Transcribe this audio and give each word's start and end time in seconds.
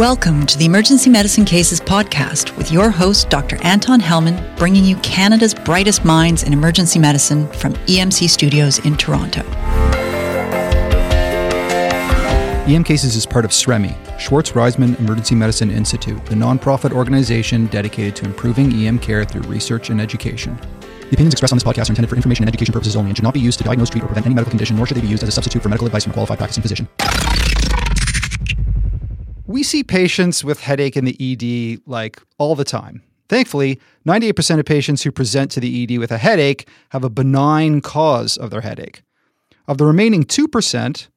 Welcome 0.00 0.46
to 0.46 0.56
the 0.56 0.64
Emergency 0.64 1.10
Medicine 1.10 1.44
Cases 1.44 1.80
podcast 1.80 2.56
with 2.56 2.72
your 2.72 2.90
host, 2.90 3.28
Dr. 3.28 3.56
Anton 3.62 4.00
Helman, 4.00 4.56
bringing 4.56 4.84
you 4.84 4.96
Canada's 4.96 5.52
brightest 5.52 6.04
minds 6.04 6.42
in 6.42 6.52
emergency 6.52 6.98
medicine 6.98 7.46
from 7.48 7.74
EMC 7.86 8.30
Studios 8.30 8.78
in 8.86 8.96
Toronto. 8.96 9.42
EM 12.66 12.84
Cases 12.84 13.16
is 13.16 13.26
part 13.26 13.44
of 13.44 13.50
SREMI, 13.50 13.94
Schwartz 14.18 14.52
Reisman 14.52 14.98
Emergency 15.00 15.34
Medicine 15.34 15.70
Institute, 15.70 16.24
the 16.26 16.34
nonprofit 16.34 16.92
organization 16.92 17.66
dedicated 17.66 18.14
to 18.16 18.24
improving 18.24 18.72
EM 18.72 18.98
care 18.98 19.24
through 19.24 19.42
research 19.42 19.90
and 19.90 20.00
education. 20.00 20.56
The 21.10 21.16
opinions 21.16 21.34
expressed 21.34 21.52
on 21.52 21.58
this 21.58 21.64
podcast 21.64 21.88
are 21.88 21.92
intended 21.92 22.08
for 22.08 22.16
information 22.16 22.44
and 22.44 22.48
education 22.48 22.72
purposes 22.72 22.94
only 22.94 23.10
and 23.10 23.16
should 23.16 23.24
not 23.24 23.34
be 23.34 23.40
used 23.40 23.58
to 23.58 23.64
diagnose, 23.64 23.90
treat, 23.90 24.04
or 24.04 24.06
prevent 24.06 24.26
any 24.26 24.34
medical 24.34 24.50
condition, 24.50 24.76
nor 24.76 24.86
should 24.86 24.96
they 24.96 25.00
be 25.00 25.08
used 25.08 25.24
as 25.24 25.28
a 25.28 25.32
substitute 25.32 25.62
for 25.62 25.68
medical 25.68 25.86
advice 25.86 26.04
from 26.04 26.12
a 26.12 26.14
qualified 26.14 26.38
practicing 26.38 26.62
physician. 26.62 26.88
We 29.50 29.64
see 29.64 29.82
patients 29.82 30.44
with 30.44 30.60
headache 30.60 30.96
in 30.96 31.04
the 31.04 31.16
ED 31.18 31.80
like 31.84 32.22
all 32.38 32.54
the 32.54 32.62
time. 32.62 33.02
Thankfully, 33.28 33.80
98% 34.06 34.60
of 34.60 34.64
patients 34.64 35.02
who 35.02 35.10
present 35.10 35.50
to 35.50 35.58
the 35.58 35.82
ED 35.82 35.98
with 35.98 36.12
a 36.12 36.18
headache 36.18 36.68
have 36.90 37.02
a 37.02 37.10
benign 37.10 37.80
cause 37.80 38.36
of 38.36 38.50
their 38.50 38.60
headache. 38.60 39.02
Of 39.66 39.78
the 39.78 39.86
remaining 39.86 40.22
2%, 40.22 41.08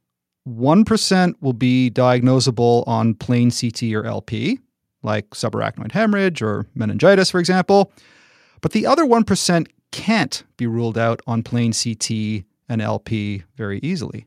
1% 0.49 1.33
will 1.41 1.53
be 1.53 1.91
diagnosable 1.91 2.87
on 2.87 3.13
plain 3.13 3.51
CT 3.51 3.93
or 3.93 4.03
LP, 4.03 4.57
like 5.03 5.29
subarachnoid 5.29 5.91
hemorrhage 5.91 6.41
or 6.41 6.65
meningitis, 6.73 7.29
for 7.29 7.39
example. 7.39 7.91
But 8.61 8.71
the 8.71 8.87
other 8.87 9.03
1% 9.05 9.67
can't 9.91 10.43
be 10.57 10.65
ruled 10.65 10.97
out 10.97 11.21
on 11.27 11.43
plain 11.43 11.71
CT 11.71 12.45
and 12.67 12.81
LP 12.81 13.43
very 13.57 13.79
easily. 13.83 14.25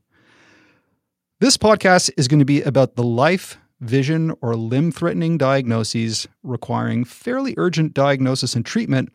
This 1.40 1.56
podcast 1.56 2.12
is 2.16 2.28
going 2.28 2.38
to 2.38 2.44
be 2.44 2.62
about 2.62 2.94
the 2.94 3.02
life, 3.02 3.58
vision, 3.80 4.32
or 4.40 4.56
limb 4.56 4.90
threatening 4.90 5.36
diagnoses 5.36 6.26
requiring 6.42 7.04
fairly 7.04 7.54
urgent 7.56 7.94
diagnosis 7.94 8.54
and 8.54 8.64
treatment 8.64 9.12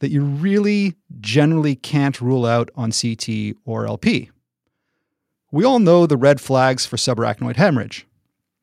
that 0.00 0.10
you 0.10 0.22
really 0.22 0.96
generally 1.20 1.74
can't 1.74 2.20
rule 2.20 2.44
out 2.44 2.70
on 2.74 2.90
CT 2.90 3.56
or 3.64 3.86
LP. 3.86 4.30
We 5.50 5.64
all 5.64 5.78
know 5.78 6.06
the 6.06 6.16
red 6.16 6.40
flags 6.40 6.86
for 6.86 6.96
subarachnoid 6.96 7.56
hemorrhage 7.56 8.06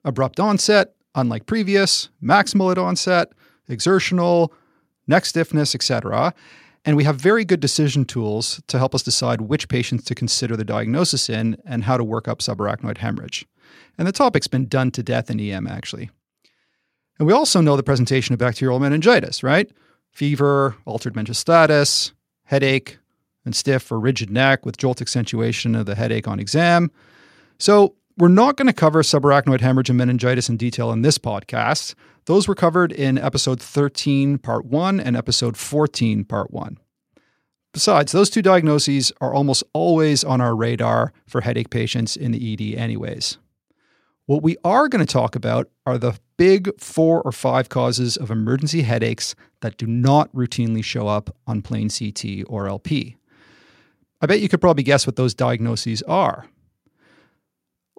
abrupt 0.04 0.40
onset, 0.40 0.96
unlike 1.16 1.46
previous, 1.46 2.10
maximal 2.24 2.72
at 2.72 2.78
onset, 2.78 3.32
exertional, 3.68 4.54
neck 5.08 5.26
stiffness, 5.26 5.76
etc. 5.76 6.34
And 6.86 6.96
we 6.96 7.04
have 7.04 7.18
very 7.18 7.46
good 7.46 7.60
decision 7.60 8.06
tools 8.06 8.62
to 8.68 8.78
help 8.78 8.96
us 8.96 9.04
decide 9.04 9.42
which 9.42 9.68
patients 9.68 10.06
to 10.06 10.16
consider 10.16 10.56
the 10.56 10.66
diagnosis 10.66 11.30
in 11.30 11.58
and 11.66 11.84
how 11.84 11.98
to 11.98 12.04
work 12.04 12.28
up 12.28 12.40
subarachnoid 12.40 12.98
hemorrhage. 12.98 13.46
And 13.98 14.08
the 14.08 14.12
topic's 14.12 14.48
been 14.48 14.68
done 14.68 14.92
to 14.92 15.04
death 15.04 15.30
in 15.30 15.40
EM, 15.40 15.68
actually. 15.68 16.10
And 17.18 17.28
we 17.28 17.34
also 17.34 17.62
know 17.62 17.76
the 17.76 17.84
presentation 17.84 18.34
of 18.34 18.40
bacterial 18.40 18.80
meningitis, 18.80 19.44
right? 19.44 19.70
Fever, 20.12 20.76
altered 20.86 21.16
mental 21.16 21.36
status, 21.36 22.14
headache, 22.44 22.98
and 23.46 23.56
stiff 23.56 23.92
or 23.92 24.00
rigid 24.00 24.30
neck 24.30 24.66
with 24.66 24.78
jolt 24.78 25.02
accentuation 25.02 25.76
of 25.76 25.86
the 25.86 25.96
headache 25.96 26.28
on 26.28 26.40
exam. 26.40 26.92
So, 27.58 27.96
we're 28.18 28.28
not 28.28 28.58
going 28.58 28.68
to 28.68 28.74
cover 28.74 29.02
subarachnoid 29.02 29.62
hemorrhage 29.62 29.90
and 29.90 29.98
meningitis 29.98 30.50
in 30.50 30.58
detail 30.58 30.92
in 30.92 31.04
this 31.04 31.18
podcast. 31.18 31.96
Those 32.26 32.50
were 32.50 32.56
covered 32.56 32.92
in 32.92 33.18
episode 33.18 33.62
13, 33.62 34.40
part 34.40 34.66
1, 34.66 35.00
and 35.00 35.16
episode 35.16 35.56
14, 35.56 36.26
part 36.26 36.52
1. 36.52 36.78
Besides, 37.72 38.12
those 38.12 38.30
two 38.30 38.42
diagnoses 38.42 39.14
are 39.22 39.34
almost 39.34 39.64
always 39.74 40.26
on 40.26 40.42
our 40.42 40.54
radar 40.54 41.14
for 41.28 41.42
headache 41.42 41.70
patients 41.70 42.18
in 42.18 42.32
the 42.32 42.54
ED, 42.54 42.78
anyways. 42.78 43.38
What 44.30 44.44
we 44.44 44.58
are 44.64 44.88
going 44.88 45.04
to 45.04 45.12
talk 45.12 45.36
about 45.36 45.72
are 45.88 45.98
the 45.98 46.20
big 46.38 46.80
four 46.80 47.20
or 47.24 47.32
five 47.32 47.68
causes 47.68 48.16
of 48.16 48.30
emergency 48.30 48.84
headaches 48.84 49.34
that 49.62 49.76
do 49.76 49.88
not 49.88 50.32
routinely 50.34 50.84
show 50.84 51.08
up 51.08 51.36
on 51.48 51.64
plain 51.64 51.90
CT 51.90 52.44
or 52.46 52.68
LP. 52.68 53.18
I 54.22 54.28
bet 54.28 54.40
you 54.40 54.48
could 54.48 54.62
probably 54.62 54.84
guess 54.84 55.08
what 55.08 55.16
those 55.16 55.34
diagnoses 55.34 56.04
are. 56.04 56.46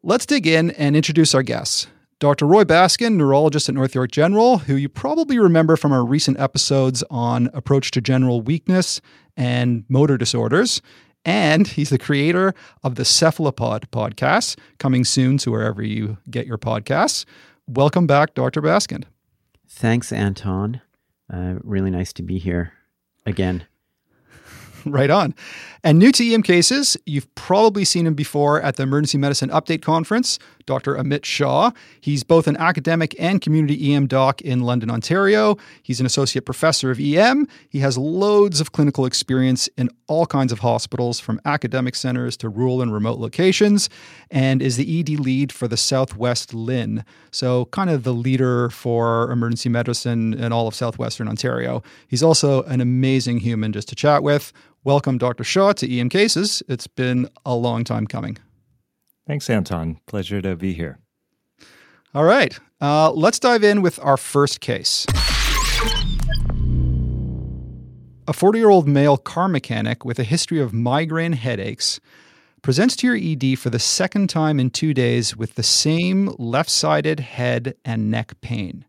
Let's 0.04 0.24
dig 0.24 0.46
in 0.46 0.70
and 0.70 0.94
introduce 0.94 1.34
our 1.34 1.42
guests. 1.42 1.88
Dr. 2.20 2.46
Roy 2.46 2.62
Baskin, 2.62 3.16
neurologist 3.16 3.68
at 3.68 3.74
North 3.74 3.96
York 3.96 4.12
General, 4.12 4.58
who 4.58 4.76
you 4.76 4.88
probably 4.88 5.36
remember 5.36 5.74
from 5.74 5.90
our 5.90 6.04
recent 6.04 6.38
episodes 6.38 7.02
on 7.10 7.50
approach 7.54 7.90
to 7.90 8.00
general 8.00 8.40
weakness 8.40 9.00
and 9.36 9.84
motor 9.88 10.16
disorders. 10.16 10.80
And 11.24 11.66
he's 11.66 11.90
the 11.90 11.98
creator 11.98 12.54
of 12.82 12.94
the 12.94 13.04
Cephalopod 13.04 13.90
podcast, 13.90 14.58
coming 14.78 15.04
soon 15.04 15.38
to 15.38 15.50
wherever 15.50 15.82
you 15.82 16.18
get 16.30 16.46
your 16.46 16.58
podcasts. 16.58 17.24
Welcome 17.66 18.06
back, 18.06 18.34
Dr. 18.34 18.62
Baskin. 18.62 19.04
Thanks, 19.68 20.12
Anton. 20.12 20.80
Uh, 21.32 21.56
really 21.62 21.90
nice 21.90 22.12
to 22.14 22.22
be 22.22 22.38
here 22.38 22.72
again. 23.26 23.64
right 24.86 25.10
on. 25.10 25.34
And 25.82 25.98
new 25.98 26.12
to 26.12 26.34
EM 26.34 26.42
cases, 26.42 26.96
you've 27.06 27.32
probably 27.34 27.84
seen 27.84 28.06
him 28.06 28.14
before 28.14 28.60
at 28.60 28.76
the 28.76 28.82
Emergency 28.82 29.16
Medicine 29.16 29.48
Update 29.48 29.80
Conference, 29.80 30.38
Dr. 30.66 30.94
Amit 30.94 31.24
Shah. 31.24 31.70
He's 32.00 32.22
both 32.22 32.46
an 32.46 32.56
academic 32.58 33.14
and 33.18 33.40
community 33.40 33.94
EM 33.94 34.06
doc 34.06 34.42
in 34.42 34.60
London, 34.60 34.90
Ontario. 34.90 35.56
He's 35.82 35.98
an 35.98 36.06
associate 36.06 36.44
professor 36.44 36.90
of 36.90 37.00
EM. 37.00 37.48
He 37.68 37.78
has 37.78 37.96
loads 37.96 38.60
of 38.60 38.72
clinical 38.72 39.06
experience 39.06 39.68
in 39.78 39.88
all 40.06 40.26
kinds 40.26 40.52
of 40.52 40.58
hospitals, 40.58 41.18
from 41.18 41.40
academic 41.44 41.94
centers 41.94 42.36
to 42.38 42.48
rural 42.48 42.82
and 42.82 42.92
remote 42.92 43.18
locations, 43.18 43.88
and 44.30 44.60
is 44.60 44.76
the 44.76 45.00
ED 45.00 45.20
lead 45.20 45.50
for 45.50 45.66
the 45.66 45.76
Southwest 45.76 46.52
LHIN. 46.52 47.04
So, 47.30 47.64
kind 47.66 47.88
of 47.88 48.02
the 48.02 48.12
leader 48.12 48.68
for 48.70 49.30
emergency 49.30 49.68
medicine 49.68 50.34
in 50.34 50.52
all 50.52 50.68
of 50.68 50.74
Southwestern 50.74 51.26
Ontario. 51.26 51.82
He's 52.06 52.22
also 52.22 52.64
an 52.64 52.80
amazing 52.80 53.38
human 53.38 53.72
just 53.72 53.88
to 53.88 53.94
chat 53.94 54.22
with. 54.22 54.52
Welcome, 54.82 55.18
Dr. 55.18 55.44
Shah, 55.44 55.74
to 55.74 55.98
EM 55.98 56.08
Cases. 56.08 56.62
It's 56.66 56.86
been 56.86 57.28
a 57.44 57.54
long 57.54 57.84
time 57.84 58.06
coming. 58.06 58.38
Thanks, 59.26 59.50
Anton. 59.50 60.00
Pleasure 60.06 60.40
to 60.40 60.56
be 60.56 60.72
here. 60.72 60.98
All 62.14 62.24
right. 62.24 62.58
Uh, 62.80 63.12
let's 63.12 63.38
dive 63.38 63.62
in 63.62 63.82
with 63.82 63.98
our 64.02 64.16
first 64.16 64.60
case. 64.60 65.04
A 68.26 68.32
40 68.32 68.58
year 68.58 68.70
old 68.70 68.88
male 68.88 69.18
car 69.18 69.48
mechanic 69.48 70.06
with 70.06 70.18
a 70.18 70.24
history 70.24 70.60
of 70.60 70.72
migraine 70.72 71.34
headaches 71.34 72.00
presents 72.62 72.96
to 72.96 73.06
your 73.06 73.16
ED 73.16 73.58
for 73.58 73.68
the 73.68 73.78
second 73.78 74.30
time 74.30 74.58
in 74.58 74.70
two 74.70 74.94
days 74.94 75.36
with 75.36 75.56
the 75.56 75.62
same 75.62 76.32
left 76.38 76.70
sided 76.70 77.20
head 77.20 77.74
and 77.84 78.10
neck 78.10 78.40
pain. 78.40 78.86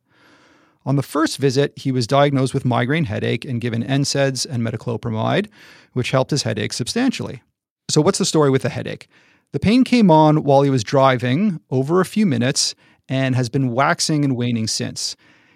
On 0.86 0.96
the 0.96 1.04
first 1.04 1.38
visit, 1.38 1.74
he 1.78 1.92
was 1.92 2.08
diagnosed 2.08 2.54
with 2.54 2.66
migraine 2.66 3.06
headache 3.06 3.46
and 3.46 3.62
given 3.62 3.84
NSAIDs 3.84 4.46
and 4.46 4.64
metoclopramide, 4.64 5.48
which 5.94 6.12
helped 6.12 6.32
his 6.32 6.44
headache 6.44 6.74
substantially. 6.74 7.42
So, 7.90 8.02
what's 8.02 8.18
the 8.18 8.26
story 8.26 8.50
with 8.50 8.64
the 8.64 8.70
headache? 8.70 9.08
The 9.52 9.60
pain 9.60 9.84
came 9.84 10.10
on 10.10 10.44
while 10.44 10.62
he 10.62 10.70
was 10.70 10.84
driving 10.84 11.60
over 11.70 12.00
a 12.00 12.06
few 12.06 12.26
minutes 12.26 12.74
and 13.10 13.36
has 13.36 13.50
been 13.50 13.72
waxing 13.72 14.24
and 14.24 14.36
waning 14.36 14.68
since. 14.68 15.16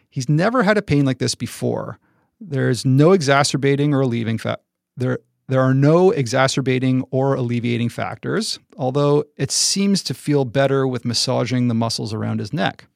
He's 0.10 0.30
never 0.30 0.64
had 0.64 0.78
a 0.78 0.82
pain 0.82 1.06
like 1.06 1.20
this 1.20 1.36
before. 1.36 2.00
There's 2.40 2.86
no 2.86 3.14
exacerbating 3.14 3.94
or 3.94 4.02
alleviating 4.02 4.38
fa- 4.40 4.60
there 4.98 5.20
there 5.48 5.62
are 5.62 5.74
no 5.74 6.10
exacerbating 6.10 7.04
or 7.12 7.36
alleviating 7.36 7.90
factors, 7.90 8.58
although 8.78 9.26
it 9.38 9.52
seems 9.52 10.02
to 10.04 10.14
feel 10.14 10.44
better 10.44 10.88
with 10.88 11.06
massaging 11.06 11.68
the 11.68 11.76
muscles 11.76 12.14
around 12.14 12.40
his 12.40 12.52
neck. 12.52 12.88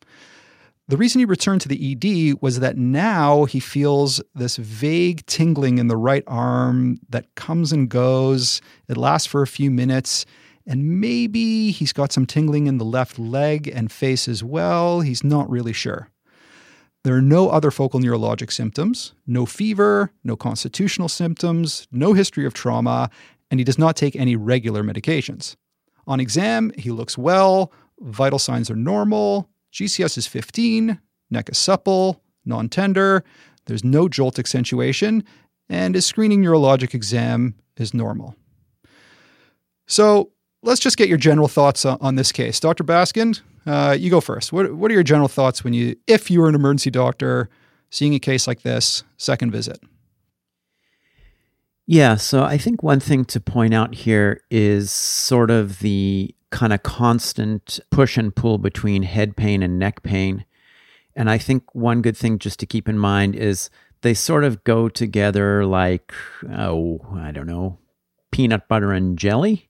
The 0.90 0.98
reason 0.98 1.20
he 1.20 1.26
returned 1.26 1.62
to 1.62 1.68
the 1.68 1.92
ED 1.92 2.42
was 2.42 2.62
that 2.62 2.76
now 2.76 3.46
he 3.46 3.60
feels 3.60 4.24
this 4.34 4.58
vague 4.58 5.24
tingling 5.28 5.78
in 5.78 5.88
the 5.88 5.96
right 5.96 6.24
arm 6.26 7.00
that 7.10 7.36
comes 7.36 7.72
and 7.72 7.88
goes. 7.88 8.60
It 8.88 8.98
lasts 8.98 9.28
for 9.28 9.44
a 9.44 9.48
few 9.48 9.70
minutes. 9.70 10.26
And 10.66 11.00
maybe 11.00 11.70
he's 11.70 11.94
got 11.94 12.12
some 12.12 12.26
tingling 12.26 12.66
in 12.66 12.80
the 12.80 12.86
left 12.86 13.20
leg 13.20 13.68
and 13.68 13.92
face 13.92 14.28
as 14.28 14.44
well. 14.44 15.02
He's 15.02 15.24
not 15.24 15.48
really 15.48 15.74
sure. 15.74 16.10
There 17.04 17.16
are 17.16 17.22
no 17.22 17.52
other 17.52 17.70
focal 17.70 18.00
neurologic 18.00 18.52
symptoms, 18.52 19.14
no 19.28 19.46
fever, 19.46 20.12
no 20.24 20.36
constitutional 20.36 21.08
symptoms, 21.08 21.88
no 21.92 22.14
history 22.14 22.48
of 22.48 22.56
trauma, 22.56 23.12
and 23.52 23.60
he 23.60 23.64
does 23.64 23.78
not 23.78 23.96
take 23.96 24.16
any 24.16 24.36
regular 24.36 24.82
medications. 24.82 25.56
On 26.08 26.20
exam, 26.20 26.72
he 26.80 26.90
looks 26.90 27.16
well, 27.16 27.72
vital 28.00 28.40
signs 28.40 28.72
are 28.72 28.76
normal, 28.76 29.48
GCS 29.74 30.18
is 30.18 30.28
15, 30.28 31.00
neck 31.30 31.50
is 31.50 31.58
supple, 31.58 32.22
non 32.46 32.70
tender, 32.70 33.24
there's 33.66 33.84
no 33.84 34.10
jolt 34.10 34.40
accentuation, 34.40 35.24
and 35.70 35.96
his 35.96 36.06
screening 36.06 36.44
neurologic 36.44 36.94
exam 36.94 37.56
is 37.78 37.94
normal. 37.94 38.36
So 39.88 40.32
let's 40.64 40.80
just 40.80 40.98
get 40.98 41.10
your 41.10 41.18
general 41.18 41.48
thoughts 41.48 41.86
on, 41.86 42.16
this 42.16 42.32
case. 42.32 42.60
Dr. 42.60 42.84
Baskin, 42.84 43.40
uh, 43.66 43.96
you 43.98 44.10
go 44.10 44.22
first. 44.22 44.52
What, 44.52 44.74
what 44.74 44.92
are 44.92 44.94
your 44.94 45.04
general 45.04 45.28
thoughts 45.28 45.64
when 45.64 45.74
you, 45.74 45.96
if 46.08 46.30
you 46.30 46.42
were 46.42 46.50
an 46.50 46.56
emergency 46.56 46.90
doctor 46.90 47.50
seeing 47.90 48.14
a 48.14 48.20
case 48.20 48.48
like 48.48 48.62
this, 48.62 49.04
second 49.18 49.52
visit? 49.52 49.80
Yeah, 51.92 52.18
so 52.18 52.44
I 52.44 52.60
think 52.60 52.84
one 52.84 53.00
thing 53.00 53.26
to 53.26 53.40
point 53.40 53.74
out 53.74 53.96
here 53.96 54.42
is 54.52 54.92
sort 54.92 55.50
of 55.50 55.80
the 55.80 56.36
kind 56.52 56.74
of 56.74 56.84
constant 56.84 57.80
push 57.92 58.18
and 58.18 58.36
pull 58.36 58.58
between 58.58 59.04
head 59.04 59.36
pain 59.36 59.62
and 59.62 59.78
neck 59.78 60.04
pain. 60.04 60.46
And 61.16 61.30
I 61.30 61.38
think 61.38 61.64
one 61.76 62.02
good 62.02 62.18
thing 62.18 62.40
just 62.40 62.60
to 62.60 62.66
keep 62.66 62.88
in 62.88 62.98
mind 62.98 63.36
is 63.36 63.70
they 64.02 64.14
sort 64.14 64.44
of 64.44 64.64
go 64.64 64.90
together 64.90 65.66
like, 65.66 66.14
oh, 66.52 67.00
I 67.14 67.32
don't 67.32 67.48
know, 67.48 67.78
peanut 68.32 68.68
butter 68.68 68.94
and 68.94 69.18
jelly. 69.18 69.70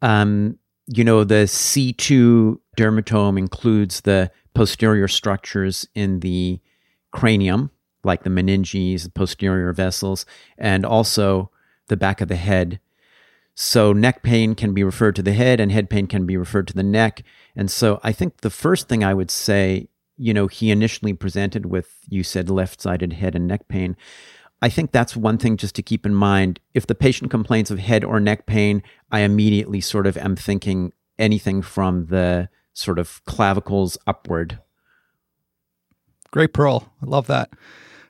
Um, 0.00 0.58
you 0.86 1.04
know, 1.04 1.24
the 1.24 1.44
C2 1.44 2.58
dermatome 2.76 3.38
includes 3.38 4.00
the 4.00 4.30
posterior 4.54 5.08
structures 5.08 5.86
in 5.94 6.20
the 6.20 6.60
cranium, 7.12 7.70
like 8.04 8.24
the 8.24 8.30
meninges, 8.30 9.04
the 9.04 9.10
posterior 9.10 9.72
vessels, 9.72 10.26
and 10.58 10.84
also 10.84 11.50
the 11.88 11.96
back 11.96 12.20
of 12.20 12.28
the 12.28 12.36
head. 12.36 12.80
So, 13.54 13.92
neck 13.92 14.22
pain 14.22 14.54
can 14.54 14.72
be 14.72 14.82
referred 14.82 15.14
to 15.16 15.22
the 15.22 15.34
head, 15.34 15.60
and 15.60 15.70
head 15.70 15.90
pain 15.90 16.06
can 16.06 16.24
be 16.24 16.36
referred 16.36 16.66
to 16.68 16.74
the 16.74 16.82
neck. 16.82 17.22
And 17.54 17.70
so, 17.70 18.00
I 18.02 18.12
think 18.12 18.40
the 18.40 18.50
first 18.50 18.88
thing 18.88 19.04
I 19.04 19.12
would 19.12 19.30
say, 19.30 19.88
you 20.16 20.32
know, 20.32 20.46
he 20.46 20.70
initially 20.70 21.12
presented 21.12 21.66
with, 21.66 21.98
you 22.08 22.22
said 22.22 22.48
left 22.48 22.80
sided 22.80 23.12
head 23.14 23.34
and 23.34 23.46
neck 23.46 23.68
pain. 23.68 23.96
I 24.62 24.68
think 24.68 24.92
that's 24.92 25.16
one 25.16 25.38
thing 25.38 25.56
just 25.56 25.74
to 25.74 25.82
keep 25.82 26.06
in 26.06 26.14
mind. 26.14 26.60
If 26.72 26.86
the 26.86 26.94
patient 26.94 27.30
complains 27.30 27.70
of 27.70 27.80
head 27.80 28.04
or 28.04 28.20
neck 28.20 28.46
pain, 28.46 28.82
I 29.10 29.20
immediately 29.20 29.80
sort 29.80 30.06
of 30.06 30.16
am 30.16 30.36
thinking 30.36 30.92
anything 31.18 31.62
from 31.62 32.06
the 32.06 32.48
sort 32.72 32.98
of 32.98 33.22
clavicles 33.24 33.98
upward. 34.06 34.60
Great 36.30 36.54
pearl. 36.54 36.92
I 37.02 37.06
love 37.06 37.26
that. 37.26 37.50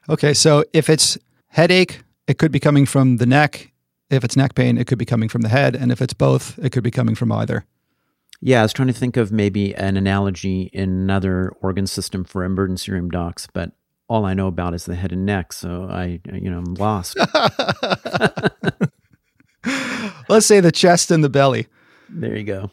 Okay, 0.08 0.34
so 0.34 0.64
if 0.72 0.88
it's 0.88 1.18
headache, 1.48 2.02
it 2.26 2.38
could 2.38 2.52
be 2.52 2.60
coming 2.60 2.86
from 2.86 3.16
the 3.16 3.26
neck. 3.26 3.71
If 4.12 4.24
it's 4.24 4.36
neck 4.36 4.54
pain, 4.54 4.76
it 4.76 4.86
could 4.86 4.98
be 4.98 5.06
coming 5.06 5.30
from 5.30 5.40
the 5.40 5.48
head. 5.48 5.74
And 5.74 5.90
if 5.90 6.02
it's 6.02 6.12
both, 6.12 6.58
it 6.58 6.70
could 6.70 6.84
be 6.84 6.90
coming 6.90 7.14
from 7.14 7.32
either. 7.32 7.64
Yeah, 8.42 8.60
I 8.60 8.62
was 8.64 8.74
trying 8.74 8.88
to 8.88 8.94
think 8.94 9.16
of 9.16 9.32
maybe 9.32 9.74
an 9.74 9.96
analogy 9.96 10.68
in 10.74 10.90
another 10.90 11.50
organ 11.62 11.86
system 11.86 12.24
for 12.24 12.44
emergency 12.44 12.92
room 12.92 13.08
docs, 13.08 13.48
but 13.54 13.72
all 14.08 14.26
I 14.26 14.34
know 14.34 14.48
about 14.48 14.74
is 14.74 14.84
the 14.84 14.96
head 14.96 15.12
and 15.12 15.24
neck, 15.24 15.54
so 15.54 15.88
I, 15.90 16.20
you 16.30 16.50
know, 16.50 16.58
I'm 16.58 16.74
lost. 16.74 17.16
Let's 20.28 20.44
say 20.44 20.60
the 20.60 20.72
chest 20.72 21.10
and 21.10 21.24
the 21.24 21.30
belly. 21.30 21.68
There 22.10 22.36
you 22.36 22.44
go. 22.44 22.70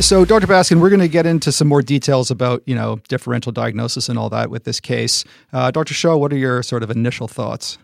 So, 0.00 0.24
Dr. 0.24 0.46
Baskin, 0.48 0.80
we're 0.80 0.90
going 0.90 1.00
to 1.00 1.08
get 1.08 1.24
into 1.26 1.50
some 1.52 1.68
more 1.68 1.80
details 1.80 2.30
about, 2.30 2.62
you 2.66 2.74
know, 2.74 3.00
differential 3.08 3.52
diagnosis 3.52 4.08
and 4.08 4.18
all 4.18 4.28
that 4.30 4.50
with 4.50 4.64
this 4.64 4.80
case. 4.80 5.24
Uh, 5.52 5.70
Dr. 5.70 5.94
Shah, 5.94 6.16
what 6.16 6.32
are 6.32 6.36
your 6.36 6.62
sort 6.62 6.82
of 6.82 6.90
initial 6.90 7.28
thoughts? 7.28 7.78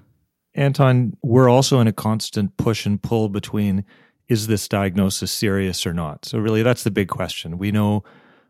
Anton, 0.56 1.17
we're 1.23 1.49
also 1.49 1.81
in 1.81 1.87
a 1.87 1.93
constant 1.93 2.56
push 2.56 2.87
and 2.87 3.00
pull 3.00 3.29
between 3.29 3.85
is 4.29 4.49
this 4.49 4.67
diagnosis 4.67 5.31
serious 5.31 5.87
or 5.87 5.94
not? 5.94 6.25
So, 6.25 6.38
really, 6.38 6.64
that's 6.64 6.82
the 6.82 6.91
big 6.91 7.08
question. 7.08 7.58
We 7.58 7.70
know 7.70 8.03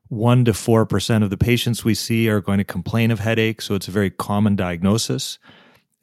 1 0.09 0.45
to 0.45 0.53
4% 0.53 1.23
of 1.23 1.31
the 1.31 1.37
patients 1.37 1.85
we 1.85 1.95
see 1.95 2.29
are 2.29 2.41
going 2.41 2.59
to 2.59 2.65
complain 2.65 3.11
of 3.11 3.21
headache. 3.21 3.61
So 3.61 3.75
it's 3.75 3.89
a 3.89 3.93
very 3.93 4.11
common 4.11 4.57
diagnosis. 4.57 5.39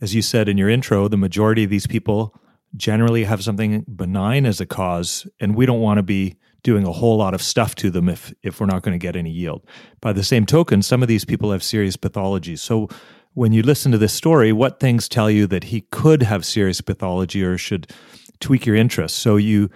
As 0.01 0.13
you 0.13 0.21
said 0.21 0.50
in 0.50 0.57
your 0.57 0.69
intro, 0.69 1.07
the 1.07 1.17
majority 1.17 1.63
of 1.63 1.69
these 1.69 1.88
people 1.88 2.35
generally 2.75 3.23
have 3.23 3.44
something 3.44 3.85
benign 3.95 4.45
as 4.45 4.59
a 4.59 4.65
cause, 4.65 5.27
and 5.39 5.56
we 5.56 5.65
don't 5.65 5.79
want 5.79 5.99
to 5.99 6.03
be 6.03 6.35
doing 6.63 6.85
a 6.85 6.91
whole 6.91 7.17
lot 7.17 7.33
of 7.33 7.41
stuff 7.41 7.75
to 7.75 7.89
them 7.89 8.09
if, 8.09 8.33
if 8.41 8.59
we're 8.59 8.65
not 8.65 8.81
going 8.81 8.97
to 8.97 9.01
get 9.01 9.15
any 9.15 9.29
yield. 9.29 9.65
By 10.01 10.13
the 10.13 10.23
same 10.23 10.45
token, 10.45 10.81
some 10.81 11.01
of 11.01 11.07
these 11.07 11.25
people 11.25 11.51
have 11.51 11.63
serious 11.63 11.97
pathologies. 11.97 12.59
So 12.59 12.89
when 13.33 13.51
you 13.51 13.63
listen 13.63 13.91
to 13.91 13.97
this 13.97 14.13
story, 14.13 14.51
what 14.51 14.80
things 14.80 15.09
tell 15.09 15.30
you 15.30 15.47
that 15.47 15.65
he 15.65 15.81
could 15.91 16.24
have 16.24 16.45
serious 16.45 16.81
pathology 16.81 17.44
or 17.44 17.57
should 17.57 17.91
tweak 18.39 18.65
your 18.65 18.75
interest? 18.75 19.18
So 19.18 19.35
you 19.38 19.69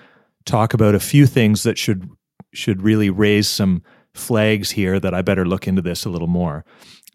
talk 0.45 0.74
about 0.74 0.95
a 0.95 1.00
few 1.00 1.25
things 1.25 1.63
that 1.63 1.77
should 1.77 2.09
should 2.54 2.81
really 2.81 3.09
raise 3.09 3.48
some 3.48 3.83
flags 4.13 4.71
here 4.71 5.00
that 5.00 5.13
I 5.13 5.21
better 5.21 5.45
look 5.45 5.68
into 5.68 5.81
this 5.81 6.06
a 6.06 6.09
little 6.09 6.27
more. 6.27 6.65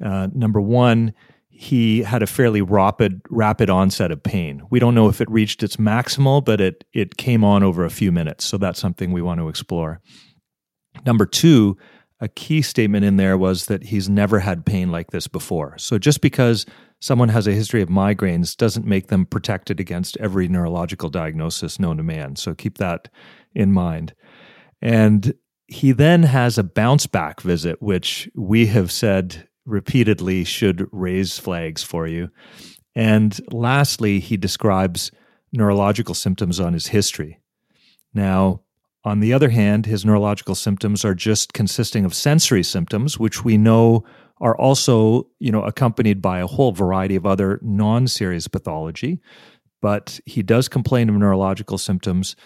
Uh, 0.05 0.29
number 0.35 0.61
one, 0.61 1.15
he 1.49 2.03
had 2.03 2.23
a 2.23 2.27
fairly 2.27 2.63
rapid 2.63 3.21
rapid 3.31 3.71
onset 3.71 4.11
of 4.11 4.23
pain. 4.23 4.63
We 4.71 4.79
don't 4.79 4.95
know 4.95 5.09
if 5.09 5.21
it 5.21 5.31
reached 5.31 5.63
its 5.63 5.77
maximal, 5.77 6.45
but 6.45 6.61
it 6.61 6.85
it 6.93 7.17
came 7.17 7.45
on 7.45 7.63
over 7.63 7.85
a 7.85 7.91
few 7.91 8.13
minutes. 8.13 8.45
So 8.45 8.59
that's 8.59 8.81
something 8.81 9.13
we 9.13 9.23
want 9.23 9.41
to 9.41 9.49
explore. 9.49 10.01
Number 11.07 11.27
two, 11.27 11.77
a 12.23 12.29
key 12.29 12.63
statement 12.63 13.05
in 13.05 13.17
there 13.17 13.37
was 13.37 13.67
that 13.67 13.83
he's 13.83 14.09
never 14.09 14.39
had 14.39 14.65
pain 14.65 14.93
like 14.93 15.11
this 15.11 15.27
before. 15.27 15.77
So 15.77 15.99
just 15.99 16.21
because 16.21 16.65
someone 17.01 17.29
has 17.31 17.49
a 17.49 17.53
history 17.53 17.83
of 17.83 17.89
migraines 17.89 18.57
doesn't 18.57 18.87
make 18.87 19.09
them 19.09 19.27
protected 19.27 19.81
against 19.81 20.17
every 20.19 20.47
neurological 20.47 21.11
diagnosis 21.11 21.81
known 21.81 21.97
to 21.97 22.05
man. 22.05 22.37
So 22.37 22.55
keep 22.55 22.79
that 22.79 23.09
in 23.57 23.73
mind. 23.73 24.15
And 24.81 25.35
he 25.67 25.91
then 25.91 26.23
has 26.23 26.59
a 26.59 26.63
bounce 26.63 27.09
back 27.09 27.41
visit, 27.41 27.83
which 27.83 28.31
we 28.37 28.67
have 28.67 28.93
said 28.93 29.49
repeatedly 29.65 30.45
should 30.45 30.87
raise 30.93 31.41
flags 31.41 31.83
for 31.83 32.07
you. 32.07 32.29
And 32.95 33.37
lastly, 33.51 34.21
he 34.21 34.37
describes 34.37 35.11
neurological 35.53 36.15
symptoms 36.15 36.61
on 36.61 36.73
his 36.73 36.87
history. 36.87 37.41
Now, 38.15 38.63
on 39.05 39.21
the 39.21 39.33
other 39.33 39.51
hand, 39.51 39.87
his 39.87 40.05
neurological 40.05 40.55
symptoms 40.55 41.05
are 41.05 41.15
just 41.15 41.53
consisting 41.53 42.05
of 42.05 42.15
sensory 42.15 42.63
symptoms, 42.63 43.19
which 43.19 43.45
we 43.45 43.57
know 43.57 44.05
are 44.41 44.57
also, 44.57 45.27
you 45.39 45.51
know, 45.51 45.63
accompanied 45.63 46.23
by 46.23 46.39
a 46.39 46.47
whole 46.47 46.73
variety 46.73 47.17
of 47.17 47.27
other 47.27 47.59
non-serious 47.63 48.49
pathology. 48.49 49.21
But 49.81 50.21
he 50.27 50.43
does 50.43 50.69
complain 50.69 51.09
of 51.09 51.17
neurological 51.17 51.79
symptoms 51.79 52.37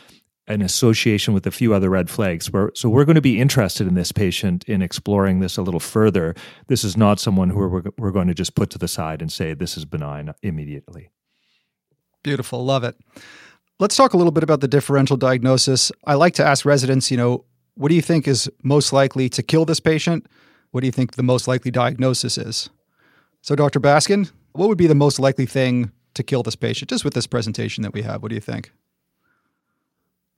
an 0.49 0.63
association 0.63 1.35
with 1.35 1.47
a 1.47 1.51
few 1.51 1.75
other 1.75 1.91
red 1.91 2.09
flags. 2.09 2.49
so 2.75 2.89
we're 2.89 3.05
going 3.05 3.17
to 3.17 3.21
be 3.21 3.41
interested 3.41 3.87
in 3.87 3.95
this 3.95 4.13
patient 4.13 4.65
in 4.69 4.81
exploring 4.81 5.41
this 5.41 5.57
a 5.57 5.63
little 5.63 5.81
further. 5.81 6.35
This 6.69 6.85
is 6.85 6.97
not 6.97 7.19
someone 7.19 7.51
who 7.51 7.59
we're, 7.59 7.83
we're 7.99 8.13
going 8.13 8.29
to 8.29 8.35
just 8.35 8.55
put 8.55 8.71
to 8.71 8.79
the 8.79 8.89
side 8.89 9.21
and 9.21 9.33
say 9.33 9.55
this 9.55 9.77
is 9.77 9.85
benign 9.85 10.33
immediately. 10.43 11.11
Beautiful. 12.23 12.65
Love 12.65 12.85
it. 12.85 12.97
Let's 13.79 13.97
talk 13.97 14.15
a 14.15 14.17
little 14.17 14.33
bit 14.33 14.43
about 14.43 14.61
the 14.61 14.69
differential 14.69 15.17
diagnosis. 15.17 15.93
I 16.05 16.15
like 16.15 16.33
to 16.35 16.45
ask 16.45 16.65
residents, 16.65 17.11
you 17.11 17.17
know, 17.17 17.45
what 17.75 17.91
do 17.91 17.95
you 17.95 18.03
think 18.03 18.27
is 18.27 18.51
most 18.63 18.93
likely 18.93 19.29
to 19.29 19.43
kill 19.43 19.67
this 19.67 19.81
patient? 19.81 20.27
What 20.71 20.81
do 20.81 20.87
you 20.87 20.93
think 20.93 21.15
the 21.15 21.23
most 21.23 21.47
likely 21.47 21.71
diagnosis 21.71 22.39
is? 22.39 22.71
So, 23.43 23.55
Dr. 23.55 23.79
Baskin, 23.79 24.31
what 24.53 24.69
would 24.69 24.79
be 24.79 24.87
the 24.87 24.95
most 24.95 25.21
likely 25.21 25.45
thing 25.45 25.93
to 26.15 26.23
kill 26.23 26.43
this 26.43 26.57
patient 26.57 26.89
just 26.89 27.05
with 27.05 27.13
this 27.13 27.27
presentation 27.27 27.83
that 27.83 27.93
we 27.93 28.03
have? 28.03 28.23
What 28.23 28.31
do 28.31 28.35
you 28.35 28.41
think? 28.41 28.73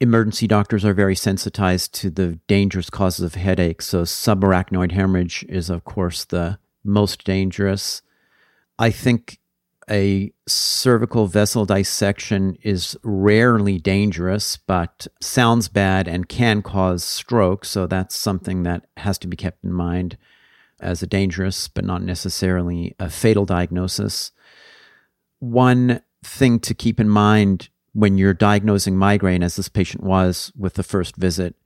emergency 0.00 0.46
doctors 0.46 0.84
are 0.84 0.94
very 0.94 1.17
sensitized 1.17 1.93
to 1.93 2.11
the 2.11 2.38
dangerous 2.46 2.91
causes 2.91 3.25
of 3.25 3.34
headache. 3.34 3.82
So, 3.82 4.02
subarachnoid 4.02 4.93
hemorrhage 4.93 5.44
is, 5.48 5.70
of 5.70 5.84
course, 5.84 6.24
the 6.24 6.58
most 6.84 7.24
dangerous. 7.24 8.03
I 8.79 8.91
think 8.91 9.39
a 9.90 10.32
cervical 10.46 11.26
vessel 11.26 11.64
dissection 11.64 12.56
is 12.62 12.96
rarely 13.02 13.78
dangerous, 13.78 14.56
but 14.56 15.06
sounds 15.20 15.68
bad 15.68 16.08
and 16.08 16.28
can 16.28 16.62
cause 16.62 17.04
stroke. 17.04 17.64
So, 17.64 17.86
that's 17.86 18.14
something 18.14 18.62
that 18.64 18.86
has 18.96 19.18
to 19.18 19.26
be 19.26 19.36
kept 19.36 19.64
in 19.64 19.72
mind 19.72 20.16
as 20.80 21.02
a 21.02 21.06
dangerous, 21.06 21.68
but 21.68 21.84
not 21.84 22.02
necessarily 22.02 22.94
a 22.98 23.10
fatal 23.10 23.44
diagnosis. 23.44 24.32
One 25.40 26.02
thing 26.24 26.60
to 26.60 26.74
keep 26.74 27.00
in 27.00 27.08
mind 27.08 27.68
when 27.92 28.18
you're 28.18 28.34
diagnosing 28.34 28.96
migraine, 28.96 29.42
as 29.42 29.56
this 29.56 29.68
patient 29.68 30.04
was 30.04 30.52
with 30.56 30.74
the 30.74 30.82
first 30.82 31.16
visit, 31.16 31.56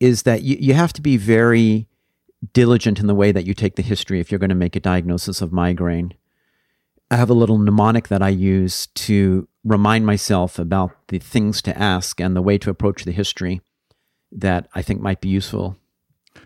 is 0.00 0.24
that 0.24 0.42
you, 0.42 0.56
you 0.58 0.74
have 0.74 0.92
to 0.92 1.00
be 1.00 1.16
very 1.16 1.88
diligent 2.52 2.98
in 2.98 3.06
the 3.06 3.14
way 3.14 3.32
that 3.32 3.46
you 3.46 3.54
take 3.54 3.76
the 3.76 3.82
history 3.82 4.20
if 4.20 4.30
you're 4.30 4.38
going 4.38 4.50
to 4.50 4.54
make 4.54 4.76
a 4.76 4.80
diagnosis 4.80 5.40
of 5.40 5.52
migraine. 5.52 6.12
I 7.12 7.16
have 7.16 7.28
a 7.28 7.34
little 7.34 7.58
mnemonic 7.58 8.08
that 8.08 8.22
I 8.22 8.30
use 8.30 8.86
to 8.86 9.46
remind 9.64 10.06
myself 10.06 10.58
about 10.58 10.92
the 11.08 11.18
things 11.18 11.60
to 11.60 11.78
ask 11.78 12.18
and 12.22 12.34
the 12.34 12.40
way 12.40 12.56
to 12.56 12.70
approach 12.70 13.04
the 13.04 13.12
history 13.12 13.60
that 14.32 14.66
I 14.74 14.80
think 14.80 15.02
might 15.02 15.20
be 15.20 15.28
useful. 15.28 15.76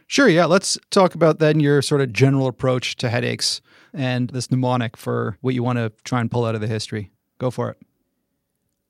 Sure, 0.08 0.28
yeah. 0.28 0.44
Let's 0.44 0.76
talk 0.90 1.14
about 1.14 1.38
then 1.38 1.60
your 1.60 1.82
sort 1.82 2.00
of 2.00 2.12
general 2.12 2.48
approach 2.48 2.96
to 2.96 3.10
headaches 3.10 3.60
and 3.94 4.30
this 4.30 4.50
mnemonic 4.50 4.96
for 4.96 5.38
what 5.40 5.54
you 5.54 5.62
want 5.62 5.78
to 5.78 5.92
try 6.02 6.20
and 6.20 6.28
pull 6.28 6.44
out 6.44 6.56
of 6.56 6.60
the 6.60 6.66
history. 6.66 7.12
Go 7.38 7.52
for 7.52 7.70
it. 7.70 7.76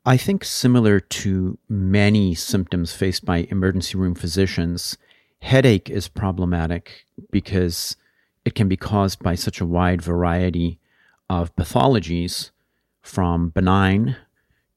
I 0.06 0.16
think, 0.16 0.44
similar 0.44 0.98
to 0.98 1.58
many 1.68 2.34
symptoms 2.34 2.94
faced 2.94 3.26
by 3.26 3.48
emergency 3.50 3.98
room 3.98 4.14
physicians, 4.14 4.96
headache 5.42 5.90
is 5.90 6.08
problematic 6.08 7.04
because 7.30 7.96
it 8.46 8.54
can 8.54 8.66
be 8.66 8.78
caused 8.78 9.22
by 9.22 9.34
such 9.34 9.60
a 9.60 9.66
wide 9.66 10.00
variety 10.00 10.80
of 11.28 11.54
pathologies 11.56 12.50
from 13.02 13.50
benign 13.50 14.16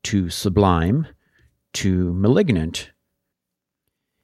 to 0.03 0.29
sublime 0.29 1.07
to 1.73 2.13
malignant. 2.13 2.91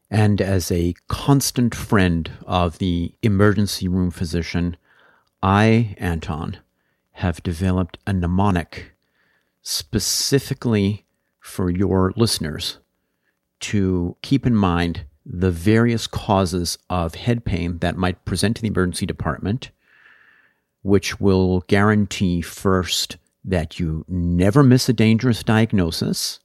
And 0.10 0.40
as 0.40 0.72
a 0.72 0.96
constant 1.08 1.76
friend 1.76 2.32
of 2.46 2.78
the 2.78 3.14
emergency 3.22 3.88
room 3.88 4.12
physician, 4.12 4.78
I, 5.42 5.96
Anton, 5.98 6.58
have 7.14 7.44
developed 7.44 7.98
a 8.06 8.14
mnemonic 8.14 8.94
specifically 9.62 11.06
for 11.40 11.70
your 11.70 12.14
listeners 12.16 12.80
to 13.60 14.16
keep 14.22 14.46
in 14.46 14.56
mind 14.56 15.06
the 15.26 15.52
various 15.52 16.08
causes 16.08 16.78
of 16.90 17.16
head 17.16 17.46
pain 17.46 17.80
that 17.80 17.98
might 17.98 18.26
present 18.26 18.58
to 18.58 18.62
the 18.62 18.68
emergency 18.68 19.06
department, 19.06 19.72
which 20.86 21.20
will 21.20 21.62
guarantee 21.62 22.42
first 22.42 23.18
that 23.44 23.80
you 23.80 24.06
never 24.08 24.62
miss 24.62 24.88
a 24.88 24.94
dangerous 24.94 25.42
diagnosis. 25.42 26.40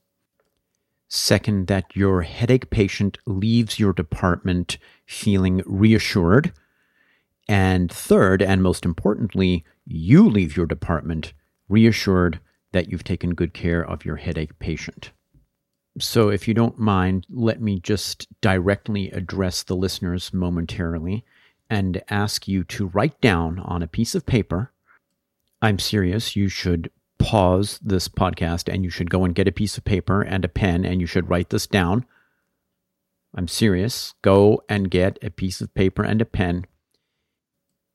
Second, 1.08 1.66
that 1.66 1.94
your 1.94 2.22
headache 2.22 2.70
patient 2.70 3.18
leaves 3.26 3.78
your 3.78 3.92
department 3.92 4.78
feeling 5.04 5.60
reassured. 5.66 6.54
And 7.50 7.92
third, 7.92 8.40
and 8.40 8.62
most 8.62 8.86
importantly, 8.86 9.62
you 9.84 10.26
leave 10.26 10.56
your 10.56 10.64
department 10.64 11.34
reassured 11.68 12.40
that 12.72 12.90
you've 12.90 13.04
taken 13.04 13.34
good 13.34 13.52
care 13.52 13.86
of 13.86 14.06
your 14.06 14.16
headache 14.16 14.58
patient. 14.58 15.10
So, 15.98 16.30
if 16.30 16.48
you 16.48 16.54
don't 16.54 16.78
mind, 16.78 17.26
let 17.28 17.60
me 17.60 17.78
just 17.78 18.26
directly 18.40 19.10
address 19.10 19.64
the 19.64 19.76
listeners 19.76 20.32
momentarily 20.32 21.26
and 21.70 22.02
ask 22.10 22.48
you 22.48 22.64
to 22.64 22.88
write 22.88 23.18
down 23.20 23.60
on 23.60 23.82
a 23.82 23.88
piece 23.88 24.14
of 24.14 24.26
paper. 24.26 24.72
I'm 25.62 25.78
serious. 25.78 26.34
You 26.34 26.48
should 26.48 26.90
pause 27.18 27.78
this 27.82 28.08
podcast 28.08 28.72
and 28.72 28.82
you 28.82 28.90
should 28.90 29.10
go 29.10 29.24
and 29.24 29.34
get 29.34 29.46
a 29.46 29.52
piece 29.52 29.78
of 29.78 29.84
paper 29.84 30.22
and 30.22 30.44
a 30.44 30.48
pen 30.48 30.84
and 30.84 31.00
you 31.00 31.06
should 31.06 31.30
write 31.30 31.50
this 31.50 31.66
down. 31.66 32.04
I'm 33.34 33.46
serious. 33.46 34.14
Go 34.22 34.62
and 34.68 34.90
get 34.90 35.18
a 35.22 35.30
piece 35.30 35.60
of 35.60 35.72
paper 35.74 36.02
and 36.02 36.20
a 36.20 36.24
pen. 36.24 36.66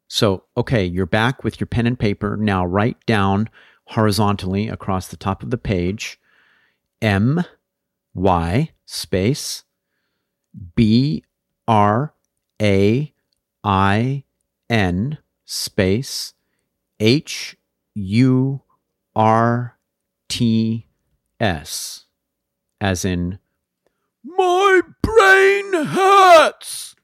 So, 0.08 0.44
okay, 0.56 0.86
you're 0.86 1.06
back 1.06 1.44
with 1.44 1.60
your 1.60 1.68
pen 1.68 1.88
and 1.88 2.00
paper. 2.00 2.38
Now 2.38 2.66
write 2.66 3.06
down 3.06 3.50
horizontally 3.88 4.70
across 4.70 5.08
the 5.08 5.18
top 5.18 5.44
of 5.44 5.50
the 5.50 5.58
page 5.58 6.20
M 7.02 7.44
Y 8.14 8.70
space 8.86 9.64
B 10.76 11.24
R 11.68 12.14
A 12.62 13.12
I 13.66 14.26
N 14.70 15.18
space 15.44 16.34
H 17.00 17.58
U 17.96 18.62
R 19.16 19.78
T 20.30 20.88
S, 21.40 22.06
as 22.80 23.04
in, 23.04 23.40
my 24.24 24.82
brain 25.02 25.86
hurts. 25.86 26.96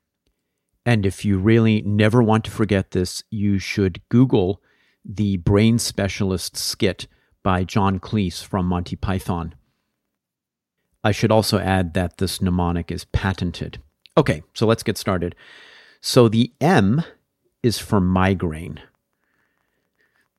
And 0.86 1.06
if 1.06 1.26
you 1.26 1.38
really 1.38 1.82
never 1.82 2.22
want 2.22 2.46
to 2.46 2.52
forget 2.52 2.92
this, 2.92 3.24
you 3.32 3.60
should 3.60 4.02
Google 4.10 4.62
the 5.04 5.38
brain 5.38 5.80
specialist 5.80 6.56
skit 6.56 7.08
by 7.44 7.64
John 7.64 8.00
Cleese 8.00 8.44
from 8.44 8.68
Monty 8.68 8.96
Python. 8.96 9.56
I 11.04 11.12
should 11.12 11.32
also 11.32 11.58
add 11.58 11.96
that 11.96 12.18
this 12.18 12.42
mnemonic 12.42 12.92
is 12.92 13.06
patented. 13.06 13.82
Okay, 14.16 14.44
so 14.54 14.68
let's 14.68 14.84
get 14.84 14.98
started. 14.98 15.36
So 16.02 16.28
the 16.28 16.52
M 16.60 17.04
is 17.64 17.78
for 17.78 18.02
migraine. 18.02 18.82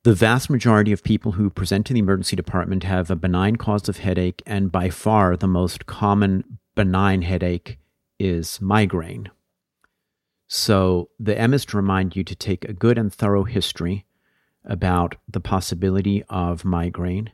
The 0.03 0.13
vast 0.13 0.49
majority 0.49 0.91
of 0.91 1.03
people 1.03 1.33
who 1.33 1.49
present 1.49 1.85
to 1.87 1.93
the 1.93 1.99
emergency 1.99 2.35
department 2.35 2.83
have 2.83 3.09
a 3.09 3.15
benign 3.15 3.55
cause 3.55 3.87
of 3.87 3.99
headache, 3.99 4.43
and 4.45 4.71
by 4.71 4.89
far 4.89 5.37
the 5.37 5.47
most 5.47 5.85
common 5.85 6.59
benign 6.75 7.21
headache 7.21 7.79
is 8.19 8.59
migraine. 8.59 9.29
So 10.47 11.09
the 11.17 11.39
M 11.39 11.53
is 11.53 11.65
to 11.65 11.77
remind 11.77 12.15
you 12.15 12.23
to 12.25 12.35
take 12.35 12.65
a 12.65 12.73
good 12.73 12.97
and 12.97 13.11
thorough 13.13 13.45
history 13.45 14.05
about 14.65 15.15
the 15.27 15.39
possibility 15.39 16.23
of 16.29 16.65
migraine 16.65 17.31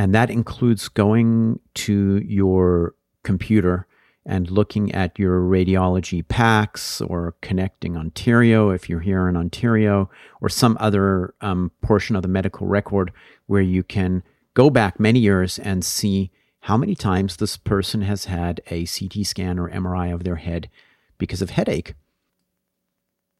and 0.00 0.14
that 0.14 0.30
includes 0.30 0.88
going 0.88 1.60
to 1.74 2.22
your 2.24 2.94
computer 3.22 3.86
and 4.26 4.50
looking 4.50 4.92
at 4.92 5.18
your 5.18 5.40
radiology 5.40 6.24
PACS 6.24 7.00
or 7.08 7.34
connecting 7.40 7.96
Ontario 7.96 8.70
if 8.70 8.88
you're 8.88 9.00
here 9.00 9.28
in 9.28 9.36
Ontario 9.36 10.10
or 10.40 10.48
some 10.48 10.76
other 10.80 11.34
um, 11.40 11.70
portion 11.82 12.16
of 12.16 12.22
the 12.22 12.28
medical 12.28 12.66
record 12.66 13.12
where 13.46 13.62
you 13.62 13.82
can 13.82 14.22
go 14.54 14.68
back 14.68 15.00
many 15.00 15.18
years 15.18 15.58
and 15.58 15.84
see 15.84 16.30
how 16.60 16.76
many 16.76 16.94
times 16.94 17.36
this 17.36 17.56
person 17.56 18.02
has 18.02 18.26
had 18.26 18.60
a 18.66 18.84
CT 18.84 19.24
scan 19.24 19.58
or 19.58 19.70
MRI 19.70 20.12
of 20.12 20.24
their 20.24 20.36
head 20.36 20.68
because 21.16 21.40
of 21.40 21.50
headache. 21.50 21.94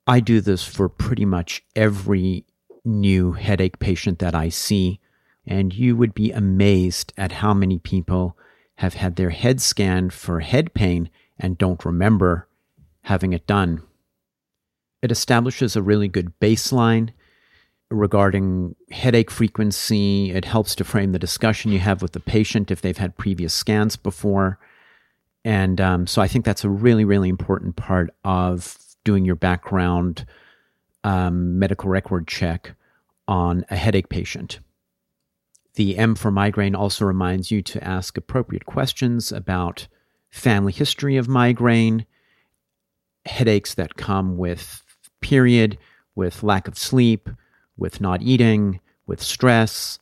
I 0.07 0.21
do 0.21 0.41
this 0.41 0.65
for 0.65 0.89
pretty 0.89 1.27
much 1.27 1.63
every 1.77 2.47
new 2.85 3.33
headache 3.33 3.79
patient 3.79 4.19
that 4.21 4.35
I 4.35 4.49
see 4.49 4.99
and 5.47 5.75
you 5.75 5.97
would 5.97 6.15
be 6.15 6.31
amazed 6.31 7.13
at 7.17 7.33
how 7.33 7.53
many 7.53 7.79
people 7.79 8.37
have 8.81 8.95
had 8.95 9.17
their 9.17 9.29
head 9.29 9.61
scanned 9.61 10.11
for 10.11 10.41
head 10.41 10.73
pain 10.73 11.11
and 11.39 11.59
don't 11.59 11.85
remember 11.85 12.49
having 13.03 13.35
it 13.35 13.47
done. 13.47 13.83
It 15.03 15.13
establishes 15.13 15.77
a 15.77 15.83
really 15.83 16.09
good 16.09 16.33
baseline 16.41 17.11
regarding 17.91 18.75
headache 18.91 19.31
frequency. 19.31 20.31
It 20.31 20.47
helps 20.47 20.75
to 20.77 20.85
frame 20.85 21.13
the 21.13 21.19
discussion 21.19 21.73
you 21.73 21.79
have 21.81 22.01
with 22.01 22.13
the 22.13 22.21
patient 22.21 22.71
if 22.71 22.81
they've 22.81 22.97
had 22.97 23.19
previous 23.19 23.53
scans 23.53 23.97
before. 23.97 24.59
And 25.45 25.79
um, 25.79 26.07
so 26.07 26.23
I 26.23 26.29
think 26.29 26.47
that's 26.47 26.65
a 26.65 26.71
really, 26.71 27.05
really 27.05 27.29
important 27.29 27.77
part 27.77 28.09
of 28.25 28.79
doing 29.05 29.27
your 29.27 29.37
background 29.37 30.25
um, 31.05 31.59
medical 31.59 31.91
record 31.91 32.27
check 32.27 32.73
on 33.29 33.67
a 33.69 33.77
headache 33.77 34.09
patient. 34.09 34.61
The 35.75 35.97
M 35.97 36.15
for 36.15 36.31
migraine 36.31 36.75
also 36.75 37.05
reminds 37.05 37.51
you 37.51 37.63
to 37.63 37.83
ask 37.85 38.17
appropriate 38.17 38.67
questions 38.67 39.31
about 39.31 39.87
family 40.31 40.73
history 40.73 41.17
of 41.17 41.29
migraine, 41.29 42.07
headaches 43.27 43.75
that 43.75 43.97
come 43.97 44.37
with 44.37 44.83
period, 45.21 45.79
with 46.15 46.43
lack 46.43 46.67
of 46.67 46.79
sleep, 46.79 47.29
with 47.77 48.01
not 48.01 48.23
eating, 48.23 48.81
with 49.07 49.23
stress. 49.23 49.99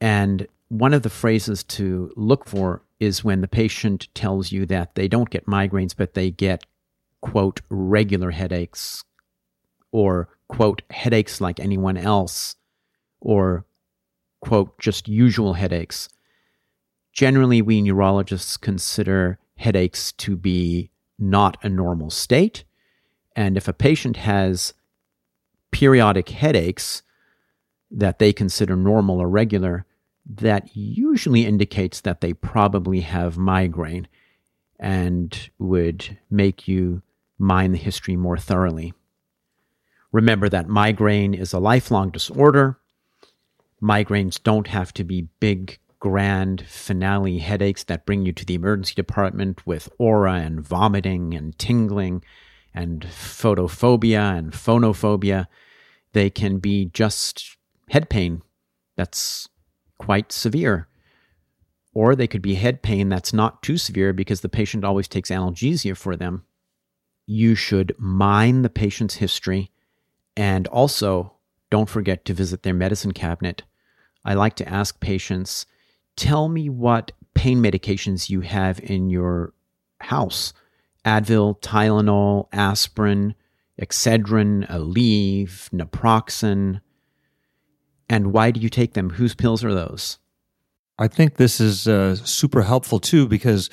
And 0.00 0.46
one 0.68 0.94
of 0.94 1.02
the 1.02 1.10
phrases 1.10 1.64
to 1.64 2.12
look 2.16 2.46
for 2.46 2.82
is 2.98 3.24
when 3.24 3.40
the 3.40 3.48
patient 3.48 4.08
tells 4.14 4.52
you 4.52 4.66
that 4.66 4.94
they 4.94 5.08
don't 5.08 5.30
get 5.30 5.46
migraines, 5.46 5.94
but 5.96 6.14
they 6.14 6.30
get, 6.30 6.64
quote, 7.20 7.60
regular 7.70 8.30
headaches, 8.30 9.04
or, 9.92 10.28
quote, 10.48 10.82
headaches 10.90 11.40
like 11.40 11.58
anyone 11.58 11.96
else, 11.96 12.56
or, 13.20 13.64
quote, 14.40 14.78
just 14.78 15.08
usual 15.08 15.54
headaches. 15.54 16.08
Generally, 17.12 17.62
we 17.62 17.82
neurologists 17.82 18.56
consider 18.56 19.38
headaches 19.56 20.12
to 20.12 20.36
be 20.36 20.90
not 21.18 21.56
a 21.62 21.68
normal 21.68 22.10
state. 22.10 22.64
And 23.36 23.56
if 23.56 23.68
a 23.68 23.72
patient 23.72 24.16
has 24.16 24.74
periodic 25.70 26.30
headaches 26.30 27.02
that 27.90 28.18
they 28.18 28.32
consider 28.32 28.76
normal 28.76 29.20
or 29.20 29.28
regular, 29.28 29.84
that 30.26 30.76
usually 30.76 31.44
indicates 31.44 32.00
that 32.00 32.20
they 32.20 32.32
probably 32.32 33.00
have 33.00 33.36
migraine 33.36 34.08
and 34.78 35.50
would 35.58 36.18
make 36.30 36.66
you 36.66 37.02
mine 37.38 37.72
the 37.72 37.78
history 37.78 38.16
more 38.16 38.38
thoroughly. 38.38 38.94
Remember 40.12 40.48
that 40.48 40.68
migraine 40.68 41.34
is 41.34 41.52
a 41.52 41.58
lifelong 41.58 42.10
disorder 42.10 42.79
migraines 43.82 44.42
don't 44.42 44.68
have 44.68 44.92
to 44.94 45.04
be 45.04 45.28
big, 45.40 45.78
grand 46.00 46.66
finale 46.66 47.38
headaches 47.38 47.84
that 47.84 48.06
bring 48.06 48.24
you 48.24 48.32
to 48.32 48.44
the 48.44 48.54
emergency 48.54 48.94
department 48.94 49.66
with 49.66 49.88
aura 49.98 50.34
and 50.34 50.60
vomiting 50.60 51.34
and 51.34 51.58
tingling 51.58 52.24
and 52.74 53.02
photophobia 53.02 54.36
and 54.36 54.52
phonophobia. 54.52 55.46
They 56.12 56.30
can 56.30 56.58
be 56.58 56.86
just 56.86 57.56
head 57.90 58.08
pain 58.08 58.42
that's 58.96 59.48
quite 59.98 60.32
severe. 60.32 60.88
Or 61.92 62.14
they 62.14 62.26
could 62.26 62.42
be 62.42 62.54
head 62.54 62.82
pain 62.82 63.08
that's 63.08 63.32
not 63.32 63.62
too 63.62 63.76
severe 63.76 64.12
because 64.12 64.40
the 64.40 64.48
patient 64.48 64.84
always 64.84 65.08
takes 65.08 65.30
analgesia 65.30 65.96
for 65.96 66.16
them. 66.16 66.44
You 67.26 67.54
should 67.54 67.94
mine 67.98 68.62
the 68.62 68.70
patient's 68.70 69.16
history 69.16 69.70
and 70.36 70.66
also 70.68 71.34
don't 71.70 71.88
forget 71.88 72.24
to 72.24 72.34
visit 72.34 72.62
their 72.62 72.74
medicine 72.74 73.12
cabinet 73.12 73.64
I 74.24 74.34
like 74.34 74.54
to 74.56 74.68
ask 74.68 75.00
patients, 75.00 75.66
tell 76.16 76.48
me 76.48 76.68
what 76.68 77.12
pain 77.34 77.62
medications 77.62 78.28
you 78.28 78.40
have 78.42 78.80
in 78.80 79.10
your 79.10 79.52
house 80.00 80.52
Advil, 81.04 81.58
Tylenol, 81.62 82.48
aspirin, 82.52 83.34
Excedrin, 83.80 84.68
Aleve, 84.68 85.70
naproxen. 85.70 86.80
And 88.08 88.32
why 88.32 88.50
do 88.50 88.60
you 88.60 88.68
take 88.68 88.92
them? 88.92 89.10
Whose 89.10 89.34
pills 89.34 89.64
are 89.64 89.72
those? 89.72 90.18
I 90.98 91.08
think 91.08 91.36
this 91.36 91.60
is 91.60 91.88
uh, 91.88 92.16
super 92.16 92.62
helpful 92.62 93.00
too 93.00 93.26
because 93.26 93.70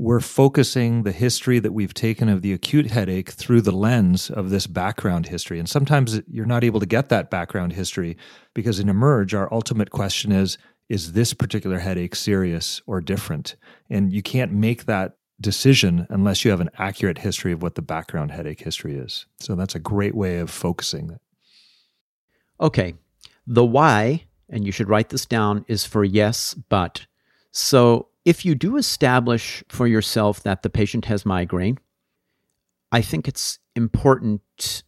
we're 0.00 0.18
focusing 0.18 1.02
the 1.02 1.12
history 1.12 1.58
that 1.58 1.74
we've 1.74 1.92
taken 1.92 2.30
of 2.30 2.40
the 2.40 2.54
acute 2.54 2.90
headache 2.90 3.28
through 3.28 3.60
the 3.60 3.70
lens 3.70 4.30
of 4.30 4.48
this 4.48 4.66
background 4.66 5.26
history. 5.26 5.58
And 5.58 5.68
sometimes 5.68 6.22
you're 6.26 6.46
not 6.46 6.64
able 6.64 6.80
to 6.80 6.86
get 6.86 7.10
that 7.10 7.28
background 7.28 7.74
history 7.74 8.16
because 8.54 8.80
in 8.80 8.88
Emerge, 8.88 9.34
our 9.34 9.52
ultimate 9.52 9.90
question 9.90 10.32
is 10.32 10.56
is 10.88 11.12
this 11.12 11.34
particular 11.34 11.78
headache 11.78 12.14
serious 12.14 12.80
or 12.86 13.02
different? 13.02 13.56
And 13.90 14.10
you 14.10 14.22
can't 14.22 14.52
make 14.52 14.86
that 14.86 15.18
decision 15.38 16.06
unless 16.08 16.46
you 16.46 16.50
have 16.50 16.62
an 16.62 16.70
accurate 16.78 17.18
history 17.18 17.52
of 17.52 17.62
what 17.62 17.74
the 17.74 17.82
background 17.82 18.30
headache 18.30 18.60
history 18.60 18.96
is. 18.96 19.26
So 19.38 19.54
that's 19.54 19.74
a 19.74 19.78
great 19.78 20.14
way 20.14 20.38
of 20.38 20.48
focusing. 20.48 21.10
it. 21.10 21.20
Okay. 22.58 22.94
The 23.46 23.66
why, 23.66 24.24
and 24.48 24.64
you 24.64 24.72
should 24.72 24.88
write 24.88 25.10
this 25.10 25.26
down, 25.26 25.66
is 25.68 25.84
for 25.84 26.04
yes, 26.04 26.54
but. 26.70 27.06
So 27.52 28.09
if 28.30 28.44
you 28.44 28.54
do 28.54 28.76
establish 28.76 29.64
for 29.68 29.88
yourself 29.88 30.44
that 30.44 30.62
the 30.62 30.70
patient 30.70 31.06
has 31.06 31.26
migraine, 31.26 31.76
I 32.92 33.02
think 33.02 33.26
it's 33.26 33.58
important, 33.74 34.84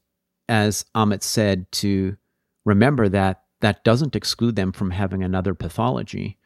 as 0.49 0.85
Amit 0.95 1.25
said, 1.25 1.67
to 1.73 2.17
remember 2.65 3.09
that 3.09 3.43
that 3.61 3.83
doesn't 3.83 4.15
exclude 4.15 4.55
them 4.55 4.71
from 4.71 4.93
having 4.93 5.25
another 5.25 5.55
pathology. 5.55 6.39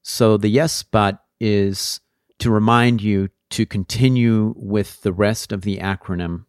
So 0.00 0.38
the 0.38 0.48
yes, 0.48 0.82
but 0.82 1.22
is 1.40 2.00
to 2.38 2.50
remind 2.50 3.02
you 3.02 3.28
to 3.50 3.66
continue 3.66 4.54
with 4.56 5.02
the 5.02 5.12
rest 5.12 5.52
of 5.52 5.60
the 5.60 5.76
acronym 5.76 6.46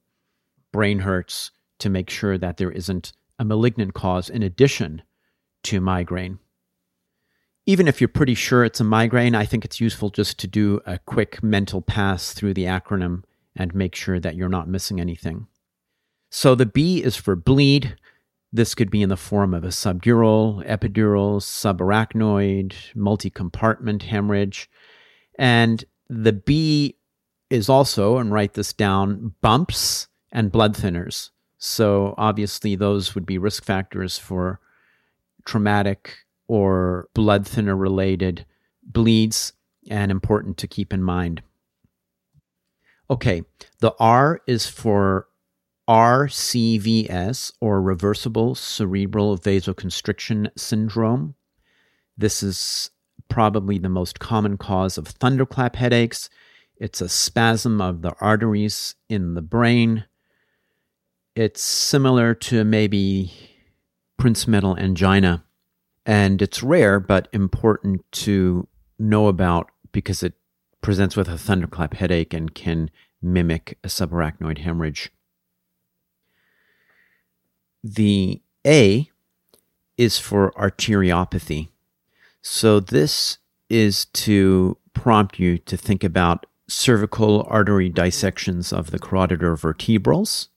brain 0.72 1.00
hurts 1.00 1.52
to 1.80 1.90
make 1.90 2.10
sure 2.10 2.38
that 2.38 2.56
there 2.56 2.72
isn't 2.72 3.12
a 3.40 3.44
malignant 3.44 3.94
cause 3.94 4.30
in 4.30 4.42
addition 4.42 5.02
to 5.64 5.82
migraine. 5.82 6.40
Even 7.66 7.88
if 7.88 8.00
you're 8.00 8.08
pretty 8.08 8.36
sure 8.36 8.64
it's 8.64 8.80
a 8.80 8.84
migraine, 8.84 9.34
I 9.34 9.46
think 9.46 9.66
it's 9.66 9.82
useful 9.82 10.12
just 10.12 10.38
to 10.40 10.48
do 10.48 10.82
a 10.86 11.00
quick 11.00 11.42
mental 11.42 11.82
pass 11.82 12.32
through 12.34 12.54
the 12.54 12.66
acronym 12.66 13.24
and 13.56 13.74
make 13.74 13.96
sure 13.96 14.20
that 14.20 14.36
you're 14.36 14.50
not 14.50 14.68
missing 14.68 15.00
anything. 15.00 15.48
So 16.30 16.54
the 16.54 16.66
B 16.66 17.02
is 17.02 17.16
for 17.16 17.36
bleed. 17.36 17.96
This 18.54 18.76
could 18.76 18.92
be 18.92 19.02
in 19.02 19.10
the 19.10 19.18
form 19.18 19.54
of 19.54 19.64
a 19.64 19.70
subdural, 19.70 20.66
epidural, 20.68 21.42
subarachnoid, 21.42 22.74
multi 22.94 23.30
compartment 23.30 24.04
hemorrhage. 24.04 24.70
And 25.40 25.84
the 26.10 26.34
B 26.34 26.98
is 27.50 27.68
also, 27.68 28.18
and 28.18 28.32
write 28.32 28.54
this 28.54 28.74
down, 28.74 29.34
bumps 29.42 30.08
and 30.32 30.52
blood 30.52 30.76
thinners. 30.76 31.32
So 31.58 32.14
obviously, 32.18 32.76
those 32.76 33.16
would 33.16 33.26
be 33.26 33.38
risk 33.38 33.64
factors 33.64 34.18
for 34.18 34.60
traumatic 35.46 36.25
or 36.48 37.10
blood 37.14 37.48
thinner 37.48 37.76
related 37.76 38.46
bleeds 38.84 39.54
and 39.90 40.12
important 40.12 40.58
to 40.58 40.68
keep 40.68 40.94
in 40.94 41.04
mind. 41.04 41.42
Okay, 43.10 43.44
the 43.80 43.94
R 44.00 44.42
is 44.48 44.68
for 44.68 45.28
RCVS 45.88 47.54
or 47.62 47.82
reversible 47.82 48.56
cerebral 48.56 49.38
vasoconstriction 49.38 50.50
syndrome. 50.58 51.36
This 52.18 52.42
is 52.42 52.90
probably 53.30 53.78
the 53.78 53.90
most 53.90 54.20
common 54.20 54.58
cause 54.58 54.98
of 54.98 55.08
thunderclap 55.08 55.76
headaches. 55.76 56.30
It's 56.78 57.02
a 57.02 57.10
spasm 57.10 57.80
of 57.80 58.02
the 58.02 58.14
arteries 58.20 58.96
in 59.10 59.36
the 59.36 59.42
brain. 59.42 60.06
It's 61.36 61.62
similar 61.62 62.34
to 62.36 62.64
maybe 62.64 63.32
Prinzmetal 64.20 64.80
angina, 64.80 65.45
and 66.06 66.42
it's 66.42 66.62
rare 66.62 67.00
but 67.00 67.28
important 67.34 68.10
to 68.12 68.68
know 69.00 69.28
about 69.28 69.70
because 69.92 70.24
it 70.24 70.34
presents 70.82 71.16
with 71.16 71.28
a 71.28 71.38
thunderclap 71.38 71.96
headache 71.96 72.34
and 72.34 72.54
can 72.54 72.92
mimic 73.22 73.78
a 73.84 73.88
subarachnoid 73.88 74.60
hemorrhage. 74.60 75.12
The 77.84 78.42
A 78.66 79.10
is 79.98 80.20
for 80.20 80.52
arteriopathy. 80.52 81.70
So 82.42 82.80
this 82.80 83.40
is 83.70 84.06
to 84.06 84.78
prompt 84.94 85.40
you 85.40 85.58
to 85.60 85.76
think 85.78 86.04
about 86.04 86.46
cervical 86.68 87.46
artery 87.50 87.90
dissections 87.90 88.72
of 88.74 88.92
the 88.92 89.00
carotid 89.00 89.44
or 89.44 89.56
vertebrals. 89.56 90.50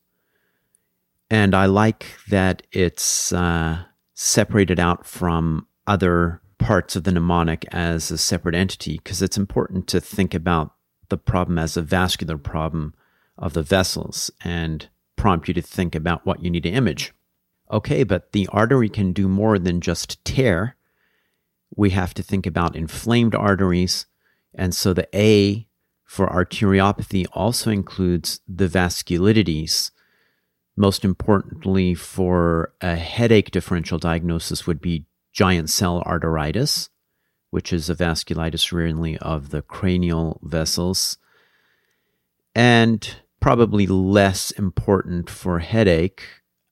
And 1.30 1.54
I 1.54 1.66
like 1.66 2.06
that 2.28 2.62
it's 2.72 3.32
uh, 3.32 3.84
separated 4.20 4.80
out 4.80 5.06
from 5.06 5.64
other 5.86 6.42
parts 6.58 6.96
of 6.96 7.04
the 7.04 7.12
mnemonic 7.12 7.64
as 7.70 8.10
a 8.10 8.18
separate 8.18 8.54
entity 8.56 8.96
because 8.96 9.22
it's 9.22 9.36
important 9.36 9.86
to 9.86 10.00
think 10.00 10.34
about 10.34 10.74
the 11.08 11.16
problem 11.16 11.56
as 11.56 11.76
a 11.76 11.82
vascular 11.82 12.36
problem 12.36 12.92
of 13.38 13.52
the 13.52 13.62
vessels 13.62 14.28
and 14.42 14.88
prompt 15.14 15.46
you 15.46 15.54
to 15.54 15.62
think 15.62 15.94
about 15.94 16.26
what 16.26 16.42
you 16.42 16.50
need 16.50 16.64
to 16.64 16.68
image. 16.68 17.14
Okay, 17.70 18.02
but 18.02 18.32
the 18.32 18.48
artery 18.50 18.88
can 18.88 19.12
do 19.12 19.28
more 19.28 19.56
than 19.56 19.80
just 19.80 20.24
tear. 20.24 20.74
We 21.76 21.90
have 21.90 22.12
to 22.14 22.22
think 22.24 22.44
about 22.44 22.74
inflamed 22.74 23.36
arteries. 23.36 24.06
And 24.52 24.74
so 24.74 24.92
the 24.92 25.08
A 25.14 25.68
for 26.04 26.26
arteriopathy 26.26 27.26
also 27.34 27.70
includes 27.70 28.40
the 28.48 28.66
vasculitides. 28.66 29.92
Most 30.78 31.04
importantly, 31.04 31.92
for 31.92 32.72
a 32.80 32.94
headache 32.94 33.50
differential 33.50 33.98
diagnosis, 33.98 34.64
would 34.64 34.80
be 34.80 35.06
giant 35.32 35.70
cell 35.70 36.04
arteritis, 36.06 36.88
which 37.50 37.72
is 37.72 37.90
a 37.90 37.96
vasculitis 37.96 38.70
really 38.70 39.18
of 39.18 39.50
the 39.50 39.60
cranial 39.60 40.38
vessels. 40.40 41.18
And 42.54 43.16
probably 43.40 43.88
less 43.88 44.52
important 44.52 45.28
for 45.28 45.58
headache, 45.58 46.22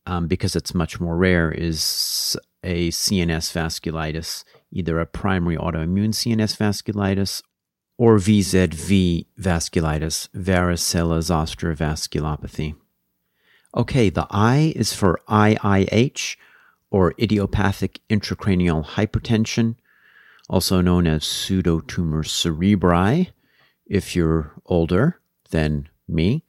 um, 0.06 0.28
because 0.28 0.54
it's 0.54 0.72
much 0.72 1.00
more 1.00 1.16
rare, 1.16 1.50
is 1.50 2.36
a 2.62 2.90
CNS 2.90 3.52
vasculitis, 3.52 4.44
either 4.70 5.00
a 5.00 5.06
primary 5.06 5.56
autoimmune 5.56 6.14
CNS 6.14 6.56
vasculitis 6.56 7.42
or 7.98 8.18
VZV 8.18 9.26
vasculitis, 9.36 10.28
varicella 10.28 11.20
zoster 11.20 11.74
vasculopathy. 11.74 12.76
Okay, 13.76 14.08
the 14.08 14.26
I 14.30 14.72
is 14.74 14.94
for 14.94 15.20
IIH, 15.28 16.36
or 16.90 17.12
idiopathic 17.20 18.00
intracranial 18.08 18.86
hypertension, 18.86 19.74
also 20.48 20.80
known 20.80 21.06
as 21.06 21.24
pseudotumor 21.24 22.24
cerebri, 22.24 23.32
if 23.86 24.16
you're 24.16 24.52
older 24.64 25.20
than 25.50 25.90
me, 26.08 26.42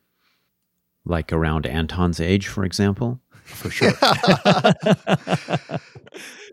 like 1.03 1.33
around 1.33 1.65
Anton's 1.65 2.21
age, 2.21 2.47
for 2.47 2.63
example. 2.63 3.19
For 3.43 3.69
sure. 3.69 3.91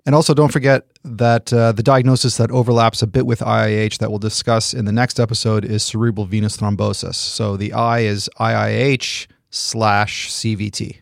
and 0.06 0.14
also, 0.14 0.34
don't 0.34 0.52
forget 0.52 0.86
that 1.04 1.52
uh, 1.52 1.70
the 1.72 1.82
diagnosis 1.84 2.36
that 2.36 2.50
overlaps 2.50 3.00
a 3.02 3.06
bit 3.06 3.26
with 3.26 3.40
IIH 3.40 3.98
that 3.98 4.10
we'll 4.10 4.18
discuss 4.18 4.74
in 4.74 4.86
the 4.86 4.92
next 4.92 5.20
episode 5.20 5.64
is 5.64 5.84
cerebral 5.84 6.26
venous 6.26 6.56
thrombosis. 6.56 7.14
So 7.14 7.56
the 7.56 7.72
I 7.72 8.00
is 8.00 8.28
IIH 8.40 9.28
slash 9.54 10.30
CVT. 10.30 10.96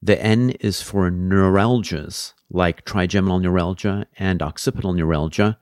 The 0.00 0.22
N 0.22 0.50
is 0.60 0.80
for 0.80 1.10
neuralgias 1.10 2.32
like 2.48 2.86
trigeminal 2.86 3.38
neuralgia 3.38 4.06
and 4.18 4.40
occipital 4.40 4.94
neuralgia. 4.94 5.58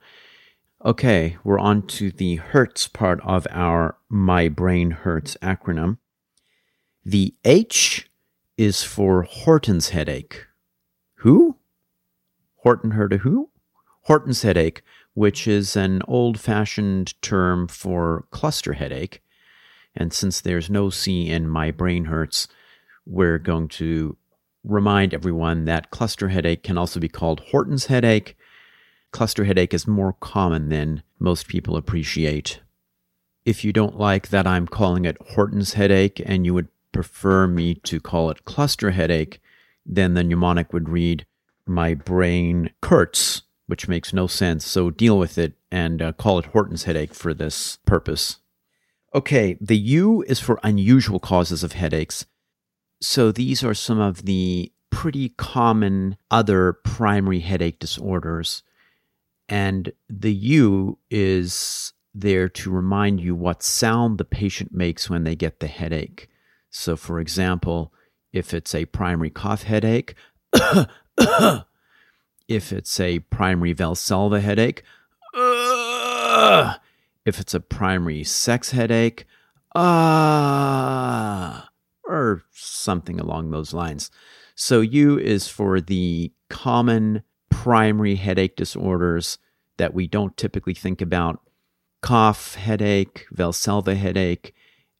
Okay, 0.85 1.35
we're 1.43 1.59
on 1.59 1.85
to 1.87 2.09
the 2.09 2.37
Hurts 2.37 2.87
part 2.87 3.19
of 3.25 3.45
our 3.51 3.97
My 4.07 4.47
Brain 4.47 4.91
Hurts 4.91 5.35
acronym. 5.41 5.97
The 7.03 7.35
H 7.43 8.09
is 8.57 8.81
for 8.81 9.23
Horton's 9.23 9.89
headache. 9.89 10.45
Who? 11.15 11.57
Horton 12.63 12.91
heard 12.91 13.11
who? 13.11 13.49
Horton's 14.03 14.43
headache, 14.43 14.83
which 15.15 15.49
is 15.49 15.75
an 15.75 16.01
old 16.07 16.39
fashioned 16.39 17.21
term 17.21 17.67
for 17.67 18.25
cluster 18.31 18.73
headache. 18.73 19.21
And 19.95 20.13
since 20.13 20.39
there's 20.41 20.69
no 20.69 20.89
C 20.89 21.29
in 21.29 21.47
My 21.47 21.71
Brain 21.71 22.05
Hurts, 22.05 22.47
we're 23.05 23.39
going 23.39 23.67
to 23.69 24.17
remind 24.63 25.13
everyone 25.13 25.65
that 25.65 25.89
cluster 25.89 26.29
headache 26.29 26.63
can 26.63 26.77
also 26.77 26.99
be 26.99 27.09
called 27.09 27.41
Horton's 27.51 27.87
headache. 27.87 28.37
Cluster 29.11 29.45
headache 29.45 29.73
is 29.73 29.87
more 29.87 30.13
common 30.13 30.69
than 30.69 31.03
most 31.19 31.47
people 31.47 31.75
appreciate. 31.75 32.61
If 33.45 33.63
you 33.63 33.73
don't 33.73 33.97
like 33.97 34.29
that 34.29 34.45
I'm 34.45 34.67
calling 34.67 35.05
it 35.05 35.17
Horton's 35.33 35.73
headache 35.73 36.21
and 36.25 36.45
you 36.45 36.53
would 36.53 36.67
prefer 36.91 37.47
me 37.47 37.75
to 37.75 37.99
call 37.99 38.29
it 38.29 38.45
cluster 38.45 38.91
headache, 38.91 39.39
then 39.85 40.13
the 40.13 40.23
mnemonic 40.23 40.71
would 40.73 40.89
read 40.89 41.25
My 41.65 41.93
brain 41.93 42.71
hurts, 42.83 43.43
which 43.65 43.87
makes 43.87 44.13
no 44.13 44.27
sense. 44.27 44.65
So 44.65 44.91
deal 44.91 45.17
with 45.17 45.37
it 45.37 45.53
and 45.71 46.01
uh, 46.01 46.11
call 46.13 46.37
it 46.39 46.45
Horton's 46.47 46.83
headache 46.83 47.13
for 47.13 47.33
this 47.33 47.77
purpose. 47.85 48.37
Okay, 49.13 49.57
the 49.59 49.77
U 49.77 50.23
is 50.27 50.39
for 50.39 50.59
unusual 50.63 51.19
causes 51.19 51.63
of 51.63 51.71
headaches. 51.73 52.25
So 53.01 53.31
these 53.31 53.63
are 53.63 53.73
some 53.73 53.99
of 53.99 54.25
the 54.25 54.71
pretty 54.91 55.29
common 55.29 56.17
other 56.29 56.73
primary 56.73 57.39
headache 57.39 57.79
disorders. 57.79 58.61
And 59.47 59.93
the 60.09 60.33
U 60.33 60.99
is 61.09 61.93
there 62.13 62.49
to 62.49 62.69
remind 62.69 63.19
you 63.21 63.35
what 63.35 63.63
sound 63.63 64.17
the 64.17 64.25
patient 64.25 64.73
makes 64.73 65.09
when 65.09 65.23
they 65.23 65.35
get 65.35 65.59
the 65.59 65.67
headache. 65.67 66.29
So, 66.69 66.95
for 66.95 67.19
example, 67.19 67.93
if 68.31 68.53
it's 68.53 68.75
a 68.75 68.85
primary 68.85 69.31
cough 69.31 69.63
headache, 69.63 70.13
if 72.47 72.71
it's 72.71 72.99
a 72.99 73.19
primary 73.19 73.73
Valsalva 73.73 74.41
headache, 74.41 74.83
If 77.29 77.39
it's 77.39 77.53
a 77.53 77.59
primary 77.59 78.23
sex 78.23 78.71
headache, 78.71 79.27
ah, 79.75 81.69
or 82.03 82.41
something 82.51 83.19
along 83.19 83.51
those 83.51 83.71
lines. 83.71 84.09
So 84.55 84.81
U 84.81 85.19
is 85.19 85.47
for 85.47 85.79
the 85.79 86.33
common 86.49 87.21
primary 87.51 88.15
headache 88.15 88.55
disorders 88.55 89.37
that 89.77 89.93
we 89.93 90.07
don't 90.07 90.35
typically 90.37 90.73
think 90.73 91.01
about 91.01 91.39
cough, 92.01 92.55
headache, 92.55 93.27
Valsalva 93.31 93.95
headache, 93.95 94.55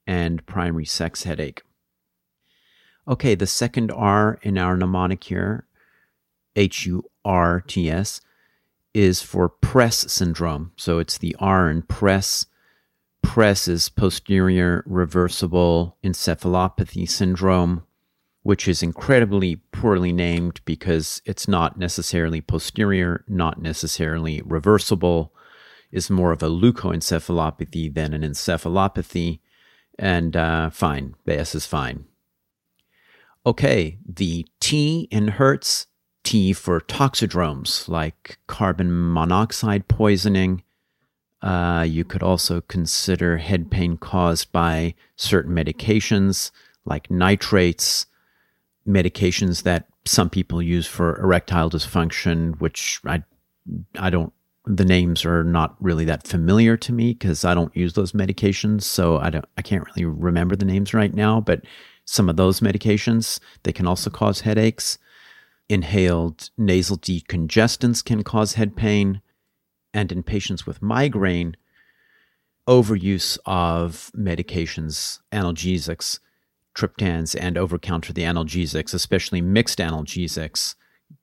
and 0.06 0.46
primary 0.46 0.86
sex 0.86 1.24
headache. 1.24 1.64
Okay, 3.08 3.34
the 3.34 3.48
second 3.48 3.90
R 3.90 4.38
in 4.44 4.60
our 4.60 4.78
mnemonic 4.78 5.24
here, 5.24 5.66
H 6.56 6.86
U 6.86 7.10
R 7.26 7.62
T 7.62 7.90
S, 7.90 8.22
is 8.94 9.22
for 9.22 9.50
PRES 9.50 10.12
syndrome. 10.12 10.72
So 10.76 11.00
it's 11.00 11.18
the 11.18 11.36
R 11.40 11.70
in 11.70 11.84
PRES. 11.84 12.46
PRES 13.22 13.68
is 13.68 13.90
posterior 13.90 14.84
reversible 14.86 15.98
encephalopathy 16.04 17.08
syndrome, 17.08 17.84
which 18.44 18.68
is 18.68 18.82
incredibly 18.82 19.58
poorly 19.58 20.12
named 20.14 20.62
because 20.66 21.22
it's 21.26 21.48
not 21.48 21.78
necessarily 21.78 22.42
posterior, 22.42 23.24
not 23.28 23.62
necessarily 23.62 24.42
reversible, 24.44 25.34
is 25.92 26.10
more 26.10 26.32
of 26.32 26.42
a 26.42 26.50
leukoencephalopathy 26.50 27.94
than 27.94 28.14
an 28.14 28.22
encephalopathy. 28.22 29.40
And 29.98 30.36
uh, 30.36 30.70
fine, 30.70 31.16
S 31.28 31.56
is 31.56 31.66
fine. 31.66 32.06
Okay, 33.46 33.98
the 34.06 34.46
T 34.60 35.08
in 35.12 35.30
Hurts, 35.30 35.88
T 36.24 36.54
for 36.54 36.82
toxidromes 36.82 37.88
like 37.88 38.38
carbon 38.48 39.14
monoxide 39.14 39.88
poisoning. 39.88 40.64
Uh, 41.42 41.86
you 41.88 42.04
could 42.04 42.22
also 42.22 42.62
consider 42.62 43.38
head 43.38 43.72
pain 43.72 43.98
caused 43.98 44.52
by 44.52 44.94
certain 45.16 45.56
medications 45.56 46.52
like 46.86 47.10
nitrates, 47.10 48.06
medications 48.88 49.64
that 49.64 49.88
some 50.06 50.30
people 50.30 50.62
use 50.62 50.88
for 50.88 51.18
erectile 51.20 51.70
dysfunction, 51.70 52.60
which 52.60 53.00
I, 53.06 53.24
I 53.98 54.10
don't, 54.10 54.34
the 54.66 54.86
names 54.86 55.24
are 55.24 55.44
not 55.44 55.76
really 55.80 56.06
that 56.06 56.28
familiar 56.28 56.76
to 56.78 56.92
me 56.92 57.14
because 57.14 57.46
I 57.46 57.54
don't 57.54 57.76
use 57.76 57.94
those 57.94 58.12
medications. 58.12 58.84
So 58.84 59.18
I 59.18 59.30
don't, 59.30 59.46
I 59.58 59.62
can't 59.62 59.86
really 59.86 60.06
remember 60.06 60.56
the 60.56 60.66
names 60.66 60.94
right 60.94 61.14
now, 61.14 61.40
but 61.40 61.62
some 62.06 62.28
of 62.28 62.36
those 62.38 62.60
medications, 62.60 63.40
they 63.64 63.72
can 63.72 63.88
also 63.88 64.10
cause 64.10 64.42
headaches. 64.42 64.98
Inhaled 65.70 66.50
nasal 66.58 66.98
decongestants 66.98 68.04
can 68.04 68.24
cause 68.24 68.54
head 68.54 68.76
pain. 68.76 69.22
And 69.94 70.12
in 70.12 70.24
patients 70.24 70.66
with 70.66 70.82
migraine, 70.82 71.56
overuse 72.68 73.38
of 73.46 74.12
medications, 74.16 75.20
analgesics, 75.32 76.20
triptans, 76.76 77.36
and 77.40 77.58
over 77.58 77.80
counter 77.80 78.14
the 78.14 78.24
analgesics, 78.24 78.94
especially 78.94 79.42
mixed 79.42 79.80
analgesics, 79.80 80.76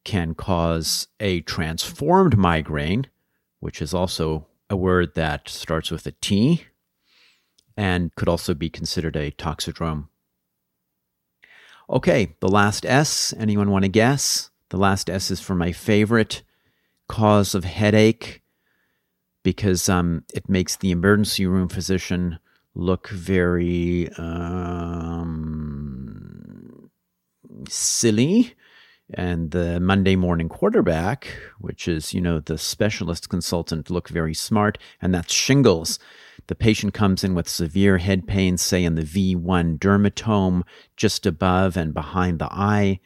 can 0.04 0.34
cause 0.34 1.06
a 1.20 1.40
transformed 1.42 2.36
migraine, 2.36 3.06
which 3.60 3.80
is 3.80 3.94
also 3.94 4.46
a 4.68 4.76
word 4.76 5.14
that 5.14 5.48
starts 5.48 5.90
with 5.90 6.06
a 6.06 6.12
T 6.20 6.66
and 7.76 8.14
could 8.16 8.28
also 8.28 8.54
be 8.54 8.68
considered 8.68 9.16
a 9.16 9.30
toxidrome. 9.30 10.08
Okay, 11.88 12.34
the 12.40 12.48
last 12.48 12.84
S. 12.84 13.32
Anyone 13.38 13.70
want 13.70 13.84
to 13.84 13.88
guess? 13.88 14.50
The 14.70 14.76
last 14.76 15.08
S 15.08 15.30
is 15.30 15.40
for 15.40 15.54
my 15.54 15.70
favorite 15.70 16.42
cause 17.08 17.54
of 17.54 17.64
headache 17.64 18.42
because 19.44 19.88
um, 19.88 20.24
it 20.34 20.48
makes 20.48 20.74
the 20.74 20.90
emergency 20.90 21.46
room 21.46 21.68
physician 21.68 22.40
look 22.74 23.08
very 23.08 24.08
um, 24.18 25.70
silly. 27.68 28.54
And 29.14 29.52
the 29.52 29.78
Monday 29.78 30.16
morning 30.16 30.48
quarterback, 30.48 31.28
which 31.60 31.86
is, 31.86 32.12
you 32.12 32.20
know, 32.20 32.40
the 32.40 32.58
specialist 32.58 33.28
consultant, 33.28 33.88
look 33.88 34.08
very 34.08 34.34
smart. 34.34 34.78
And 35.00 35.14
that's 35.14 35.32
shingles. 35.32 36.00
The 36.48 36.54
patient 36.54 36.94
comes 36.94 37.24
in 37.24 37.34
with 37.34 37.48
severe 37.48 37.98
head 37.98 38.26
pain, 38.26 38.56
say 38.56 38.84
in 38.84 38.94
the 38.94 39.02
V1 39.02 39.78
dermatome, 39.78 40.62
just 40.96 41.26
above 41.26 41.76
and 41.76 41.92
behind 41.92 42.38
the 42.38 42.52
eye. 42.52 43.00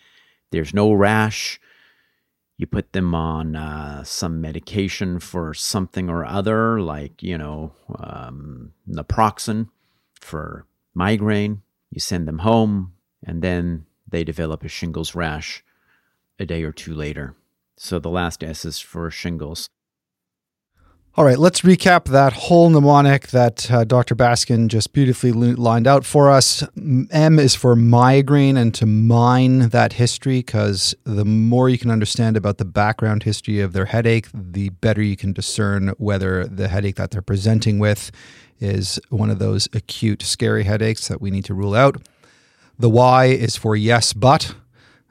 There's 0.50 0.74
no 0.74 0.92
rash. 0.92 1.60
You 2.58 2.66
put 2.66 2.92
them 2.92 3.14
on 3.14 3.56
uh, 3.56 4.04
some 4.04 4.40
medication 4.42 5.18
for 5.18 5.54
something 5.54 6.10
or 6.10 6.26
other, 6.26 6.80
like, 6.80 7.22
you 7.22 7.38
know, 7.38 7.72
um, 7.98 8.72
naproxen 8.86 9.68
for 10.20 10.66
migraine. 10.92 11.62
You 11.90 12.00
send 12.00 12.28
them 12.28 12.40
home, 12.40 12.92
and 13.24 13.40
then 13.40 13.86
they 14.06 14.24
develop 14.24 14.62
a 14.62 14.68
shingles 14.68 15.14
rash 15.14 15.64
a 16.38 16.44
day 16.44 16.62
or 16.62 16.72
two 16.72 16.94
later. 16.94 17.34
So 17.78 17.98
the 17.98 18.10
last 18.10 18.44
S 18.44 18.66
is 18.66 18.78
for 18.78 19.10
shingles. 19.10 19.70
All 21.16 21.24
right, 21.24 21.40
let's 21.40 21.62
recap 21.62 22.04
that 22.04 22.32
whole 22.32 22.70
mnemonic 22.70 23.28
that 23.28 23.68
uh, 23.68 23.82
Dr. 23.82 24.14
Baskin 24.14 24.68
just 24.68 24.92
beautifully 24.92 25.32
lined 25.32 25.88
out 25.88 26.04
for 26.04 26.30
us. 26.30 26.62
M 27.10 27.40
is 27.40 27.56
for 27.56 27.74
migraine 27.74 28.56
and 28.56 28.72
to 28.76 28.86
mine 28.86 29.70
that 29.70 29.94
history 29.94 30.38
because 30.38 30.94
the 31.02 31.24
more 31.24 31.68
you 31.68 31.78
can 31.78 31.90
understand 31.90 32.36
about 32.36 32.58
the 32.58 32.64
background 32.64 33.24
history 33.24 33.58
of 33.58 33.72
their 33.72 33.86
headache, 33.86 34.28
the 34.32 34.68
better 34.68 35.02
you 35.02 35.16
can 35.16 35.32
discern 35.32 35.88
whether 35.98 36.46
the 36.46 36.68
headache 36.68 36.94
that 36.94 37.10
they're 37.10 37.22
presenting 37.22 37.80
with 37.80 38.12
is 38.60 39.00
one 39.08 39.30
of 39.30 39.40
those 39.40 39.68
acute, 39.72 40.22
scary 40.22 40.62
headaches 40.62 41.08
that 41.08 41.20
we 41.20 41.32
need 41.32 41.44
to 41.46 41.54
rule 41.54 41.74
out. 41.74 42.00
The 42.78 42.88
Y 42.88 43.24
is 43.26 43.56
for 43.56 43.74
yes, 43.74 44.12
but 44.12 44.54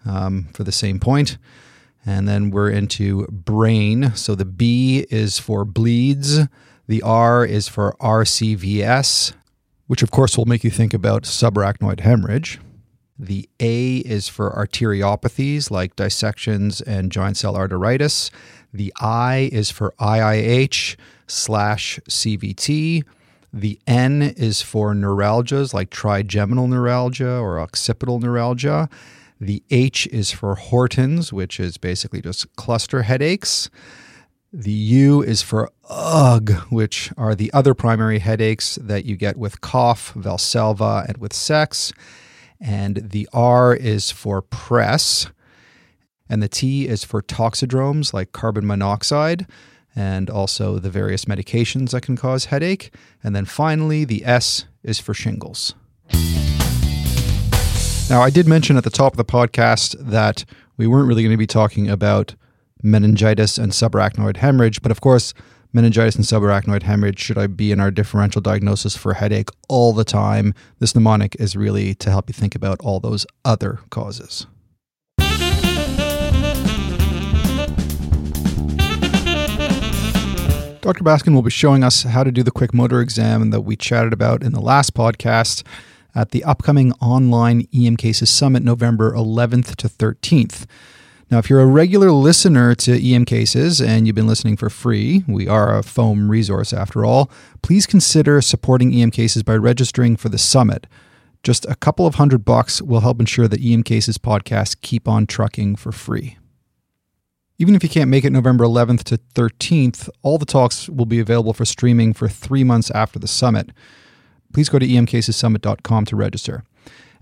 um, 0.06 0.48
for 0.54 0.64
the 0.64 0.72
same 0.72 0.98
point. 0.98 1.38
And 2.06 2.28
then 2.28 2.50
we're 2.50 2.70
into 2.70 3.28
brain. 3.28 4.16
So 4.16 4.36
the 4.36 4.46
B 4.46 5.06
is 5.10 5.38
for 5.38 5.66
bleeds, 5.66 6.48
the 6.88 7.02
R 7.04 7.46
is 7.46 7.68
for 7.68 7.96
RCVS, 8.00 9.34
which 9.88 10.02
of 10.02 10.12
course 10.12 10.38
will 10.38 10.46
make 10.46 10.64
you 10.64 10.72
think 10.72 10.94
about 10.94 11.24
subarachnoid 11.24 12.00
hemorrhage. 12.00 12.60
The 13.20 13.50
A 13.60 13.98
is 13.98 14.30
for 14.30 14.50
arteriopathies 14.52 15.70
like 15.70 15.98
dissections 15.98 16.80
and 16.80 17.12
giant 17.12 17.36
cell 17.36 17.56
arteritis. 17.56 18.32
The 18.74 18.94
I 19.00 19.50
is 19.52 19.70
for 19.70 19.94
IIH 20.00 20.96
slash 21.28 22.00
CVT. 22.10 23.04
The 23.52 23.80
N 23.86 24.22
is 24.22 24.62
for 24.62 24.94
neuralgias 24.94 25.74
like 25.74 25.90
trigeminal 25.90 26.68
neuralgia 26.68 27.40
or 27.40 27.60
occipital 27.60 28.20
neuralgia. 28.20 28.90
The 29.40 29.64
H 29.70 30.06
is 30.08 30.32
for 30.32 30.56
Hortons, 30.56 31.32
which 31.32 31.60
is 31.60 31.78
basically 31.78 32.22
just 32.22 32.54
cluster 32.56 33.04
headaches. 33.04 33.70
The 34.52 34.72
U 34.72 35.22
is 35.22 35.42
for 35.42 35.70
UGH, 35.90 36.72
which 36.72 37.12
are 37.16 37.36
the 37.36 37.54
other 37.54 37.74
primary 37.74 38.20
headaches 38.20 38.78
that 38.82 39.06
you 39.06 39.16
get 39.16 39.38
with 39.38 39.62
cough, 39.62 40.14
Valsalva, 40.14 41.08
and 41.08 41.18
with 41.18 41.34
sex. 41.34 41.94
And 42.60 43.12
the 43.12 43.30
R 43.32 43.74
is 43.74 44.12
for 44.12 44.42
PRES. 44.42 45.28
And 46.28 46.44
the 46.44 46.50
T 46.50 46.88
is 46.88 47.04
for 47.04 47.22
toxidromes 47.22 48.14
like 48.14 48.34
carbon 48.34 48.68
monoxide 48.68 49.48
and 49.96 50.30
also 50.30 50.80
the 50.80 50.90
various 50.90 51.26
medications 51.26 51.92
that 51.92 52.02
can 52.02 52.16
cause 52.16 52.46
headache. 52.46 52.94
And 53.24 53.36
then 53.36 53.46
finally, 53.46 54.04
the 54.04 54.26
S 54.26 54.66
is 54.84 55.00
for 55.00 55.14
shingles. 55.14 55.76
Now, 58.10 58.24
I 58.24 58.32
did 58.32 58.48
mention 58.48 58.76
at 58.76 58.84
the 58.84 58.90
top 58.90 59.14
of 59.14 59.18
the 59.18 59.24
podcast 59.24 59.96
that 60.00 60.44
we 60.78 60.88
weren't 60.88 61.08
really 61.08 61.22
going 61.22 61.34
to 61.34 61.38
be 61.38 61.46
talking 61.46 61.88
about 61.88 62.34
meningitis 62.82 63.60
and 63.60 63.72
subarachnoid 63.72 64.38
hemorrhage, 64.38 64.82
but 64.82 64.90
of 64.90 65.00
course, 65.00 65.36
meningitis 65.74 66.16
and 66.16 66.26
subarachnoid 66.26 66.82
hemorrhage 66.82 67.20
should 67.20 67.38
I 67.38 67.46
be 67.46 67.72
in 67.72 67.80
our 67.80 67.92
differential 67.92 68.42
diagnosis 68.42 68.98
for 68.98 69.14
headache 69.14 69.50
all 69.68 69.94
the 69.94 70.04
time. 70.04 70.56
This 70.80 70.96
mnemonic 70.96 71.36
is 71.36 71.56
really 71.56 71.94
to 71.96 72.10
help 72.10 72.30
you 72.30 72.34
think 72.34 72.56
about 72.56 72.80
all 72.82 73.00
those 73.00 73.28
other 73.46 73.80
causes. 73.92 74.48
Dr. 80.82 81.04
Baskin 81.04 81.36
will 81.36 81.44
be 81.44 81.52
showing 81.52 81.84
us 81.84 82.02
how 82.02 82.24
to 82.24 82.32
do 82.32 82.42
the 82.42 82.50
quick 82.50 82.74
motor 82.74 83.02
exam 83.02 83.52
that 83.52 83.62
we 83.62 83.76
chatted 83.76 84.14
about 84.14 84.42
in 84.42 84.54
the 84.54 84.62
last 84.62 84.96
podcast 84.96 85.62
at 86.16 86.32
the 86.32 86.44
upcoming 86.44 86.94
online 86.94 87.68
EM 87.74 87.98
Cases 87.98 88.30
Summit 88.30 88.64
November 88.64 89.14
11th 89.14 89.76
to 89.78 89.88
13th. 89.88 90.66
Now, 91.32 91.38
if 91.38 91.50
you're 91.50 91.62
a 91.62 91.68
regular 91.68 92.12
listener 92.12 92.74
to 92.76 93.14
EM 93.14 93.26
Cases 93.26 93.80
and 93.80 94.08
you've 94.08 94.16
been 94.16 94.28
listening 94.28 94.58
for 94.58 94.70
free, 94.70 95.24
we 95.28 95.48
are 95.48 95.78
a 95.78 95.84
FOAM 95.84 96.30
resource 96.30 96.74
after 96.74 97.06
all, 97.06 97.30
please 97.62 97.86
consider 97.86 98.42
supporting 98.42 98.94
EM 98.94 99.12
Cases 99.12 99.44
by 99.44 99.56
registering 99.56 100.16
for 100.16 100.30
the 100.30 100.40
summit. 100.40 100.88
Just 101.44 101.66
a 101.68 101.76
couple 101.76 102.08
of 102.08 102.16
hundred 102.16 102.44
bucks 102.44 102.82
will 102.82 103.02
help 103.02 103.20
ensure 103.20 103.48
that 103.48 103.64
EM 103.64 103.84
Cases 103.84 104.18
podcasts 104.18 104.80
keep 104.80 105.08
on 105.08 105.28
trucking 105.28 105.76
for 105.76 105.92
free. 105.92 106.38
Even 107.60 107.76
if 107.76 107.84
you 107.84 107.90
can't 107.90 108.10
make 108.10 108.26
it 108.26 108.32
November 108.32 108.64
11th 108.64 109.04
to 109.04 109.18
13th, 109.36 110.10
all 110.24 110.38
the 110.38 110.46
talks 110.46 110.90
will 110.90 111.06
be 111.06 111.20
available 111.20 111.54
for 111.54 111.66
streaming 111.66 112.14
for 112.14 112.28
three 112.28 112.64
months 112.64 112.90
after 112.92 113.20
the 113.20 113.28
summit. 113.28 113.70
Please 114.54 114.70
go 114.70 114.80
to 114.80 114.88
emcasessummit.com 114.88 116.06
to 116.06 116.16
register. 116.16 116.64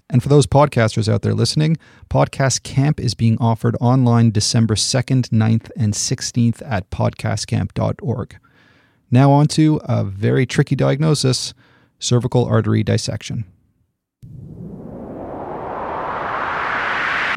And 0.09 0.23
for 0.23 0.29
those 0.29 0.47
podcasters 0.47 1.11
out 1.11 1.21
there 1.21 1.33
listening, 1.33 1.77
Podcast 2.09 2.63
Camp 2.63 2.99
is 2.99 3.13
being 3.13 3.37
offered 3.39 3.75
online 3.81 4.31
December 4.31 4.75
2nd, 4.75 5.29
9th, 5.29 5.69
and 5.75 5.93
16th 5.93 6.61
at 6.65 6.89
podcastcamp.org. 6.89 8.37
Now, 9.11 9.31
on 9.31 9.47
to 9.47 9.81
a 9.83 10.03
very 10.03 10.45
tricky 10.45 10.75
diagnosis 10.75 11.53
cervical 11.99 12.45
artery 12.45 12.83
dissection. 12.83 13.45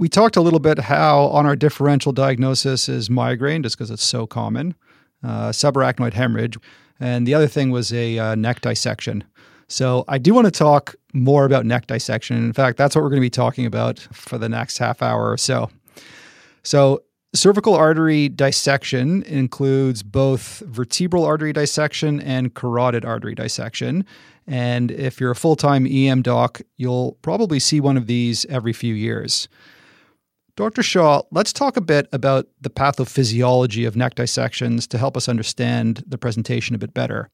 We 0.01 0.09
talked 0.09 0.37
a 0.37 0.41
little 0.41 0.61
bit 0.61 0.79
how 0.79 1.25
on 1.27 1.45
our 1.47 1.57
differential 1.57 2.13
diagnosis 2.13 2.89
is 2.89 3.11
migraine, 3.11 3.63
just 3.63 3.77
because 3.77 3.91
it's 3.91 4.03
so 4.03 4.27
common, 4.27 4.75
uh, 5.23 5.51
subarachnoid 5.51 6.15
hemorrhage, 6.15 6.57
and 6.99 7.27
the 7.27 7.35
other 7.35 7.47
thing 7.47 7.71
was 7.71 7.93
a 7.93 8.19
uh, 8.19 8.35
neck 8.35 8.61
dissection. 8.61 9.25
So 9.71 10.05
I 10.09 10.19
do 10.19 10.35
want 10.35 10.47
to 10.47 10.51
talk 10.51 10.97
more 11.15 11.45
about 11.45 11.65
neck 11.65 11.87
dissection. 11.87 12.37
In 12.37 12.53
fact, 12.53 12.77
that's 12.77 12.97
what 12.97 13.03
we're 13.03 13.11
going 13.11 13.21
to 13.21 13.27
be 13.27 13.31
talking 13.31 13.67
about 13.67 14.01
for 14.13 14.37
the 14.37 14.49
next 14.49 14.79
half 14.79 15.01
hour 15.01 15.31
or 15.31 15.37
so. 15.37 15.71
So 16.65 17.05
cervical 17.35 17.75
artery 17.75 18.29
dissection 18.29 19.23
includes 19.23 20.03
both 20.03 20.61
vertebral 20.67 21.25
artery 21.25 21.53
dissection 21.53 22.21
and 22.21 22.53
carotid 22.53 23.05
artery 23.05 23.37
dissection. 23.37 24.05
And 24.49 24.91
if 24.91 25.21
you're 25.21 25.31
a 25.31 25.37
full 25.37 25.55
time 25.55 25.87
EM 25.87 26.23
doc, 26.23 26.61
you'll 26.77 27.13
probably 27.23 27.61
see 27.61 27.81
one 27.81 27.97
of 27.97 28.09
these 28.09 28.45
every 28.47 28.73
few 28.73 28.95
years. 28.95 29.49
Dr. 30.57 30.83
Shah, 30.83 31.23
let's 31.31 31.53
talk 31.53 31.77
a 31.77 31.81
bit 31.81 32.09
about 32.13 32.49
the 32.61 32.71
pathophysiology 32.71 33.87
of 33.87 33.97
neck 33.97 34.17
dissections 34.17 34.89
to 34.89 34.99
help 34.99 35.17
us 35.17 35.29
understand 35.29 36.03
the 36.09 36.19
presentation 36.19 36.75
a 36.75 36.79
bit 36.79 36.93
better. 36.93 37.31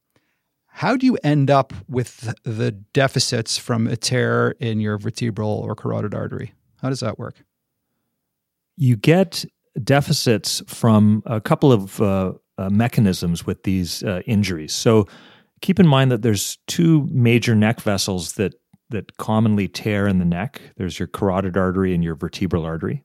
How 0.77 0.95
do 0.95 1.07
you 1.07 1.17
end 1.23 1.49
up 1.49 1.73
with 1.89 2.31
the 2.43 2.69
deficits 2.69 3.57
from 3.57 3.87
a 3.87 3.95
tear 3.95 4.51
in 4.59 4.79
your 4.79 4.99
vertebral 4.99 5.49
or 5.49 5.73
carotid 5.73 6.13
artery? 6.13 6.53
How 6.83 6.89
does 6.89 6.99
that 6.99 7.17
work? 7.17 7.43
You 8.75 8.95
get 8.95 9.43
deficits 9.83 10.61
from 10.67 11.23
a 11.25 11.41
couple 11.41 11.71
of 11.71 11.99
uh, 11.99 12.33
uh, 12.59 12.69
mechanisms 12.69 13.43
with 13.43 13.63
these 13.63 14.03
uh, 14.03 14.21
injuries. 14.27 14.71
So 14.71 15.07
keep 15.61 15.79
in 15.79 15.87
mind 15.87 16.11
that 16.11 16.21
there's 16.21 16.59
two 16.67 17.07
major 17.09 17.55
neck 17.55 17.81
vessels 17.81 18.33
that 18.33 18.53
that 18.91 19.17
commonly 19.17 19.67
tear 19.67 20.07
in 20.07 20.19
the 20.19 20.25
neck. 20.25 20.61
There's 20.77 20.99
your 20.99 21.07
carotid 21.07 21.57
artery 21.57 21.95
and 21.95 22.03
your 22.03 22.13
vertebral 22.13 22.65
artery. 22.65 23.03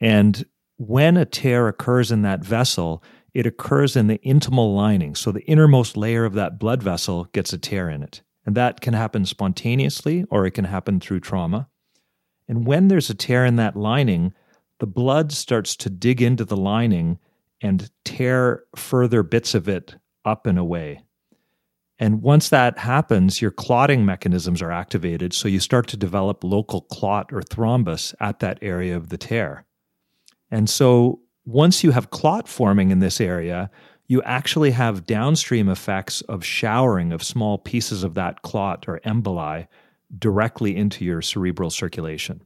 And 0.00 0.46
when 0.78 1.18
a 1.18 1.26
tear 1.26 1.68
occurs 1.68 2.10
in 2.10 2.22
that 2.22 2.42
vessel, 2.42 3.02
it 3.36 3.44
occurs 3.44 3.96
in 3.96 4.06
the 4.06 4.16
intimal 4.20 4.74
lining. 4.74 5.14
So 5.14 5.30
the 5.30 5.44
innermost 5.44 5.94
layer 5.94 6.24
of 6.24 6.32
that 6.32 6.58
blood 6.58 6.82
vessel 6.82 7.24
gets 7.32 7.52
a 7.52 7.58
tear 7.58 7.90
in 7.90 8.02
it. 8.02 8.22
And 8.46 8.54
that 8.54 8.80
can 8.80 8.94
happen 8.94 9.26
spontaneously 9.26 10.24
or 10.30 10.46
it 10.46 10.52
can 10.52 10.64
happen 10.64 11.00
through 11.00 11.20
trauma. 11.20 11.68
And 12.48 12.66
when 12.66 12.88
there's 12.88 13.10
a 13.10 13.14
tear 13.14 13.44
in 13.44 13.56
that 13.56 13.76
lining, 13.76 14.32
the 14.78 14.86
blood 14.86 15.32
starts 15.32 15.76
to 15.76 15.90
dig 15.90 16.22
into 16.22 16.46
the 16.46 16.56
lining 16.56 17.18
and 17.60 17.90
tear 18.06 18.64
further 18.74 19.22
bits 19.22 19.54
of 19.54 19.68
it 19.68 19.96
up 20.24 20.46
and 20.46 20.58
away. 20.58 21.02
And 21.98 22.22
once 22.22 22.48
that 22.48 22.78
happens, 22.78 23.42
your 23.42 23.50
clotting 23.50 24.06
mechanisms 24.06 24.62
are 24.62 24.72
activated. 24.72 25.34
So 25.34 25.46
you 25.46 25.60
start 25.60 25.88
to 25.88 25.98
develop 25.98 26.42
local 26.42 26.80
clot 26.80 27.34
or 27.34 27.42
thrombus 27.42 28.14
at 28.18 28.38
that 28.38 28.58
area 28.62 28.96
of 28.96 29.10
the 29.10 29.18
tear. 29.18 29.66
And 30.50 30.70
so 30.70 31.20
once 31.46 31.82
you 31.82 31.92
have 31.92 32.10
clot 32.10 32.48
forming 32.48 32.90
in 32.90 32.98
this 32.98 33.20
area, 33.20 33.70
you 34.08 34.22
actually 34.22 34.72
have 34.72 35.06
downstream 35.06 35.68
effects 35.68 36.20
of 36.22 36.44
showering 36.44 37.12
of 37.12 37.22
small 37.22 37.58
pieces 37.58 38.04
of 38.04 38.14
that 38.14 38.42
clot 38.42 38.84
or 38.88 39.00
emboli 39.00 39.66
directly 40.18 40.76
into 40.76 41.04
your 41.04 41.22
cerebral 41.22 41.70
circulation. 41.70 42.42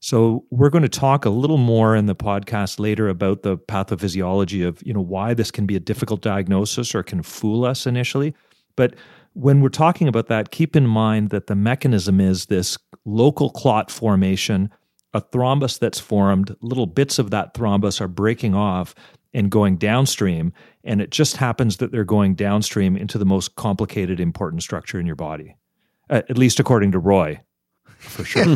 So 0.00 0.44
we're 0.50 0.70
going 0.70 0.82
to 0.82 0.88
talk 0.88 1.24
a 1.24 1.30
little 1.30 1.58
more 1.58 1.94
in 1.94 2.06
the 2.06 2.16
podcast 2.16 2.80
later 2.80 3.08
about 3.08 3.42
the 3.42 3.58
pathophysiology 3.58 4.66
of, 4.66 4.82
you 4.84 4.94
know, 4.94 5.00
why 5.00 5.34
this 5.34 5.50
can 5.50 5.66
be 5.66 5.76
a 5.76 5.80
difficult 5.80 6.22
diagnosis 6.22 6.94
or 6.94 7.02
can 7.02 7.22
fool 7.22 7.64
us 7.64 7.86
initially. 7.86 8.34
But 8.76 8.94
when 9.34 9.60
we're 9.60 9.68
talking 9.68 10.08
about 10.08 10.28
that, 10.28 10.50
keep 10.50 10.74
in 10.74 10.86
mind 10.86 11.30
that 11.30 11.48
the 11.48 11.54
mechanism 11.54 12.20
is 12.20 12.46
this 12.46 12.78
local 13.04 13.50
clot 13.50 13.90
formation 13.90 14.70
a 15.12 15.20
thrombus 15.20 15.78
that's 15.78 15.98
formed, 15.98 16.54
little 16.60 16.86
bits 16.86 17.18
of 17.18 17.30
that 17.30 17.54
thrombus 17.54 18.00
are 18.00 18.08
breaking 18.08 18.54
off 18.54 18.94
and 19.32 19.50
going 19.50 19.76
downstream. 19.76 20.52
And 20.84 21.00
it 21.00 21.10
just 21.10 21.36
happens 21.36 21.78
that 21.78 21.92
they're 21.92 22.04
going 22.04 22.34
downstream 22.34 22.96
into 22.96 23.18
the 23.18 23.24
most 23.24 23.56
complicated, 23.56 24.20
important 24.20 24.62
structure 24.62 24.98
in 25.00 25.06
your 25.06 25.16
body, 25.16 25.56
uh, 26.08 26.22
at 26.28 26.38
least 26.38 26.60
according 26.60 26.92
to 26.92 26.98
Roy, 26.98 27.40
for 27.98 28.24
sure. 28.24 28.44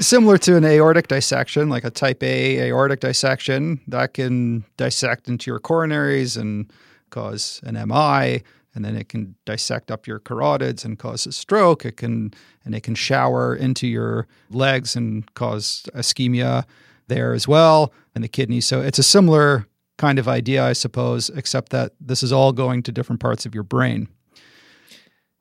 Similar 0.00 0.38
to 0.38 0.56
an 0.56 0.64
aortic 0.64 1.08
dissection, 1.08 1.68
like 1.68 1.82
a 1.82 1.90
type 1.90 2.22
A 2.22 2.68
aortic 2.68 3.00
dissection, 3.00 3.80
that 3.88 4.14
can 4.14 4.64
dissect 4.76 5.26
into 5.28 5.50
your 5.50 5.58
coronaries 5.58 6.36
and 6.40 6.70
cause 7.10 7.60
an 7.64 7.74
MI 7.88 8.44
and 8.78 8.84
then 8.84 8.94
it 8.94 9.08
can 9.08 9.34
dissect 9.44 9.90
up 9.90 10.06
your 10.06 10.20
carotids 10.20 10.84
and 10.84 11.00
cause 11.00 11.26
a 11.26 11.32
stroke. 11.32 11.84
It 11.84 11.96
can 11.96 12.32
and 12.64 12.76
it 12.76 12.84
can 12.84 12.94
shower 12.94 13.56
into 13.56 13.88
your 13.88 14.28
legs 14.50 14.94
and 14.94 15.34
cause 15.34 15.82
ischemia 15.96 16.62
there 17.08 17.32
as 17.32 17.48
well, 17.48 17.92
and 18.14 18.22
the 18.22 18.28
kidneys. 18.28 18.66
So 18.66 18.80
it's 18.80 19.00
a 19.00 19.02
similar 19.02 19.66
kind 19.96 20.20
of 20.20 20.28
idea, 20.28 20.64
I 20.64 20.74
suppose, 20.74 21.28
except 21.30 21.72
that 21.72 21.94
this 22.00 22.22
is 22.22 22.32
all 22.32 22.52
going 22.52 22.84
to 22.84 22.92
different 22.92 23.20
parts 23.20 23.44
of 23.46 23.52
your 23.52 23.64
brain. 23.64 24.06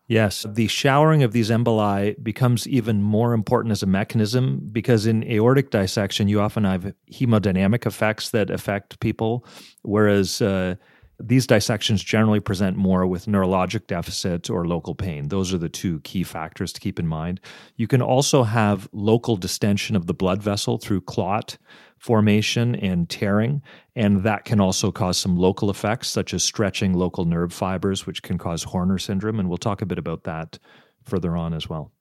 Yes, 0.07 0.43
the 0.49 0.67
showering 0.67 1.21
of 1.21 1.31
these 1.31 1.51
emboli 1.51 2.15
becomes 2.23 2.67
even 2.67 3.03
more 3.03 3.33
important 3.33 3.71
as 3.71 3.83
a 3.83 3.85
mechanism 3.85 4.67
because 4.71 5.05
in 5.05 5.23
aortic 5.25 5.69
dissection, 5.69 6.27
you 6.27 6.41
often 6.41 6.63
have 6.63 6.91
hemodynamic 7.11 7.85
effects 7.85 8.31
that 8.31 8.49
affect 8.49 8.99
people, 8.99 9.45
whereas 9.83 10.41
uh, 10.41 10.73
these 11.19 11.47
dissections 11.47 12.03
generally 12.03 12.39
present 12.39 12.77
more 12.77 13.07
with 13.07 13.25
neurologic 13.25 13.87
deficits 13.87 14.49
or 14.49 14.67
local 14.67 14.93
pain. 14.93 15.29
Those 15.29 15.53
are 15.53 15.57
the 15.57 15.69
two 15.69 15.99
key 16.01 16.23
factors 16.23 16.71
to 16.73 16.79
keep 16.79 16.99
in 16.99 17.07
mind. 17.07 17.39
You 17.75 17.87
can 17.87 18.01
also 18.01 18.43
have 18.43 18.87
local 18.91 19.35
distension 19.35 19.95
of 19.95 20.05
the 20.05 20.13
blood 20.13 20.43
vessel 20.43 20.77
through 20.77 21.01
clot 21.01 21.57
formation 21.97 22.75
and 22.75 23.09
tearing, 23.09 23.63
and 23.95 24.23
that 24.23 24.45
can 24.45 24.59
also 24.59 24.91
cause 24.91 25.17
some 25.17 25.35
local 25.35 25.71
effects, 25.71 26.07
such 26.07 26.33
as 26.33 26.43
stretching 26.43 26.93
local 26.93 27.25
nerve 27.25 27.51
fibers, 27.51 28.05
which 28.05 28.21
can 28.21 28.37
cause 28.37 28.63
Horner 28.63 28.99
syndrome. 28.99 29.39
And 29.39 29.49
we'll 29.49 29.57
talk 29.57 29.81
a 29.81 29.87
bit 29.87 29.97
about 29.97 30.23
that 30.25 30.59
further 31.03 31.35
on 31.35 31.53
as 31.53 31.67
well. 31.67 31.91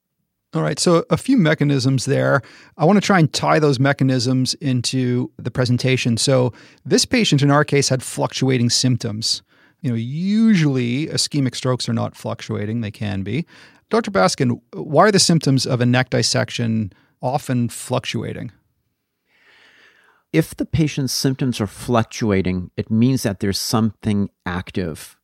All 0.54 0.62
right, 0.62 0.78
so 0.78 1.04
a 1.10 1.16
few 1.16 1.36
mechanisms 1.36 2.04
there. 2.04 2.40
I 2.78 2.84
want 2.84 2.96
to 2.96 3.04
try 3.04 3.18
and 3.18 3.30
tie 3.32 3.58
those 3.58 3.78
mechanisms 3.78 4.54
into 4.54 5.30
the 5.36 5.50
presentation. 5.50 6.16
So, 6.16 6.52
this 6.84 7.04
patient 7.04 7.42
in 7.42 7.50
our 7.50 7.64
case 7.64 7.88
had 7.88 8.02
fluctuating 8.02 8.70
symptoms. 8.70 9.42
You 9.82 9.90
know, 9.90 9.96
usually 9.96 11.08
ischemic 11.08 11.54
strokes 11.54 11.88
are 11.88 11.92
not 11.92 12.16
fluctuating, 12.16 12.80
they 12.80 12.90
can 12.90 13.22
be. 13.22 13.44
Dr. 13.90 14.10
Baskin, 14.10 14.60
why 14.72 15.04
are 15.04 15.12
the 15.12 15.18
symptoms 15.18 15.66
of 15.66 15.80
a 15.80 15.86
neck 15.86 16.10
dissection 16.10 16.92
often 17.20 17.68
fluctuating? 17.68 18.50
If 20.32 20.56
the 20.56 20.66
patient's 20.66 21.12
symptoms 21.12 21.60
are 21.60 21.66
fluctuating, 21.66 22.70
it 22.76 22.90
means 22.90 23.22
that 23.24 23.40
there's 23.40 23.60
something 23.60 24.30
active 24.44 25.15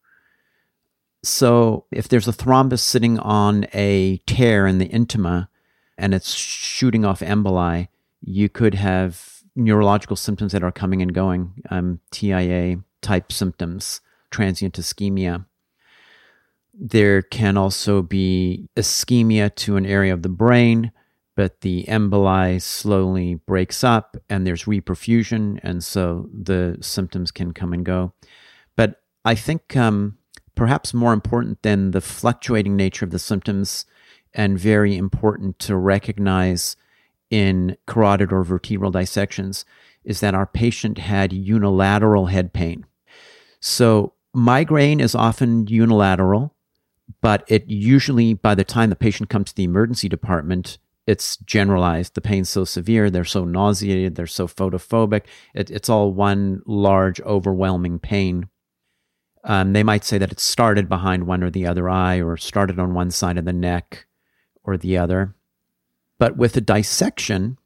so 1.23 1.85
if 1.93 2.09
there's 2.09 2.29
a 2.29 2.33
thrombus 2.33 2.81
sitting 2.81 3.19
on 3.19 3.67
a 3.73 4.19
tear 4.27 4.67
in 4.67 4.79
the 4.79 4.89
intima 4.89 5.49
and 5.97 6.15
it's 6.15 6.35
shooting 6.35 7.05
off 7.05 7.21
emboli, 7.21 7.89
you 8.21 8.49
could 8.49 8.75
have 8.75 9.43
neurological 9.55 10.17
symptoms 10.17 10.53
that 10.53 10.63
are 10.63 10.73
coming 10.73 11.03
and 11.03 11.15
going, 11.15 11.53
um, 11.71 12.01
TIA 12.11 12.79
type 13.03 13.31
symptoms, 13.31 14.01
transient 14.31 14.75
ischemia. 14.75 15.45
There 16.75 17.23
can 17.23 17.57
also 17.57 18.03
be 18.03 18.69
ischemia 18.77 19.55
to 19.57 19.77
an 19.77 19.87
area 19.87 20.13
of 20.13 20.23
the 20.23 20.29
brain, 20.29 20.91
but 21.37 21.61
the 21.61 21.85
emboli 21.85 22.61
slowly 22.61 23.35
breaks 23.35 23.85
up 23.85 24.17
and 24.29 24.47
there's 24.47 24.65
reperfusion, 24.65 25.61
and 25.63 25.85
so 25.85 26.29
the 26.33 26.79
symptoms 26.81 27.31
can 27.31 27.53
come 27.53 27.73
and 27.73 27.85
go. 27.85 28.13
But 28.75 29.03
I 29.25 29.35
think 29.35 29.77
um, 29.77 30.19
perhaps 30.55 30.95
more 30.95 31.13
important 31.13 31.63
than 31.63 31.91
the 31.91 32.01
fluctuating 32.01 32.77
nature 32.77 33.05
of 33.05 33.11
the 33.11 33.19
symptoms 33.19 33.87
and 34.35 34.59
very 34.59 34.97
important 34.97 35.59
to 35.61 35.77
recognize 35.77 36.77
in 37.31 37.77
carotid 37.87 38.33
or 38.33 38.45
vertebral 38.45 38.91
dissections 38.91 39.65
is 40.05 40.21
that 40.21 40.35
our 40.35 40.47
patient 40.47 40.99
had 40.99 41.33
unilateral 41.33 42.27
head 42.27 42.53
pain. 42.53 42.85
So, 43.61 44.15
migraine 44.35 45.01
is 45.01 45.15
often 45.15 45.67
unilateral, 45.67 46.55
but 47.21 47.45
it 47.47 47.69
usually, 47.69 48.35
by 48.35 48.55
the 48.55 48.65
time 48.65 48.91
the 48.91 48.97
patient 48.97 49.29
comes 49.29 49.51
to 49.51 49.57
the 49.57 49.65
emergency 49.65 50.09
department, 50.09 50.79
it's 51.07 51.37
generalized. 51.39 52.15
The 52.15 52.21
pain's 52.21 52.49
so 52.49 52.65
severe, 52.65 53.11
they're 53.11 53.25
so 53.25 53.45
nauseated, 53.45 54.15
they're 54.15 54.27
so 54.27 54.47
photophobic. 54.47 55.23
It, 55.55 55.71
it's 55.71 55.89
all 55.89 56.13
one 56.13 56.63
large, 56.67 57.21
overwhelming 57.23 57.99
pain. 57.99 58.49
Um, 59.45 59.73
they 59.73 59.83
might 59.83 60.05
say 60.05 60.19
that 60.19 60.33
it 60.33 60.41
started 60.41 60.89
behind 60.89 61.27
one 61.27 61.43
or 61.43 61.51
the 61.51 61.67
other 61.67 61.89
eye, 61.89 62.21
or 62.21 62.37
started 62.37 62.79
on 62.79 62.95
one 62.95 63.11
side 63.11 63.39
of 63.39 63.45
the 63.45 63.53
neck 63.53 64.07
or 64.63 64.77
the 64.77 64.97
other. 64.97 65.35
But 66.19 66.37
with 66.37 66.57
a 66.57 66.61
dissection, 66.61 67.59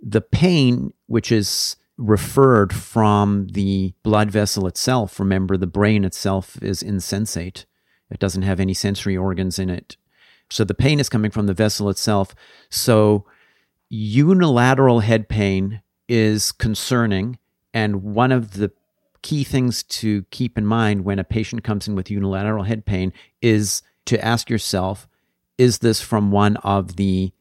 the 0.00 0.20
pain, 0.20 0.92
which 1.06 1.32
is 1.32 1.76
referred 1.96 2.72
from 2.72 3.48
the 3.48 3.94
blood 4.02 4.30
vessel 4.30 4.66
itself, 4.66 5.18
remember 5.18 5.56
the 5.56 5.66
brain 5.66 6.04
itself 6.04 6.62
is 6.62 6.82
insensate, 6.82 7.66
it 8.10 8.20
doesn't 8.20 8.42
have 8.42 8.60
any 8.60 8.74
sensory 8.74 9.16
organs 9.16 9.58
in 9.58 9.68
it. 9.70 9.96
So 10.50 10.62
the 10.62 10.74
pain 10.74 11.00
is 11.00 11.08
coming 11.08 11.32
from 11.32 11.46
the 11.46 11.54
vessel 11.54 11.90
itself. 11.90 12.34
So 12.70 13.26
unilateral 13.88 15.00
head 15.00 15.28
pain 15.28 15.82
is 16.08 16.52
concerning. 16.52 17.38
And 17.74 18.02
one 18.02 18.30
of 18.30 18.52
the 18.52 18.70
key 19.22 19.44
things 19.44 19.82
to 19.82 20.22
keep 20.30 20.56
in 20.56 20.66
mind 20.66 21.04
when 21.04 21.18
a 21.18 21.24
patient 21.24 21.64
comes 21.64 21.88
in 21.88 21.94
with 21.94 22.10
unilateral 22.10 22.64
head 22.64 22.86
pain 22.86 23.12
is 23.42 23.82
to 24.06 24.22
ask 24.24 24.48
yourself 24.48 25.08
is 25.58 25.78
this 25.78 26.00
from 26.00 26.30
one 26.30 26.56
of 26.58 26.96
the 26.96 27.32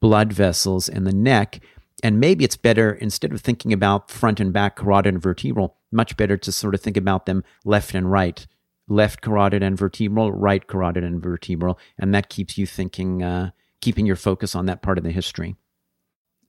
blood 0.00 0.32
vessels 0.32 0.88
in 0.88 1.04
the 1.04 1.12
neck? 1.12 1.60
And 2.02 2.20
maybe 2.20 2.44
it's 2.44 2.56
better, 2.56 2.92
instead 2.92 3.32
of 3.32 3.40
thinking 3.40 3.72
about 3.72 4.10
front 4.10 4.40
and 4.40 4.52
back 4.52 4.76
carotid 4.76 5.14
and 5.14 5.22
vertebral, 5.22 5.76
much 5.90 6.16
better 6.16 6.36
to 6.36 6.52
sort 6.52 6.74
of 6.74 6.80
think 6.80 6.96
about 6.96 7.26
them 7.26 7.44
left 7.64 7.94
and 7.94 8.10
right 8.10 8.46
left 8.88 9.20
carotid 9.20 9.62
and 9.62 9.78
vertebral, 9.78 10.32
right 10.32 10.66
carotid 10.66 11.04
and 11.04 11.22
vertebral, 11.22 11.78
and 11.98 12.14
that 12.14 12.28
keeps 12.28 12.58
you 12.58 12.66
thinking, 12.66 13.22
uh, 13.22 13.50
keeping 13.80 14.06
your 14.06 14.16
focus 14.16 14.54
on 14.54 14.66
that 14.66 14.82
part 14.82 14.98
of 14.98 15.04
the 15.04 15.10
history. 15.10 15.56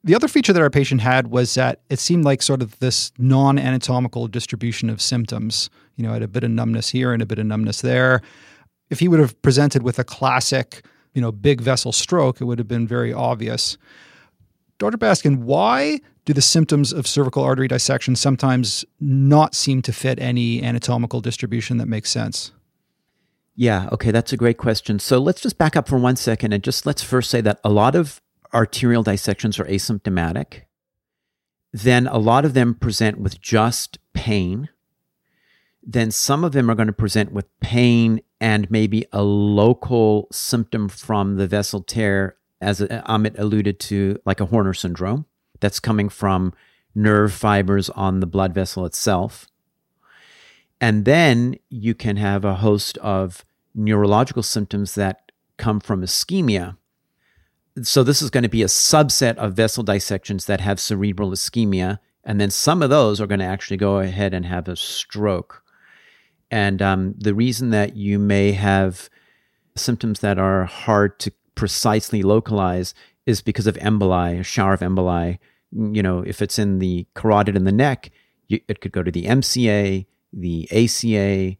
The 0.05 0.15
other 0.15 0.27
feature 0.27 0.51
that 0.51 0.61
our 0.61 0.69
patient 0.69 0.99
had 0.99 1.27
was 1.27 1.53
that 1.53 1.79
it 1.89 1.97
seemed 1.97 2.25
like 2.25 2.41
sort 2.41 2.61
of 2.61 2.77
this 2.79 3.13
non 3.17 3.57
anatomical 3.57 4.27
distribution 4.27 4.89
of 4.89 5.01
symptoms. 5.01 5.69
You 5.95 6.03
know, 6.03 6.09
I 6.09 6.13
had 6.13 6.23
a 6.23 6.27
bit 6.27 6.43
of 6.43 6.51
numbness 6.51 6.89
here 6.89 7.13
and 7.13 7.21
a 7.21 7.25
bit 7.25 7.39
of 7.39 7.45
numbness 7.45 7.81
there. 7.81 8.21
If 8.89 8.99
he 8.99 9.07
would 9.07 9.21
have 9.21 9.41
presented 9.41 9.81
with 9.81 9.99
a 9.99 10.03
classic, 10.03 10.85
you 11.13 11.21
know, 11.21 11.31
big 11.31 11.61
vessel 11.61 11.93
stroke, 11.93 12.41
it 12.41 12.45
would 12.45 12.59
have 12.59 12.67
been 12.67 12.85
very 12.85 13.13
obvious. 13.13 13.77
Dr. 14.77 14.97
Baskin, 14.97 15.37
why 15.37 16.01
do 16.25 16.33
the 16.33 16.41
symptoms 16.41 16.91
of 16.91 17.07
cervical 17.07 17.43
artery 17.43 17.69
dissection 17.69 18.15
sometimes 18.15 18.83
not 18.99 19.55
seem 19.55 19.81
to 19.83 19.93
fit 19.93 20.19
any 20.19 20.61
anatomical 20.61 21.21
distribution 21.21 21.77
that 21.77 21.87
makes 21.87 22.09
sense? 22.09 22.51
Yeah, 23.55 23.87
okay, 23.91 24.11
that's 24.11 24.33
a 24.33 24.37
great 24.37 24.57
question. 24.57 24.99
So 24.99 25.19
let's 25.19 25.41
just 25.41 25.57
back 25.57 25.75
up 25.75 25.87
for 25.87 25.97
one 25.97 26.15
second 26.15 26.53
and 26.53 26.63
just 26.63 26.85
let's 26.85 27.03
first 27.03 27.29
say 27.29 27.39
that 27.41 27.59
a 27.63 27.69
lot 27.69 27.95
of 27.95 28.19
arterial 28.53 29.03
dissections 29.03 29.59
are 29.59 29.65
asymptomatic. 29.65 30.63
Then 31.71 32.07
a 32.07 32.17
lot 32.17 32.45
of 32.45 32.53
them 32.53 32.75
present 32.75 33.19
with 33.19 33.41
just 33.41 33.97
pain. 34.13 34.69
Then 35.81 36.11
some 36.11 36.43
of 36.43 36.51
them 36.51 36.69
are 36.69 36.75
going 36.75 36.87
to 36.87 36.93
present 36.93 37.31
with 37.31 37.47
pain 37.59 38.21
and 38.39 38.69
maybe 38.69 39.05
a 39.11 39.23
local 39.23 40.27
symptom 40.31 40.87
from 40.87 41.37
the 41.37 41.47
vessel 41.47 41.81
tear, 41.81 42.35
as 42.61 42.79
Amit 42.79 43.37
alluded 43.37 43.79
to, 43.79 44.19
like 44.25 44.39
a 44.39 44.45
Horner 44.45 44.73
syndrome 44.73 45.25
that's 45.59 45.79
coming 45.79 46.09
from 46.09 46.53
nerve 46.95 47.33
fibers 47.33 47.89
on 47.89 48.19
the 48.19 48.27
blood 48.27 48.53
vessel 48.53 48.85
itself. 48.85 49.47
And 50.79 51.05
then 51.05 51.55
you 51.69 51.95
can 51.95 52.17
have 52.17 52.45
a 52.45 52.55
host 52.55 52.97
of 52.99 53.45
neurological 53.73 54.43
symptoms 54.43 54.95
that 54.95 55.31
come 55.57 55.79
from 55.79 56.01
ischemia. 56.01 56.77
So, 57.81 58.03
this 58.03 58.21
is 58.21 58.29
going 58.29 58.43
to 58.43 58.49
be 58.49 58.61
a 58.61 58.67
subset 58.67 59.35
of 59.37 59.53
vessel 59.53 59.83
dissections 59.83 60.45
that 60.45 60.61
have 60.61 60.79
cerebral 60.79 61.31
ischemia. 61.31 61.99
And 62.23 62.39
then 62.39 62.51
some 62.51 62.81
of 62.81 62.89
those 62.89 63.19
are 63.19 63.27
going 63.27 63.39
to 63.39 63.45
actually 63.45 63.77
go 63.77 63.99
ahead 63.99 64.33
and 64.33 64.45
have 64.45 64.67
a 64.67 64.75
stroke. 64.75 65.63
And 66.51 66.81
um, 66.81 67.15
the 67.17 67.33
reason 67.33 67.71
that 67.71 67.95
you 67.95 68.19
may 68.19 68.51
have 68.51 69.09
symptoms 69.75 70.19
that 70.19 70.37
are 70.37 70.65
hard 70.65 71.19
to 71.21 71.33
precisely 71.55 72.21
localize 72.21 72.93
is 73.25 73.41
because 73.41 73.67
of 73.67 73.75
emboli, 73.77 74.39
a 74.39 74.43
shower 74.43 74.73
of 74.73 74.81
emboli 74.81 75.39
you 75.73 76.03
know, 76.03 76.21
if 76.21 76.41
it's 76.41 76.59
in 76.59 76.79
the 76.79 77.07
carotid 77.15 77.55
in 77.55 77.63
the 77.63 77.71
neck, 77.71 78.11
you, 78.47 78.59
it 78.67 78.81
could 78.81 78.91
go 78.91 79.03
to 79.03 79.11
the 79.11 79.25
MCA, 79.25 80.05
the 80.31 80.67
ACA. 80.71 81.57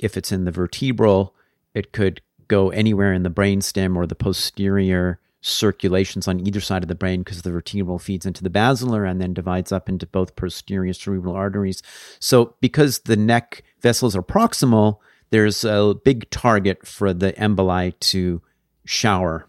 If 0.00 0.16
it's 0.16 0.30
in 0.30 0.44
the 0.44 0.52
vertebral, 0.52 1.34
it 1.74 1.92
could 1.92 2.20
go 2.46 2.70
anywhere 2.70 3.12
in 3.12 3.24
the 3.24 3.30
brainstem 3.30 3.96
or 3.96 4.06
the 4.06 4.14
posterior 4.14 5.20
circulations 5.40 6.26
on 6.26 6.44
either 6.46 6.60
side 6.60 6.82
of 6.82 6.88
the 6.88 6.94
brain 6.94 7.20
because 7.20 7.42
the 7.42 7.52
vertebral 7.52 7.98
feeds 7.98 8.26
into 8.26 8.42
the 8.42 8.50
basilar 8.50 9.04
and 9.04 9.20
then 9.20 9.32
divides 9.32 9.72
up 9.72 9.88
into 9.88 10.06
both 10.06 10.36
posterior 10.36 10.92
cerebral 10.92 11.34
arteries. 11.34 11.82
So, 12.18 12.56
because 12.60 13.00
the 13.00 13.16
neck 13.16 13.62
vessels 13.80 14.16
are 14.16 14.22
proximal, 14.22 14.98
there's 15.30 15.64
a 15.64 15.94
big 16.04 16.28
target 16.30 16.86
for 16.86 17.12
the 17.12 17.32
emboli 17.34 17.98
to 18.00 18.42
shower 18.84 19.48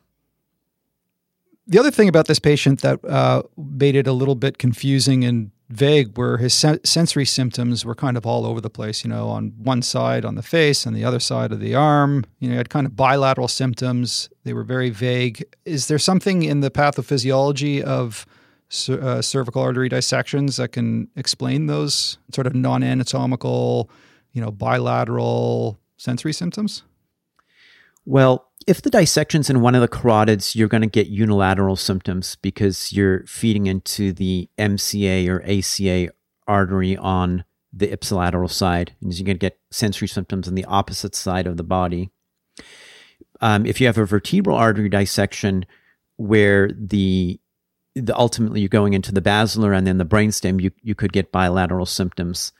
the 1.70 1.78
other 1.78 1.92
thing 1.92 2.10
about 2.10 2.26
this 2.26 2.40
patient 2.40 2.82
that 2.82 3.04
uh, 3.06 3.44
made 3.56 3.96
it 3.96 4.08
a 4.08 4.12
little 4.12 4.36
bit 4.36 4.58
confusing 4.58 5.24
and 5.24 5.52
vague 5.70 6.18
where 6.18 6.38
his 6.38 6.54
sen- 6.54 6.84
sensory 6.84 7.26
symptoms 7.26 7.86
were 7.86 7.96
kind 7.96 8.18
of 8.18 8.26
all 8.26 8.46
over 8.46 8.60
the 8.60 8.70
place, 8.70 9.04
you 9.04 9.10
know, 9.10 9.30
on 9.30 9.54
one 9.58 9.82
side 9.82 10.26
on 10.26 10.36
the 10.36 10.42
face 10.42 10.86
and 10.86 10.96
the 10.96 11.06
other 11.06 11.20
side 11.20 11.52
of 11.52 11.60
the 11.60 11.76
arm. 11.76 12.26
You 12.40 12.50
know, 12.50 12.54
he 12.54 12.58
had 12.58 12.70
kind 12.70 12.88
of 12.88 12.96
bilateral 12.96 13.48
symptoms. 13.48 14.30
They 14.44 14.54
were 14.54 14.64
very 14.64 14.90
vague. 14.90 15.46
Is 15.66 15.88
there 15.88 16.00
something 16.00 16.44
in 16.44 16.62
the 16.62 16.72
pathophysiology 16.72 17.82
of 17.82 18.26
uh, 18.90 19.22
cervical 19.22 19.62
artery 19.62 19.90
dissections 19.90 20.58
that 20.58 20.72
can 20.72 21.08
explain 21.16 21.68
those 21.68 22.18
sort 22.34 22.48
of 22.48 22.56
non 22.56 22.84
anatomical, 22.84 23.90
you 24.32 24.42
know, 24.42 24.52
bilateral 24.52 25.80
sensory 25.98 26.34
symptoms? 26.34 26.84
Well, 28.06 28.49
if 28.70 28.84
the 28.84 28.92
dissection's 28.92 29.50
in 29.50 29.62
one 29.62 29.74
of 29.74 29.82
the 29.82 29.88
carotids, 29.88 30.56
you're 30.56 30.68
going 30.68 30.84
to 30.84 30.88
get 30.88 31.08
unilateral 31.08 31.76
symptoms 31.76 32.38
because 32.44 32.94
you're 32.94 33.26
feeding 33.26 33.66
into 33.66 34.14
the 34.14 34.48
MCA 34.60 35.28
or 35.28 35.42
ACA 35.42 36.14
artery 36.48 36.96
on 36.96 37.44
the 37.74 37.88
ipsilateral 37.88 38.50
side, 38.50 38.94
and 39.02 39.12
you're 39.12 39.26
going 39.26 39.38
to 39.38 39.40
get 39.40 39.60
sensory 39.72 40.08
symptoms 40.08 40.48
on 40.48 40.54
the 40.54 40.66
opposite 40.66 41.16
side 41.16 41.48
of 41.48 41.58
the 41.58 41.64
body. 41.64 42.12
Um, 43.42 43.66
if 43.66 43.82
you 43.82 43.88
have 43.88 43.98
a 43.98 44.06
vertebral 44.06 44.56
artery 44.56 44.88
dissection 44.88 45.66
where 46.18 46.70
the, 46.72 47.40
the 47.96 48.16
ultimately 48.16 48.60
you're 48.60 48.70
going 48.70 48.94
into 48.94 49.12
the 49.12 49.22
basilar 49.22 49.74
and 49.74 49.88
then 49.88 49.98
the 49.98 50.06
brainstem, 50.06 50.62
you, 50.62 50.70
you 50.84 50.94
could 50.94 51.12
get 51.12 51.32
bilateral 51.32 51.88
symptoms. 51.88 52.52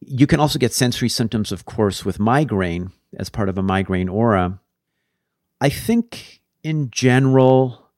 You 0.00 0.26
can 0.26 0.38
also 0.38 0.58
get 0.58 0.74
sensory 0.74 1.08
symptoms, 1.08 1.50
of 1.50 1.64
course, 1.64 2.04
with 2.04 2.20
migraine 2.20 2.92
as 3.18 3.30
part 3.30 3.48
of 3.48 3.56
a 3.56 3.62
migraine 3.62 4.10
aura. 4.10 4.60
I 5.64 5.70
think 5.70 6.42
in 6.62 6.90
general, 6.90 7.88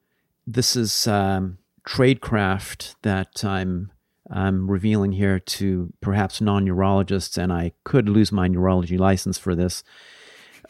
this 0.47 0.77
is 0.77 1.05
um, 1.05 1.57
tradecraft 1.85 2.95
that 3.01 3.43
I'm 3.43 3.91
I'm 4.31 4.71
revealing 4.71 5.11
here 5.11 5.37
to 5.37 5.91
perhaps 5.99 6.39
non 6.39 6.63
neurologists, 6.63 7.37
and 7.37 7.51
I 7.51 7.73
could 7.83 8.07
lose 8.07 8.31
my 8.31 8.47
neurology 8.47 8.97
license 8.97 9.37
for 9.37 9.53
this. 9.53 9.83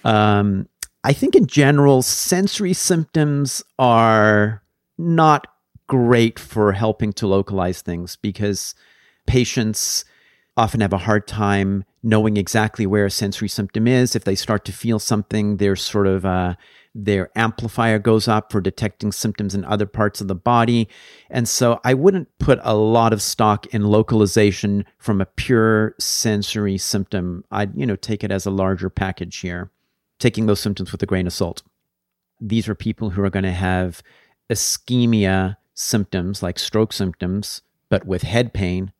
Um, 0.04 0.70
I 1.04 1.14
think 1.14 1.36
in 1.36 1.46
general, 1.46 2.02
sensory 2.02 2.74
symptoms 2.74 3.64
are 3.78 4.64
not 4.98 5.46
great 5.86 6.40
for 6.40 6.72
helping 6.72 7.14
to 7.14 7.28
localize 7.28 7.84
things 7.84 8.16
because 8.16 8.74
patients 9.28 10.04
often 10.58 10.82
have 10.82 10.94
a 10.94 10.98
hard 10.98 11.28
time 11.28 11.86
knowing 12.02 12.38
exactly 12.38 12.88
where 12.88 13.06
a 13.06 13.12
sensory 13.12 13.48
symptom 13.50 13.88
is. 13.88 14.16
If 14.16 14.24
they 14.24 14.34
start 14.34 14.66
to 14.66 14.72
feel 14.72 14.98
something, 14.98 15.58
they're 15.58 15.76
sort 15.76 16.08
of 16.08 16.26
uh, 16.26 16.56
their 16.98 17.30
amplifier 17.36 18.00
goes 18.00 18.28
up 18.28 18.52
for 18.52 18.60
detecting 18.60 19.12
symptoms 19.12 19.54
in 19.54 19.64
other 19.66 19.86
parts 19.86 20.20
of 20.20 20.28
the 20.28 20.36
body. 20.36 20.90
And 21.30 21.48
so 21.48 21.80
I 21.84 21.94
wouldn't 21.94 22.28
put 22.40 22.60
a 22.64 22.76
lot 22.76 23.14
of 23.14 23.22
stock 23.22 23.68
in 23.68 23.84
localization 23.84 24.84
from 24.98 25.22
a 25.22 25.28
pure 25.28 25.94
sensory 26.00 26.80
symptom. 26.80 27.46
I'd, 27.52 27.78
you 27.78 27.86
know, 27.86 27.96
take 27.96 28.24
it 28.24 28.32
as 28.32 28.48
a 28.48 28.52
larger 28.52 28.90
package 28.90 29.38
here, 29.38 29.69
taking 30.17 30.48
those 30.48 30.60
symptoms 30.60 30.92
with 30.92 31.04
a 31.04 31.06
grain 31.06 31.28
of 31.28 31.34
salt. 31.34 31.62
These 32.42 32.67
are 32.67 32.76
people 32.76 33.12
who 33.12 33.24
are 33.24 33.30
going 33.30 33.44
to 33.44 33.52
have 33.52 34.02
ischemia 34.50 35.58
symptoms 35.76 36.42
like 36.42 36.58
stroke 36.58 36.94
symptoms, 36.94 37.62
but 37.90 38.08
with 38.08 38.24
head 38.24 38.56
pain, 38.56 38.92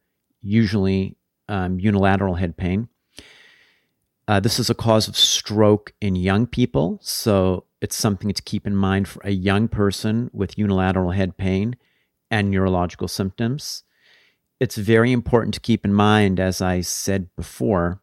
usually 0.43 1.17
um, 1.49 1.80
unilateral 1.80 2.36
head 2.36 2.57
pain. 2.57 2.89
Uh, 4.28 4.39
this 4.39 4.59
is 4.59 4.69
a 4.69 4.76
cause 4.76 5.07
of 5.07 5.15
stroke 5.15 5.93
in 6.01 6.15
young 6.15 6.45
people, 6.45 6.99
so 7.01 7.63
it's 7.82 7.95
something 7.95 8.32
to 8.32 8.41
keep 8.41 8.65
in 8.65 8.75
mind 8.75 9.07
for 9.07 9.21
a 9.23 9.32
young 9.32 9.67
person 9.67 10.30
with 10.34 10.57
unilateral 10.57 11.11
head 11.11 11.38
pain 11.38 11.75
and 12.32 12.49
neurological 12.49 13.07
symptoms. 13.07 13.84
It's 14.59 14.75
very 14.75 15.11
important 15.11 15.53
to 15.53 15.59
keep 15.59 15.86
in 15.86 15.93
mind, 15.93 16.39
as 16.39 16.61
I 16.61 16.82
said 16.82 17.30
before, 17.36 18.01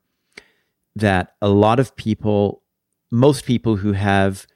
that 0.94 1.34
a 1.42 1.48
lot 1.48 1.80
of 1.80 1.96
people, 1.96 2.62
most 3.10 3.44
people 3.44 3.76
who 3.76 3.92
have 3.92 4.46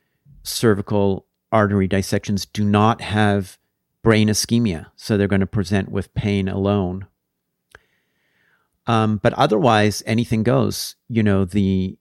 cervical 0.44 1.26
artery 1.50 1.88
dissections 1.88 2.46
do 2.46 2.64
not 2.64 3.00
have 3.00 3.58
brain 4.02 4.28
ischemia, 4.28 4.86
so 4.94 5.16
they're 5.16 5.26
going 5.26 5.40
to 5.40 5.46
present 5.46 5.90
with 5.90 6.14
pain 6.14 6.48
alone. 6.48 7.06
Um, 8.86 9.18
but 9.22 9.34
otherwise, 9.34 10.02
anything 10.06 10.42
goes. 10.42 10.96
You 11.08 11.22
know, 11.22 11.44
the 11.44 11.97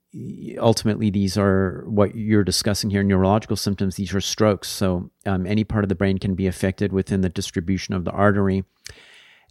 ultimately 0.58 1.10
these 1.10 1.36
are 1.36 1.84
what 1.86 2.14
you're 2.14 2.44
discussing 2.44 2.90
here 2.90 3.02
neurological 3.02 3.56
symptoms. 3.56 3.96
These 3.96 4.14
are 4.14 4.20
strokes. 4.20 4.68
So 4.68 5.10
um, 5.26 5.46
any 5.46 5.64
part 5.64 5.84
of 5.84 5.88
the 5.88 5.94
brain 5.94 6.18
can 6.18 6.34
be 6.34 6.46
affected 6.46 6.92
within 6.92 7.20
the 7.20 7.28
distribution 7.28 7.94
of 7.94 8.04
the 8.04 8.10
artery. 8.10 8.64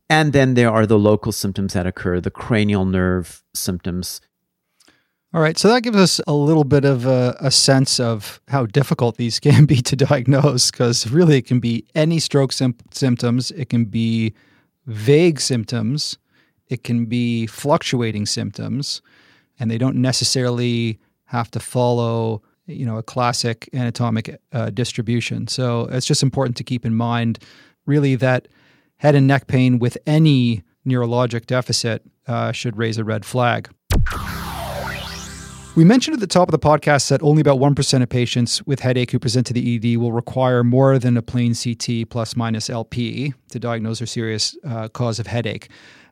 And 0.09 0.33
then 0.33 0.53
there 0.53 0.71
are 0.71 0.85
the 0.85 0.97
local 0.97 1.31
symptoms 1.31 1.73
that 1.73 1.85
occur 1.85 2.19
the 2.19 2.31
cranial 2.31 2.85
nerve 2.85 3.43
symptoms. 3.53 4.21
All 5.33 5.41
right. 5.41 5.57
So 5.57 5.67
that 5.67 5.83
gives 5.83 5.97
us 5.97 6.21
a 6.25 6.33
little 6.33 6.63
bit 6.63 6.85
of 6.85 7.05
a, 7.05 7.35
a 7.39 7.51
sense 7.51 7.99
of 7.99 8.41
how 8.47 8.65
difficult 8.65 9.17
these 9.17 9.39
can 9.41 9.65
be 9.65 9.81
to 9.81 9.95
diagnose 9.95 10.71
because 10.71 11.07
really 11.11 11.37
it 11.37 11.45
can 11.45 11.59
be 11.59 11.85
any 11.93 12.19
stroke 12.19 12.51
sim- 12.51 12.77
symptoms. 12.91 13.51
It 13.51 13.69
can 13.69 13.85
be 13.85 14.33
vague 14.87 15.39
symptoms. 15.39 16.17
It 16.69 16.83
can 16.83 17.05
be 17.05 17.45
fluctuating 17.45 18.25
symptoms 18.25 19.01
and 19.59 19.69
they 19.69 19.77
don't 19.77 19.95
necessarily 19.95 20.99
have 21.25 21.51
to 21.51 21.59
follow 21.59 22.41
you 22.67 22.85
know 22.85 22.97
a 22.97 23.03
classic 23.03 23.69
anatomic 23.73 24.39
uh, 24.53 24.69
distribution. 24.69 25.47
So 25.47 25.87
it's 25.91 26.05
just 26.05 26.23
important 26.23 26.57
to 26.57 26.63
keep 26.63 26.85
in 26.85 26.95
mind, 26.95 27.39
really, 27.85 28.15
that 28.15 28.47
head 28.97 29.15
and 29.15 29.27
neck 29.27 29.47
pain 29.47 29.79
with 29.79 29.97
any 30.05 30.63
neurologic 30.85 31.45
deficit 31.45 32.03
uh, 32.27 32.51
should 32.51 32.77
raise 32.77 32.97
a 32.97 33.03
red 33.03 33.25
flag. 33.25 33.69
We 35.75 35.83
mentioned 35.83 36.15
at 36.15 36.21
the 36.21 36.25
top 36.25 36.47
of 36.47 36.51
the 36.51 36.59
podcast 36.59 37.09
that 37.09 37.21
only 37.21 37.39
about 37.39 37.59
1% 37.59 38.01
of 38.01 38.09
patients 38.09 38.65
with 38.65 38.79
headache 38.79 39.11
who 39.11 39.19
present 39.19 39.45
to 39.45 39.53
the 39.53 39.75
ED 39.75 39.97
will 39.97 40.11
require 40.11 40.63
more 40.63 40.97
than 40.97 41.15
a 41.17 41.21
plain 41.21 41.53
CT 41.53 42.09
plus 42.09 42.35
minus 42.35 42.67
LP 42.67 43.35
to 43.51 43.59
diagnose 43.59 43.99
their 43.99 44.07
serious 44.07 44.57
uh, 44.65 44.87
cause 44.87 45.19
of 45.19 45.27
headache. 45.27 45.69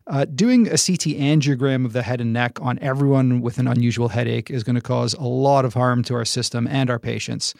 Uh, 0.08 0.26
doing 0.26 0.68
a 0.68 0.72
CT 0.72 1.18
angiogram 1.18 1.84
of 1.84 1.94
the 1.94 2.04
head 2.04 2.22
and 2.22 2.32
neck 2.32 2.62
on 2.62 2.78
everyone 2.80 3.42
with 3.42 3.58
an 3.58 3.68
unusual 3.68 4.10
headache 4.10 4.52
is 4.52 4.64
going 4.64 4.76
to 4.76 4.82
cause 4.82 5.16
a 5.16 5.24
lot 5.24 5.66
of 5.66 5.74
harm 5.74 6.04
to 6.04 6.14
our 6.14 6.26
system 6.26 6.68
and 6.68 6.92
our 6.92 7.00
patients. 7.00 7.56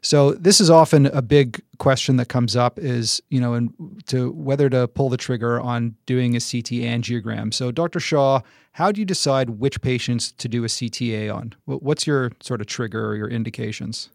So 0.00 0.32
this 0.32 0.60
is 0.60 0.68
often 0.68 1.06
a 1.06 1.22
big 1.22 1.62
question 1.78 2.16
that 2.16 2.28
comes 2.28 2.56
up 2.56 2.78
is, 2.78 3.22
you 3.28 3.40
know, 3.40 3.54
and 3.54 4.02
to 4.06 4.32
whether 4.32 4.68
to 4.68 4.88
pull 4.88 5.10
the 5.10 5.16
trigger 5.16 5.60
on 5.60 5.94
doing 6.06 6.34
a 6.34 6.40
CT 6.40 6.82
angiogram. 6.82 7.54
So 7.54 7.70
Dr. 7.70 8.00
Shah, 8.00 8.40
how 8.72 8.90
do 8.90 9.00
you 9.00 9.04
decide 9.04 9.50
which 9.50 9.80
patients 9.80 10.32
to 10.32 10.48
do 10.48 10.64
a 10.64 10.66
CTA 10.66 11.32
on? 11.32 11.54
What's 11.66 12.06
your 12.06 12.32
sort 12.40 12.60
of 12.60 12.66
trigger 12.66 13.10
or 13.10 13.16
your 13.16 13.28
indications? 13.28 14.08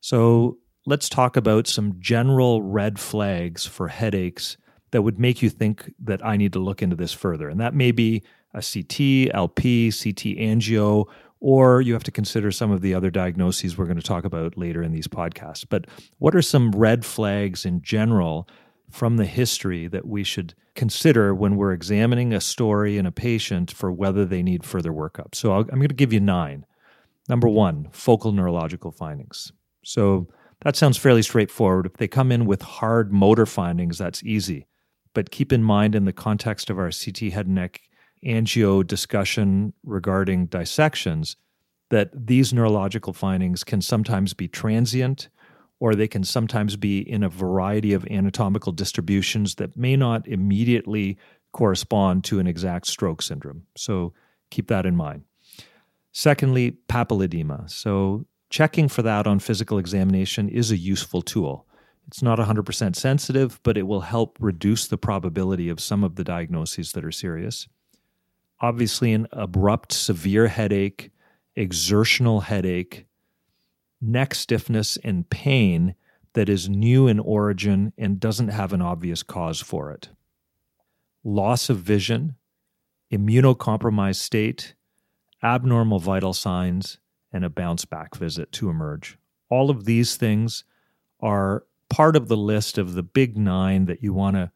So 0.00 0.58
let's 0.84 1.08
talk 1.08 1.36
about 1.36 1.66
some 1.66 1.96
general 1.98 2.62
red 2.62 3.00
flags 3.00 3.66
for 3.66 3.88
headaches 3.88 4.56
that 4.90 5.02
would 5.02 5.18
make 5.18 5.42
you 5.42 5.50
think 5.50 5.92
that 5.98 6.24
I 6.24 6.36
need 6.36 6.52
to 6.52 6.58
look 6.58 6.82
into 6.82 6.96
this 6.96 7.12
further. 7.12 7.48
And 7.48 7.60
that 7.60 7.74
may 7.74 7.92
be 7.92 8.22
a 8.54 8.62
CT, 8.62 9.34
LP, 9.34 9.90
CT 9.90 10.38
angio, 10.38 11.06
or 11.40 11.80
you 11.80 11.92
have 11.92 12.04
to 12.04 12.10
consider 12.10 12.50
some 12.50 12.70
of 12.70 12.80
the 12.80 12.94
other 12.94 13.10
diagnoses 13.10 13.76
we're 13.76 13.84
going 13.84 14.00
to 14.00 14.02
talk 14.02 14.24
about 14.24 14.56
later 14.56 14.82
in 14.82 14.92
these 14.92 15.06
podcasts. 15.06 15.64
But 15.68 15.86
what 16.18 16.34
are 16.34 16.42
some 16.42 16.70
red 16.72 17.04
flags 17.04 17.66
in 17.66 17.82
general 17.82 18.48
from 18.90 19.16
the 19.16 19.26
history 19.26 19.86
that 19.88 20.06
we 20.06 20.24
should 20.24 20.54
consider 20.74 21.34
when 21.34 21.56
we're 21.56 21.72
examining 21.72 22.32
a 22.32 22.40
story 22.40 22.96
in 22.96 23.04
a 23.06 23.12
patient 23.12 23.70
for 23.70 23.92
whether 23.92 24.24
they 24.24 24.42
need 24.42 24.64
further 24.64 24.92
workup? 24.92 25.34
So 25.34 25.52
i 25.52 25.58
am 25.58 25.66
going 25.66 25.88
to 25.88 25.94
give 25.94 26.12
you 26.12 26.20
nine. 26.20 26.64
Number 27.28 27.48
one, 27.48 27.88
focal 27.90 28.32
neurological 28.32 28.92
findings. 28.92 29.52
So 29.84 30.28
that 30.62 30.76
sounds 30.76 30.96
fairly 30.96 31.22
straightforward. 31.22 31.86
If 31.86 31.94
they 31.94 32.08
come 32.08 32.32
in 32.32 32.46
with 32.46 32.62
hard 32.62 33.12
motor 33.12 33.46
findings, 33.46 33.98
that's 33.98 34.22
easy. 34.22 34.66
But 35.16 35.30
keep 35.30 35.50
in 35.50 35.62
mind, 35.62 35.94
in 35.94 36.04
the 36.04 36.12
context 36.12 36.68
of 36.68 36.78
our 36.78 36.90
CT 36.90 37.32
head 37.32 37.46
and 37.46 37.54
neck 37.54 37.80
angio 38.22 38.86
discussion 38.86 39.72
regarding 39.82 40.44
dissections, 40.44 41.36
that 41.88 42.10
these 42.26 42.52
neurological 42.52 43.14
findings 43.14 43.64
can 43.64 43.80
sometimes 43.80 44.34
be 44.34 44.46
transient 44.46 45.30
or 45.80 45.94
they 45.94 46.06
can 46.06 46.22
sometimes 46.22 46.76
be 46.76 46.98
in 46.98 47.22
a 47.22 47.30
variety 47.30 47.94
of 47.94 48.06
anatomical 48.08 48.72
distributions 48.72 49.54
that 49.54 49.74
may 49.74 49.96
not 49.96 50.28
immediately 50.28 51.16
correspond 51.50 52.22
to 52.24 52.38
an 52.38 52.46
exact 52.46 52.86
stroke 52.86 53.22
syndrome. 53.22 53.62
So 53.74 54.12
keep 54.50 54.68
that 54.68 54.84
in 54.84 54.96
mind. 54.96 55.22
Secondly, 56.12 56.76
papilledema. 56.90 57.70
So 57.70 58.26
checking 58.50 58.86
for 58.86 59.00
that 59.00 59.26
on 59.26 59.38
physical 59.38 59.78
examination 59.78 60.50
is 60.50 60.70
a 60.70 60.76
useful 60.76 61.22
tool. 61.22 61.65
It's 62.06 62.22
not 62.22 62.38
100% 62.38 62.94
sensitive, 62.94 63.60
but 63.62 63.76
it 63.76 63.86
will 63.86 64.02
help 64.02 64.38
reduce 64.40 64.86
the 64.86 64.98
probability 64.98 65.68
of 65.68 65.80
some 65.80 66.04
of 66.04 66.14
the 66.14 66.24
diagnoses 66.24 66.92
that 66.92 67.04
are 67.04 67.12
serious. 67.12 67.66
Obviously, 68.60 69.12
an 69.12 69.26
abrupt, 69.32 69.92
severe 69.92 70.46
headache, 70.46 71.10
exertional 71.56 72.40
headache, 72.40 73.06
neck 74.00 74.34
stiffness, 74.34 74.96
and 75.02 75.28
pain 75.30 75.94
that 76.34 76.48
is 76.48 76.68
new 76.68 77.08
in 77.08 77.18
origin 77.18 77.92
and 77.98 78.20
doesn't 78.20 78.48
have 78.48 78.72
an 78.72 78.82
obvious 78.82 79.22
cause 79.22 79.60
for 79.60 79.90
it. 79.90 80.10
Loss 81.24 81.70
of 81.70 81.78
vision, 81.78 82.36
immunocompromised 83.12 84.16
state, 84.16 84.74
abnormal 85.42 85.98
vital 85.98 86.32
signs, 86.32 86.98
and 87.32 87.44
a 87.44 87.50
bounce 87.50 87.84
back 87.84 88.14
visit 88.14 88.52
to 88.52 88.70
emerge. 88.70 89.18
All 89.50 89.70
of 89.70 89.86
these 89.86 90.16
things 90.16 90.64
are 91.20 91.64
part 91.88 92.16
of 92.16 92.28
the 92.28 92.36
list 92.36 92.78
of 92.78 92.94
the 92.94 93.02
big 93.02 93.36
nine 93.36 93.86
that 93.86 94.02
you 94.02 94.12
want 94.12 94.36
to 94.36 94.50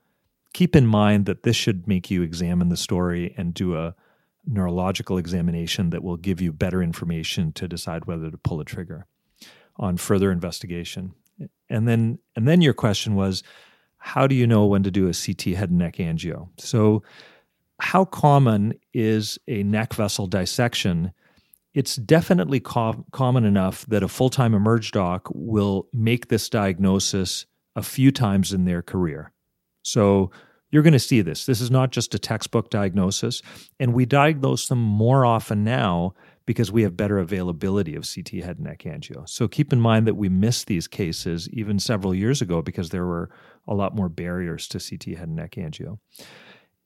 keep 0.52 0.74
in 0.74 0.86
mind 0.86 1.26
that 1.26 1.42
this 1.42 1.56
should 1.56 1.86
make 1.86 2.10
you 2.10 2.22
examine 2.22 2.68
the 2.68 2.76
story 2.76 3.34
and 3.36 3.54
do 3.54 3.76
a 3.76 3.94
neurological 4.46 5.18
examination 5.18 5.90
that 5.90 6.02
will 6.02 6.16
give 6.16 6.40
you 6.40 6.52
better 6.52 6.82
information 6.82 7.52
to 7.52 7.68
decide 7.68 8.06
whether 8.06 8.30
to 8.30 8.38
pull 8.38 8.60
a 8.60 8.64
trigger 8.64 9.06
on 9.76 9.96
further 9.96 10.32
investigation. 10.32 11.12
And 11.68 11.86
then 11.86 12.18
and 12.36 12.46
then 12.48 12.60
your 12.60 12.74
question 12.74 13.14
was 13.14 13.42
how 13.98 14.26
do 14.26 14.34
you 14.34 14.46
know 14.46 14.66
when 14.66 14.82
to 14.82 14.90
do 14.90 15.08
a 15.08 15.14
CT 15.14 15.56
head 15.56 15.70
and 15.70 15.78
neck 15.78 15.96
angio? 15.96 16.48
So 16.58 17.02
how 17.80 18.04
common 18.04 18.74
is 18.92 19.38
a 19.46 19.62
neck 19.62 19.94
vessel 19.94 20.26
dissection 20.26 21.12
it's 21.74 21.96
definitely 21.96 22.60
co- 22.60 23.04
common 23.12 23.44
enough 23.44 23.86
that 23.86 24.02
a 24.02 24.08
full 24.08 24.30
time 24.30 24.54
emerge 24.54 24.92
doc 24.92 25.28
will 25.32 25.88
make 25.92 26.28
this 26.28 26.48
diagnosis 26.48 27.46
a 27.76 27.82
few 27.82 28.10
times 28.10 28.52
in 28.52 28.64
their 28.64 28.82
career. 28.82 29.32
So 29.82 30.30
you're 30.70 30.82
going 30.82 30.92
to 30.92 30.98
see 30.98 31.20
this. 31.20 31.46
This 31.46 31.60
is 31.60 31.70
not 31.70 31.90
just 31.90 32.14
a 32.14 32.18
textbook 32.18 32.70
diagnosis. 32.70 33.42
And 33.78 33.92
we 33.92 34.06
diagnose 34.06 34.68
them 34.68 34.80
more 34.80 35.24
often 35.24 35.64
now 35.64 36.14
because 36.46 36.72
we 36.72 36.82
have 36.82 36.96
better 36.96 37.18
availability 37.18 37.94
of 37.94 38.08
CT 38.12 38.42
head 38.44 38.56
and 38.56 38.66
neck 38.66 38.80
angio. 38.80 39.28
So 39.28 39.46
keep 39.46 39.72
in 39.72 39.80
mind 39.80 40.06
that 40.06 40.16
we 40.16 40.28
missed 40.28 40.66
these 40.66 40.88
cases 40.88 41.48
even 41.52 41.78
several 41.78 42.14
years 42.14 42.42
ago 42.42 42.62
because 42.62 42.90
there 42.90 43.06
were 43.06 43.30
a 43.68 43.74
lot 43.74 43.94
more 43.94 44.08
barriers 44.08 44.66
to 44.68 44.78
CT 44.78 45.16
head 45.16 45.28
and 45.28 45.36
neck 45.36 45.52
angio. 45.52 45.98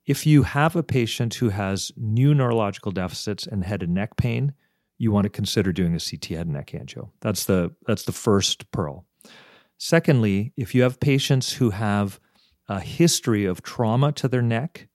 If 0.07 0.27
you 0.27 0.43
have 0.43 0.77
a 0.77 0.83
patient 0.83 1.35
who 1.35 1.49
has 1.49 1.93
new 1.97 2.35
neurological 2.35 2.93
deficits 2.93 3.47
and 3.47 3.65
head 3.65 3.83
and 3.83 3.95
neck 3.95 4.17
pain, 4.17 4.53
you 4.99 5.13
want 5.13 5.25
to 5.25 5.31
consider 5.31 5.73
doing 5.73 5.95
a 5.95 6.01
CT 6.01 6.25
head 6.27 6.47
and 6.47 6.55
neck 6.55 6.73
angio. 6.73 7.11
That's 7.21 7.45
the 7.45 7.75
that's 7.87 8.05
the 8.05 8.13
first 8.13 8.71
pearl. 8.71 9.07
Secondly, 9.79 10.53
if 10.57 10.75
you 10.75 10.83
have 10.83 11.01
patients 11.01 11.53
who 11.53 11.71
have 11.71 12.21
a 12.69 12.81
history 12.81 13.45
of 13.45 13.63
trauma 13.63 14.13
to 14.13 14.29
their 14.29 14.43
neck, 14.43 14.89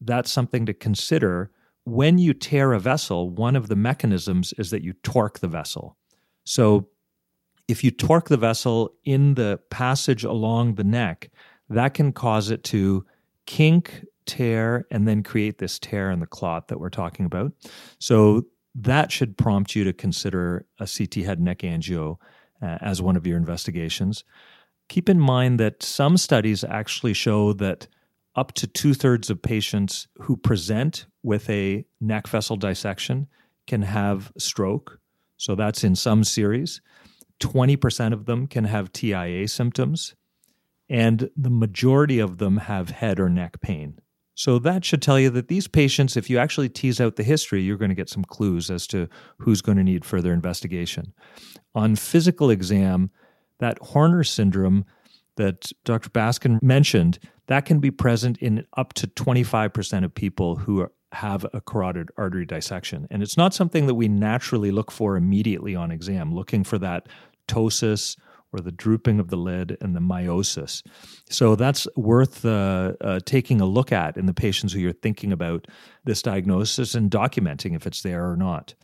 that's 0.00 0.30
something 0.30 0.66
to 0.66 0.74
consider. 0.74 1.50
When 1.84 2.18
you 2.18 2.32
tear 2.34 2.72
a 2.72 2.80
vessel, 2.80 3.30
one 3.30 3.56
of 3.56 3.68
the 3.68 3.76
mechanisms 3.76 4.54
is 4.58 4.70
that 4.70 4.82
you 4.82 4.92
torque 5.02 5.40
the 5.40 5.48
vessel. 5.48 5.96
So 6.44 6.88
if 7.68 7.82
you 7.82 7.90
torque 7.90 8.28
the 8.28 8.36
vessel 8.36 8.94
in 9.04 9.34
the 9.34 9.58
passage 9.70 10.24
along 10.24 10.74
the 10.74 10.84
neck, 10.84 11.30
that 11.70 11.94
can 11.94 12.12
cause 12.12 12.50
it 12.50 12.62
to 12.64 13.04
kink, 13.46 14.04
tear, 14.26 14.86
and 14.90 15.08
then 15.08 15.22
create 15.22 15.58
this 15.58 15.78
tear 15.78 16.10
in 16.10 16.20
the 16.20 16.26
clot 16.26 16.68
that 16.68 16.78
we're 16.78 16.90
talking 16.90 17.26
about. 17.26 17.52
So 17.98 18.44
that 18.74 19.12
should 19.12 19.36
prompt 19.36 19.76
you 19.76 19.84
to 19.84 19.92
consider 19.92 20.66
a 20.78 20.86
CT 20.86 21.24
head 21.24 21.40
neck 21.40 21.58
angio 21.58 22.16
uh, 22.60 22.78
as 22.80 23.00
one 23.00 23.16
of 23.16 23.26
your 23.26 23.36
investigations. 23.36 24.24
Keep 24.88 25.08
in 25.08 25.20
mind 25.20 25.60
that 25.60 25.82
some 25.82 26.16
studies 26.16 26.64
actually 26.64 27.14
show 27.14 27.52
that 27.54 27.86
up 28.36 28.52
to 28.52 28.66
two 28.66 28.94
thirds 28.94 29.30
of 29.30 29.40
patients 29.40 30.08
who 30.22 30.36
present 30.36 31.06
with 31.22 31.48
a 31.48 31.84
neck 32.00 32.26
vessel 32.26 32.56
dissection 32.56 33.28
can 33.66 33.82
have 33.82 34.32
stroke. 34.36 34.98
So 35.36 35.54
that's 35.54 35.84
in 35.84 35.94
some 35.94 36.24
series. 36.24 36.80
20% 37.40 38.12
of 38.12 38.26
them 38.26 38.46
can 38.46 38.64
have 38.64 38.92
TIA 38.92 39.48
symptoms, 39.48 40.14
and 40.88 41.30
the 41.36 41.50
majority 41.50 42.18
of 42.18 42.38
them 42.38 42.58
have 42.58 42.90
head 42.90 43.18
or 43.18 43.28
neck 43.28 43.60
pain. 43.60 43.98
So 44.34 44.58
that 44.60 44.84
should 44.84 45.00
tell 45.00 45.18
you 45.18 45.30
that 45.30 45.48
these 45.48 45.68
patients, 45.68 46.16
if 46.16 46.28
you 46.28 46.38
actually 46.38 46.68
tease 46.68 47.00
out 47.00 47.16
the 47.16 47.22
history, 47.22 47.62
you're 47.62 47.76
going 47.76 47.90
to 47.90 47.94
get 47.94 48.08
some 48.08 48.24
clues 48.24 48.70
as 48.70 48.86
to 48.88 49.08
who's 49.38 49.62
going 49.62 49.78
to 49.78 49.84
need 49.84 50.04
further 50.04 50.32
investigation. 50.32 51.12
On 51.74 51.94
physical 51.94 52.50
exam, 52.50 53.10
that 53.60 53.78
Horner 53.78 54.24
syndrome 54.24 54.84
that 55.36 55.70
Dr. 55.84 56.10
Baskin 56.10 56.62
mentioned, 56.62 57.18
that 57.46 57.64
can 57.64 57.80
be 57.80 57.90
present 57.90 58.38
in 58.38 58.66
up 58.76 58.92
to 58.94 59.06
25% 59.06 60.04
of 60.04 60.14
people 60.14 60.56
who 60.56 60.88
have 61.12 61.46
a 61.52 61.60
carotid 61.60 62.10
artery 62.16 62.44
dissection. 62.44 63.06
And 63.10 63.22
it's 63.22 63.36
not 63.36 63.54
something 63.54 63.86
that 63.86 63.94
we 63.94 64.08
naturally 64.08 64.70
look 64.70 64.90
for 64.90 65.16
immediately 65.16 65.74
on 65.76 65.90
exam, 65.90 66.34
looking 66.34 66.64
for 66.64 66.78
that 66.78 67.08
ptosis 67.48 68.16
or 68.54 68.60
the 68.60 68.72
drooping 68.72 69.18
of 69.18 69.28
the 69.28 69.36
lid 69.36 69.76
and 69.80 69.94
the 69.94 70.00
miosis. 70.00 70.82
So 71.28 71.56
that's 71.56 71.88
worth 71.96 72.44
uh, 72.44 72.92
uh, 73.00 73.20
taking 73.24 73.60
a 73.60 73.66
look 73.66 73.90
at 73.90 74.16
in 74.16 74.26
the 74.26 74.34
patients 74.34 74.72
who 74.72 74.78
you're 74.78 74.92
thinking 74.92 75.32
about 75.32 75.66
this 76.04 76.22
diagnosis 76.22 76.94
and 76.94 77.10
documenting 77.10 77.74
if 77.74 77.86
it's 77.86 78.02
there 78.02 78.30
or 78.30 78.36
not. 78.36 78.74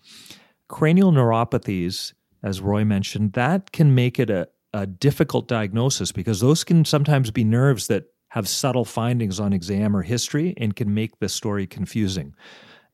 Cranial 0.69 1.13
neuropathies, 1.13 2.13
as 2.43 2.61
Roy 2.61 2.85
mentioned, 2.85 3.35
that 3.35 3.73
can 3.73 3.95
make 3.95 4.19
it 4.19 4.31
a, 4.31 4.49
a 4.75 4.87
difficult 4.87 5.47
diagnosis 5.47 6.13
because 6.13 6.41
those 6.41 6.65
can 6.65 6.85
sometimes 6.85 7.31
be 7.31 7.45
nerves 7.45 7.87
that 7.87 8.07
have 8.31 8.49
subtle 8.49 8.85
findings 8.85 9.41
on 9.41 9.53
exam 9.53 9.97
or 9.97 10.03
history 10.03 10.55
and 10.57 10.77
can 10.77 10.95
make 10.95 11.19
the 11.19 11.29
story 11.29 11.67
confusing. 11.67 12.35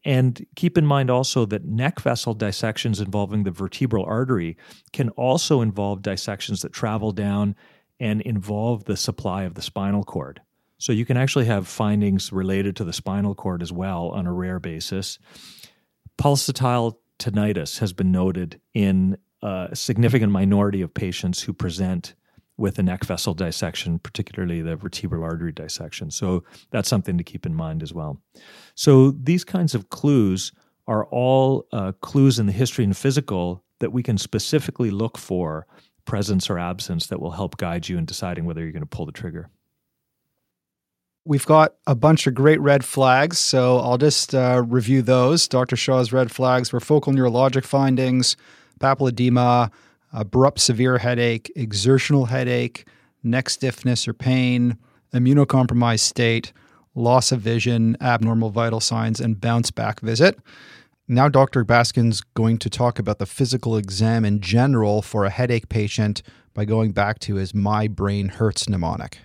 And 0.06 0.46
keep 0.54 0.78
in 0.78 0.86
mind 0.86 1.10
also 1.10 1.46
that 1.46 1.64
neck 1.64 1.98
vessel 1.98 2.32
dissections 2.32 3.00
involving 3.00 3.42
the 3.42 3.50
vertebral 3.50 4.04
artery 4.04 4.56
can 4.92 5.08
also 5.10 5.60
involve 5.60 6.00
dissections 6.00 6.62
that 6.62 6.72
travel 6.72 7.10
down 7.10 7.56
and 7.98 8.20
involve 8.20 8.84
the 8.84 8.96
supply 8.96 9.42
of 9.42 9.54
the 9.54 9.62
spinal 9.62 10.04
cord. 10.04 10.40
So 10.78 10.92
you 10.92 11.04
can 11.04 11.16
actually 11.16 11.46
have 11.46 11.66
findings 11.66 12.32
related 12.32 12.76
to 12.76 12.84
the 12.84 12.92
spinal 12.92 13.34
cord 13.34 13.62
as 13.62 13.72
well 13.72 14.10
on 14.10 14.28
a 14.28 14.32
rare 14.32 14.60
basis. 14.60 15.18
Pulsatile 16.18 16.98
tinnitus 17.18 17.80
has 17.80 17.92
been 17.92 18.12
noted 18.12 18.60
in 18.74 19.18
a 19.42 19.70
significant 19.74 20.30
minority 20.30 20.82
of 20.82 20.94
patients 20.94 21.42
who 21.42 21.52
present 21.52 22.14
with 22.58 22.78
a 22.78 22.82
neck 22.82 23.04
vessel 23.04 23.34
dissection, 23.34 23.98
particularly 23.98 24.62
the 24.62 24.76
vertebral 24.76 25.22
artery 25.22 25.52
dissection. 25.52 26.10
So 26.10 26.42
that's 26.70 26.88
something 26.88 27.18
to 27.18 27.24
keep 27.24 27.44
in 27.44 27.54
mind 27.54 27.82
as 27.82 27.92
well. 27.92 28.20
So 28.74 29.10
these 29.10 29.44
kinds 29.44 29.74
of 29.74 29.90
clues 29.90 30.52
are 30.86 31.04
all 31.06 31.66
uh, 31.72 31.92
clues 32.00 32.38
in 32.38 32.46
the 32.46 32.52
history 32.52 32.84
and 32.84 32.96
physical 32.96 33.62
that 33.80 33.92
we 33.92 34.02
can 34.02 34.16
specifically 34.16 34.90
look 34.90 35.18
for 35.18 35.66
presence 36.06 36.48
or 36.48 36.58
absence 36.58 37.08
that 37.08 37.20
will 37.20 37.32
help 37.32 37.56
guide 37.56 37.88
you 37.88 37.98
in 37.98 38.04
deciding 38.04 38.44
whether 38.44 38.62
you're 38.62 38.72
going 38.72 38.80
to 38.80 38.86
pull 38.86 39.06
the 39.06 39.12
trigger. 39.12 39.50
We've 41.24 41.44
got 41.44 41.74
a 41.88 41.96
bunch 41.96 42.28
of 42.28 42.34
great 42.34 42.60
red 42.60 42.84
flags, 42.84 43.38
so 43.38 43.78
I'll 43.78 43.98
just 43.98 44.32
uh, 44.32 44.62
review 44.64 45.02
those. 45.02 45.48
Dr. 45.48 45.74
Shah's 45.74 46.12
red 46.12 46.30
flags 46.30 46.72
were 46.72 46.78
focal 46.78 47.12
neurologic 47.12 47.64
findings, 47.64 48.36
papilledema, 48.78 49.72
abrupt 50.16 50.58
severe 50.58 50.98
headache, 50.98 51.52
exertional 51.54 52.24
headache, 52.24 52.88
neck 53.22 53.50
stiffness 53.50 54.08
or 54.08 54.14
pain, 54.14 54.78
immunocompromised 55.14 56.00
state, 56.00 56.52
loss 56.94 57.30
of 57.30 57.40
vision, 57.40 57.96
abnormal 58.00 58.50
vital 58.50 58.80
signs, 58.80 59.20
and 59.20 59.40
bounce 59.40 59.70
back 59.70 60.00
visit. 60.00 60.38
Now, 61.06 61.28
Dr. 61.28 61.64
Baskin's 61.64 62.22
going 62.34 62.58
to 62.58 62.70
talk 62.70 62.98
about 62.98 63.18
the 63.18 63.26
physical 63.26 63.76
exam 63.76 64.24
in 64.24 64.40
general 64.40 65.02
for 65.02 65.24
a 65.24 65.30
headache 65.30 65.68
patient 65.68 66.22
by 66.52 66.64
going 66.64 66.92
back 66.92 67.20
to 67.20 67.36
his 67.36 67.54
My 67.54 67.86
Brain 67.86 68.28
Hurts 68.28 68.68
mnemonic. 68.68 69.18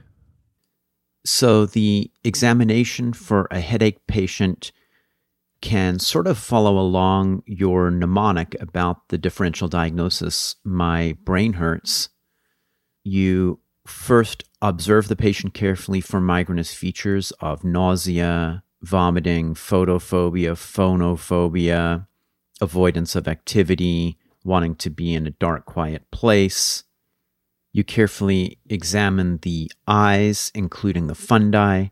So, 1.25 1.65
the 1.65 2.11
examination 2.23 3.13
for 3.13 3.47
a 3.49 3.61
headache 3.61 4.05
patient 4.07 4.71
can 5.61 5.99
sort 5.99 6.27
of 6.27 6.37
follow 6.37 6.77
along 6.77 7.43
your 7.45 7.91
mnemonic 7.91 8.55
about 8.59 9.09
the 9.09 9.17
differential 9.17 9.67
diagnosis, 9.67 10.55
my 10.63 11.15
brain 11.23 11.53
hurts. 11.53 12.09
You 13.03 13.59
first 13.85 14.43
observe 14.61 15.07
the 15.07 15.15
patient 15.15 15.53
carefully 15.53 16.01
for 16.01 16.19
migrainous 16.19 16.73
features 16.73 17.31
of 17.39 17.63
nausea, 17.63 18.63
vomiting, 18.81 19.53
photophobia, 19.53 20.53
phonophobia, 20.53 22.07
avoidance 22.59 23.15
of 23.15 23.27
activity, 23.27 24.17
wanting 24.43 24.75
to 24.75 24.89
be 24.89 25.13
in 25.13 25.27
a 25.27 25.31
dark, 25.31 25.65
quiet 25.65 26.09
place. 26.11 26.83
You 27.73 27.83
carefully 27.83 28.59
examine 28.69 29.37
the 29.37 29.71
eyes, 29.87 30.51
including 30.53 31.07
the 31.07 31.13
fundi, 31.13 31.91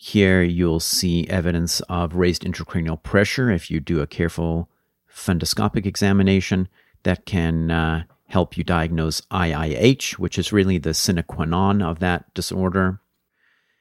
here 0.00 0.42
you'll 0.42 0.78
see 0.80 1.26
evidence 1.28 1.80
of 1.88 2.14
raised 2.14 2.44
intracranial 2.44 3.02
pressure 3.02 3.50
if 3.50 3.68
you 3.68 3.80
do 3.80 4.00
a 4.00 4.06
careful 4.06 4.70
fundoscopic 5.12 5.84
examination 5.84 6.68
that 7.02 7.26
can 7.26 7.72
uh, 7.72 8.04
help 8.28 8.56
you 8.56 8.62
diagnose 8.62 9.20
IIH, 9.22 10.12
which 10.12 10.38
is 10.38 10.52
really 10.52 10.78
the 10.78 10.94
sine 10.94 11.22
qua 11.24 11.44
non 11.44 11.82
of 11.82 11.98
that 11.98 12.32
disorder. 12.32 13.00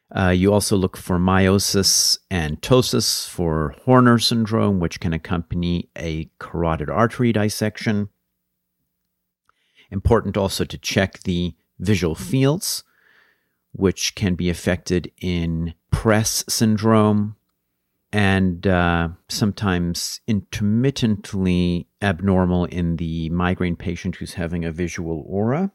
Uh, 0.10 0.30
you 0.30 0.52
also 0.52 0.76
look 0.76 0.98
for 0.98 1.20
miosis 1.20 2.18
and 2.32 2.62
ptosis 2.62 3.30
for 3.30 3.76
Horner 3.84 4.18
syndrome, 4.18 4.80
which 4.80 5.00
can 5.00 5.14
accompany 5.14 5.90
a 5.96 6.32
carotid 6.40 6.90
artery 6.90 7.32
dissection. 7.32 8.10
Important 9.92 10.36
also 10.36 10.66
to 10.66 10.78
check 10.80 11.20
the 11.24 11.54
visual 11.78 12.16
fields 12.16 12.84
which 13.78 14.16
can 14.16 14.34
be 14.34 14.50
affected 14.50 15.12
in 15.22 15.74
PRES 15.98 16.46
syndrome 16.48 17.36
and 18.14 18.68
uh, 18.68 19.10
sometimes 19.30 20.22
intermittently 20.28 21.88
abnormal 22.04 22.66
in 22.66 22.98
the 22.98 23.32
migraine 23.32 23.76
patient 23.76 24.18
who's 24.18 24.36
having 24.36 24.64
a 24.64 24.72
visual 24.72 25.26
aura. 25.28 25.72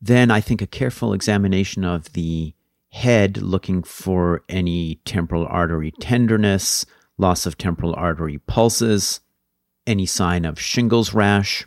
Then 0.00 0.30
I 0.30 0.40
think 0.40 0.62
a 0.62 0.68
careful 0.68 1.12
examination 1.12 1.84
of 1.84 2.12
the 2.12 2.54
head, 2.90 3.38
looking 3.38 3.82
for 3.82 4.44
any 4.48 5.00
temporal 5.04 5.48
artery 5.48 5.90
tenderness, 5.98 6.86
loss 7.18 7.44
of 7.44 7.58
temporal 7.58 7.96
artery 7.96 8.38
pulses, 8.38 9.18
any 9.84 10.06
sign 10.06 10.44
of 10.44 10.60
shingles 10.60 11.12
rash, 11.12 11.66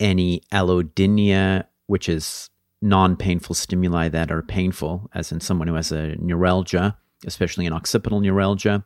any 0.00 0.40
allodynia, 0.50 1.66
which 1.88 2.08
is 2.08 2.48
non 2.80 3.16
painful 3.16 3.54
stimuli 3.54 4.08
that 4.08 4.30
are 4.30 4.42
painful, 4.42 5.10
as 5.14 5.32
in 5.32 5.40
someone 5.40 5.68
who 5.68 5.74
has 5.74 5.92
a 5.92 6.16
neuralgia, 6.16 6.96
especially 7.26 7.66
an 7.66 7.72
occipital 7.72 8.20
neuralgia. 8.20 8.84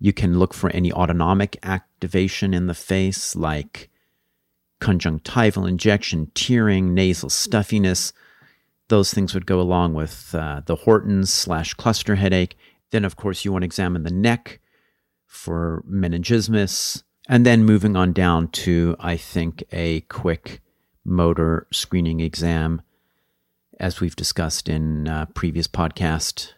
You 0.00 0.12
can 0.12 0.38
look 0.38 0.54
for 0.54 0.70
any 0.70 0.92
autonomic 0.92 1.58
activation 1.62 2.54
in 2.54 2.66
the 2.66 2.74
face, 2.74 3.34
like 3.34 3.90
conjunctival 4.80 5.66
injection, 5.66 6.30
tearing, 6.34 6.94
nasal 6.94 7.28
stuffiness. 7.28 8.12
Those 8.88 9.12
things 9.12 9.34
would 9.34 9.44
go 9.44 9.60
along 9.60 9.94
with 9.94 10.34
uh, 10.34 10.62
the 10.64 10.76
Horton's 10.76 11.32
slash 11.32 11.74
cluster 11.74 12.14
headache. 12.14 12.56
Then, 12.90 13.04
of 13.04 13.16
course, 13.16 13.44
you 13.44 13.52
want 13.52 13.62
to 13.62 13.66
examine 13.66 14.04
the 14.04 14.10
neck 14.10 14.60
for 15.26 15.84
meningismus. 15.90 17.02
And 17.28 17.44
then 17.44 17.64
moving 17.64 17.96
on 17.96 18.12
down 18.12 18.48
to, 18.48 18.96
I 18.98 19.18
think, 19.18 19.62
a 19.72 20.00
quick 20.02 20.62
motor 21.08 21.66
screening 21.72 22.20
exam, 22.20 22.82
as 23.80 24.00
we've 24.00 24.16
discussed 24.16 24.68
in 24.68 25.08
uh, 25.08 25.26
previous 25.34 25.66
podcast. 25.66 26.52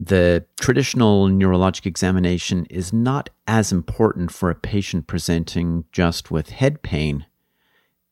The 0.00 0.44
traditional 0.60 1.28
neurologic 1.28 1.86
examination 1.86 2.66
is 2.66 2.92
not 2.92 3.30
as 3.46 3.72
important 3.72 4.30
for 4.30 4.50
a 4.50 4.54
patient 4.54 5.06
presenting 5.06 5.84
just 5.92 6.30
with 6.30 6.50
head 6.50 6.82
pain 6.82 7.26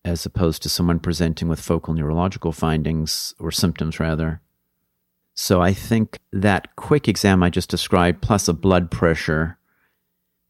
as 0.05 0.25
opposed 0.25 0.63
to 0.63 0.69
someone 0.69 1.01
presenting 1.01 1.49
with 1.49 1.61
focal 1.61 1.93
neurological 1.93 2.53
findings 2.53 3.35
or 3.41 3.51
symptoms, 3.51 3.99
rather. 3.99 4.41
So 5.35 5.61
I 5.61 5.73
think 5.73 6.21
that 6.33 6.77
quick 6.77 7.09
exam 7.09 7.43
I 7.43 7.51
just 7.51 7.69
described, 7.69 8.23
plus 8.23 8.47
a 8.47 8.53
blood 8.55 8.91
pressure, 8.91 9.59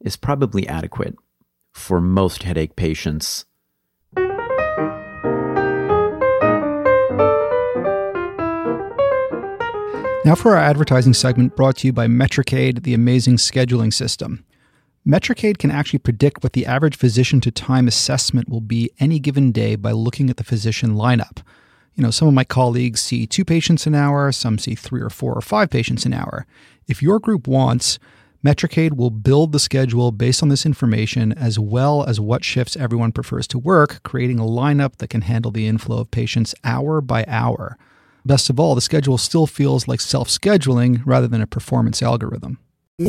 is 0.01 0.15
probably 0.15 0.69
adequate 0.69 1.17
for 1.73 2.01
most 2.01 2.43
headache 2.43 2.77
patients 2.77 3.47
Now, 10.27 10.35
for 10.35 10.57
our 10.57 10.61
advertising 10.61 11.15
segment 11.15 11.55
brought 11.55 11.77
to 11.77 11.87
you 11.87 11.93
by 11.93 12.09
Metricaid, 12.09 12.83
the 12.83 12.95
amazing 12.95 13.37
scheduling 13.37 13.95
system. 13.95 14.45
Metricaid 15.07 15.59
can 15.59 15.71
actually 15.71 16.01
predict 16.01 16.43
what 16.43 16.53
the 16.53 16.67
average 16.67 16.97
physician 16.97 17.41
to 17.43 17.53
time 17.53 17.87
assessment 17.87 18.49
will 18.49 18.61
be 18.61 18.91
any 18.99 19.21
given 19.21 19.53
day 19.53 19.77
by 19.77 19.93
looking 19.93 20.29
at 20.29 20.37
the 20.37 20.43
physician 20.43 20.97
lineup. 20.97 21.45
You 21.95 22.03
know, 22.03 22.11
some 22.11 22.27
of 22.27 22.35
my 22.35 22.43
colleagues 22.43 23.01
see 23.01 23.25
two 23.25 23.45
patients 23.45 23.87
an 23.87 23.95
hour, 23.95 24.33
some 24.33 24.59
see 24.59 24.75
three 24.75 25.01
or 25.01 25.11
four 25.11 25.33
or 25.33 25.41
five 25.41 25.71
patients 25.71 26.05
an 26.05 26.13
hour. 26.13 26.45
If 26.89 27.01
your 27.01 27.21
group 27.21 27.47
wants, 27.47 28.01
Metricaid 28.45 28.97
will 28.97 29.11
build 29.11 29.53
the 29.53 29.61
schedule 29.61 30.11
based 30.11 30.43
on 30.43 30.49
this 30.49 30.67
information 30.67 31.35
as 31.35 31.57
well 31.57 32.03
as 32.03 32.19
what 32.19 32.45
shifts 32.45 32.77
everyone 32.77 33.13
prefers 33.13 33.47
to 33.47 33.61
work, 33.61 34.03
creating 34.03 34.41
a 34.41 34.43
lineup 34.43 34.97
that 34.97 35.11
can 35.11 35.21
handle 35.21 35.53
the 35.53 35.69
inflow 35.69 36.01
of 36.01 36.11
patients 36.11 36.53
hour 36.65 37.01
by 37.01 37.25
hour. 37.29 37.79
Best 38.27 38.51
of 38.51 38.59
all, 38.59 38.75
the 38.75 38.81
schedule 38.81 39.19
still 39.19 39.47
feels 39.47 39.87
like 39.87 40.01
self 40.01 40.29
scheduling 40.29 41.01
rather 41.07 41.29
than 41.29 41.41
a 41.41 41.47
performance 41.47 42.03
algorithm. 42.03 42.59
I 43.01 43.05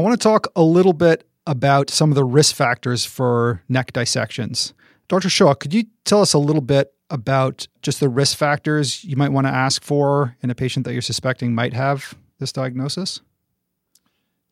want 0.00 0.18
to 0.18 0.22
talk 0.22 0.46
a 0.56 0.62
little 0.62 0.94
bit 0.94 1.26
about 1.46 1.90
some 1.90 2.10
of 2.10 2.14
the 2.14 2.24
risk 2.24 2.54
factors 2.54 3.04
for 3.04 3.62
neck 3.68 3.92
dissections. 3.92 4.72
Dr. 5.08 5.28
Shah, 5.28 5.52
could 5.54 5.74
you 5.74 5.84
tell 6.04 6.22
us 6.22 6.32
a 6.32 6.38
little 6.38 6.62
bit 6.62 6.94
about 7.10 7.68
just 7.82 8.00
the 8.00 8.08
risk 8.08 8.38
factors 8.38 9.04
you 9.04 9.16
might 9.16 9.32
want 9.32 9.46
to 9.46 9.52
ask 9.52 9.82
for 9.82 10.34
in 10.42 10.48
a 10.48 10.54
patient 10.54 10.86
that 10.86 10.94
you're 10.94 11.02
suspecting 11.02 11.54
might 11.54 11.74
have 11.74 12.14
this 12.38 12.52
diagnosis? 12.52 13.20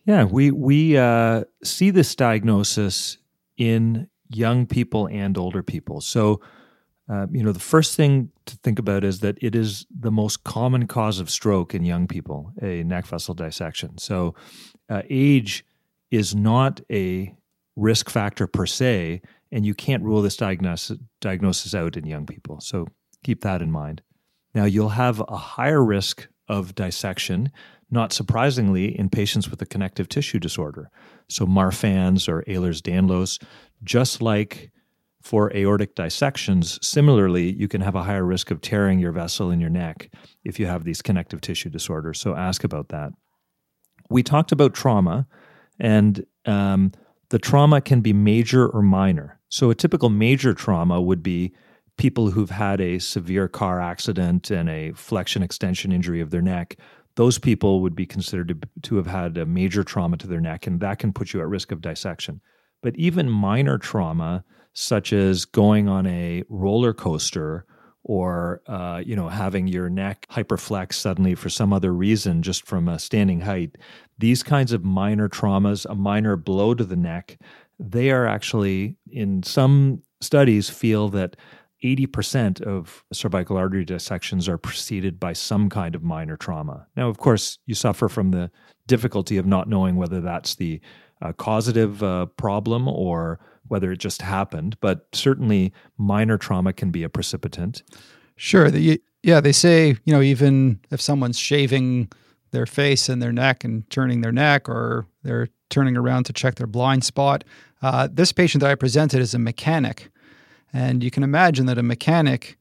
Yeah, 0.05 0.25
we 0.25 0.51
we 0.51 0.99
uh, 0.99 1.45
see 1.65 1.91
this 1.91 2.15
diagnosis 2.15 3.17
in 3.57 4.09
young 4.29 4.67
people 4.67 5.07
and 5.09 5.39
older 5.39 5.63
people. 5.63 6.01
So, 6.03 6.41
uh, 7.11 7.27
you 7.33 7.43
know, 7.43 7.51
the 7.51 7.59
first 7.59 7.97
thing 7.97 8.31
to 8.47 8.57
think 8.59 8.79
about 8.79 9.03
is 9.03 9.19
that 9.21 9.37
it 9.43 9.57
is 9.57 9.85
the 9.91 10.13
most 10.13 10.45
common 10.45 10.87
cause 10.87 11.19
of 11.19 11.29
stroke 11.29 11.75
in 11.75 11.85
young 11.85 12.07
people, 12.07 12.53
a 12.63 12.85
neck 12.85 13.05
vessel 13.05 13.35
dissection. 13.35 13.99
So, 13.99 14.37
uh, 14.89 15.03
age 15.11 15.65
is 16.13 16.37
not 16.37 16.81
a 16.91 17.35
risk 17.75 18.11
factor 18.11 18.47
per 18.47 18.65
se, 18.65 19.23
and 19.51 19.67
you 19.67 19.75
can't 19.75 20.05
rule 20.05 20.23
this 20.23 20.37
diagnosis, 20.37 20.99
diagnosis 21.21 21.75
out 21.75 21.97
in 21.97 22.07
young 22.07 22.27
people. 22.27 22.61
So, 22.61 22.87
keep 23.25 23.41
that 23.43 23.61
in 23.61 23.73
mind. 23.73 24.03
Now, 24.55 24.65
you'll 24.65 24.91
have 24.91 25.21
a 25.27 25.37
higher 25.37 25.85
risk 25.85 26.29
of 26.49 26.77
dissection, 26.77 27.51
not 27.91 28.13
surprisingly, 28.13 28.97
in 28.97 29.11
patients 29.11 29.51
with 29.51 29.61
a 29.63 29.67
connective 29.67 30.09
tissue 30.09 30.39
disorder. 30.39 30.91
So, 31.29 31.45
Marfan's 31.45 32.29
or 32.29 32.45
Ehlers 32.45 32.81
Danlos, 32.81 33.43
just 33.83 34.23
like 34.23 34.71
for 35.23 35.55
aortic 35.55 35.95
dissections, 35.95 36.79
similarly, 36.87 37.53
you 37.53 37.69
can 37.69 37.81
have 37.81 37.95
a 37.95 38.03
higher 38.03 38.25
risk 38.25 38.51
of 38.51 38.61
tearing 38.61 38.99
your 38.99 39.13
vessel 39.13 39.51
in 39.51 39.61
your 39.61 39.71
neck 39.71 40.11
if 40.45 40.59
you 40.59 40.67
have 40.67 40.85
these 40.85 41.03
connective 41.03 41.41
tissue 41.41 41.69
disorders. 41.69 42.19
So 42.19 42.35
ask 42.35 42.65
about 42.65 42.89
that. 42.89 43.13
We 44.09 44.23
talked 44.23 44.51
about 44.51 44.75
trauma, 44.75 45.27
and 45.79 46.25
um, 46.47 46.93
the 47.29 47.39
trauma 47.39 47.81
can 47.81 48.01
be 48.01 48.13
major 48.13 48.69
or 48.69 48.83
minor. 48.83 49.39
So 49.49 49.71
a 49.71 49.75
typical 49.75 50.11
major 50.11 50.55
trauma 50.55 51.01
would 51.01 51.23
be 51.23 51.55
people 51.97 52.31
who've 52.31 52.51
had 52.51 52.81
a 52.81 52.99
severe 52.99 53.47
car 53.47 53.81
accident 53.81 54.51
and 54.51 54.71
a 54.71 54.93
flexion 54.93 55.43
extension 55.43 55.93
injury 55.93 56.21
of 56.21 56.31
their 56.31 56.41
neck. 56.41 56.77
Those 57.17 57.39
people 57.39 57.83
would 57.83 57.95
be 57.95 58.07
considered 58.07 58.49
to, 58.49 58.69
to 58.83 58.97
have 58.97 59.07
had 59.07 59.37
a 59.37 59.45
major 59.45 59.85
trauma 59.85 60.17
to 60.17 60.27
their 60.27 60.41
neck, 60.41 60.67
and 60.67 60.81
that 60.81 60.99
can 60.99 61.13
put 61.13 61.35
you 61.35 61.41
at 61.41 61.49
risk 61.49 61.73
of 61.73 61.83
dissection. 61.83 62.41
But 62.83 62.97
even 62.97 63.29
minor 63.29 63.77
trauma, 63.77 64.45
such 64.73 65.13
as 65.13 65.45
going 65.45 65.89
on 65.89 66.07
a 66.07 66.43
roller 66.49 66.93
coaster 66.93 67.65
or 68.03 68.63
uh, 68.67 69.03
you 69.05 69.15
know 69.15 69.29
having 69.29 69.67
your 69.67 69.91
neck 69.91 70.27
hyperflex 70.31 70.95
suddenly 70.95 71.35
for 71.35 71.51
some 71.51 71.73
other 71.73 71.93
reason 71.93 72.43
just 72.43 72.67
from 72.67 72.89
a 72.89 72.99
standing 72.99 73.41
height 73.41 73.77
these 74.19 74.43
kinds 74.43 74.73
of 74.73 74.85
minor 74.85 75.29
traumas 75.29 75.85
a 75.89 75.95
minor 75.95 76.37
blow 76.37 76.75
to 76.75 76.85
the 76.85 76.97
neck 76.97 77.39
they 77.79 78.11
are 78.11 78.27
actually 78.27 78.97
in 79.11 79.43
some 79.43 80.03
studies 80.21 80.69
feel 80.69 81.09
that 81.09 81.37
80% 81.83 82.61
of 82.61 83.05
cervical 83.13 83.57
artery 83.57 83.85
dissections 83.85 84.49
are 84.49 84.59
preceded 84.59 85.19
by 85.19 85.33
some 85.33 85.71
kind 85.71 85.95
of 85.95 86.03
minor 86.03 86.37
trauma. 86.37 86.87
Now 86.95 87.09
of 87.09 87.19
course 87.19 87.59
you 87.65 87.75
suffer 87.75 88.09
from 88.09 88.33
the 88.33 88.51
difficulty 88.87 89.39
of 89.39 89.47
not 89.47 89.69
knowing 89.69 89.97
whether 89.97 90.21
that's 90.21 90.57
the 90.57 90.81
uh, 91.21 91.33
causative 91.33 92.03
uh, 92.03 92.27
problem 92.37 92.89
or 92.89 93.39
whether 93.69 93.93
it 93.93 93.99
just 93.99 94.23
happened, 94.23 94.77
but 94.81 95.07
certainly 95.13 95.73
minor 95.97 96.37
trauma 96.37 96.73
can 96.73 96.91
be 96.91 97.03
a 97.03 97.09
precipitant. 97.09 97.83
Sure. 98.37 98.71
The, 98.71 99.01
yeah, 99.23 99.41
they 99.41 99.53
say, 99.53 99.97
you 100.05 100.13
know, 100.13 100.23
even 100.23 100.81
if 100.91 101.01
someone's 101.01 101.39
shaving 101.39 102.09
their 102.51 102.67
face 102.67 103.09
and 103.09 103.23
their 103.23 103.33
neck 103.33 103.65
and 103.65 103.89
turning 103.91 104.21
their 104.21 104.33
neck 104.33 104.69
or 104.69 105.07
they're 105.23 105.49
turning 105.69 105.97
around 105.97 106.25
to 106.25 106.33
check 106.33 106.57
their 106.57 106.67
blind 106.67 107.05
spot. 107.05 107.45
Uh, 107.83 108.09
this 108.11 108.33
patient 108.33 108.61
that 108.63 108.71
I 108.71 108.75
presented 108.75 109.21
is 109.21 109.35
a 109.35 109.39
mechanic. 109.39 110.11
And 110.73 111.03
you 111.03 111.11
can 111.11 111.23
imagine 111.23 111.67
that 111.67 111.79
a 111.79 111.83
mechanic 111.83 112.59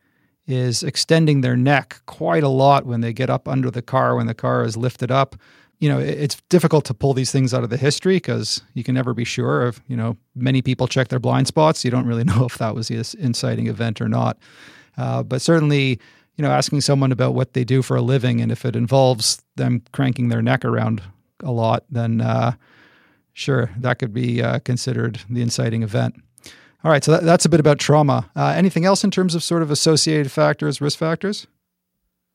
is 0.48 0.82
extending 0.82 1.42
their 1.42 1.58
neck 1.58 2.02
quite 2.06 2.44
a 2.44 2.50
lot 2.50 2.86
when 2.86 3.02
they 3.02 3.14
get 3.14 3.30
up 3.30 3.48
under 3.48 3.70
the 3.70 3.82
car, 3.82 4.16
when 4.16 4.28
the 4.28 4.34
car 4.34 4.64
is 4.64 4.78
lifted 4.78 5.12
up 5.12 5.36
you 5.80 5.88
know, 5.88 5.98
it's 5.98 6.36
difficult 6.50 6.84
to 6.86 6.94
pull 6.94 7.14
these 7.14 7.32
things 7.32 7.54
out 7.54 7.64
of 7.64 7.70
the 7.70 7.78
history 7.78 8.18
because 8.18 8.62
you 8.74 8.84
can 8.84 8.94
never 8.94 9.14
be 9.14 9.24
sure 9.24 9.66
of, 9.66 9.82
you 9.88 9.96
know, 9.96 10.18
many 10.36 10.62
people 10.62 10.88
check 10.88 11.08
their 11.08 11.20
blind 11.20 11.48
spots. 11.48 11.86
You 11.86 11.92
don't 11.92 12.06
really 12.06 12.24
know 12.26 12.46
if 12.46 12.58
that 12.58 12.76
was 12.76 12.90
the 12.90 12.98
inciting 13.18 13.68
event 13.68 14.02
or 14.02 14.10
not. 14.10 14.38
Uh, 14.98 15.24
but 15.24 15.42
certainly, 15.42 16.00
you 16.36 16.44
know, 16.44 16.52
asking 16.52 16.82
someone 16.82 17.14
about 17.14 17.34
what 17.34 17.54
they 17.54 17.64
do 17.64 17.82
for 17.82 17.96
a 17.96 18.02
living 18.02 18.42
and 18.42 18.52
if 18.52 18.66
it 18.66 18.76
involves 18.76 19.42
them 19.56 19.82
cranking 19.94 20.28
their 20.28 20.42
neck 20.42 20.66
around 20.66 21.02
a 21.42 21.52
lot, 21.52 21.86
then 21.90 22.20
uh, 22.20 22.52
sure, 23.32 23.70
that 23.78 24.00
could 24.00 24.14
be 24.14 24.42
uh, 24.44 24.60
considered 24.60 25.22
the 25.30 25.42
inciting 25.42 25.84
event. 25.84 26.16
All 26.84 26.92
right, 26.92 27.04
so 27.04 27.12
that, 27.12 27.24
that's 27.24 27.46
a 27.46 27.50
bit 27.50 27.60
about 27.62 27.80
trauma. 27.80 28.30
Uh, 28.36 28.54
anything 28.56 28.86
else 28.86 29.04
in 29.06 29.12
terms 29.12 29.36
of 29.36 29.44
sort 29.44 29.62
of 29.62 29.72
associated 29.72 30.32
factors, 30.32 30.82
risk 30.82 30.98
factors? 30.98 31.48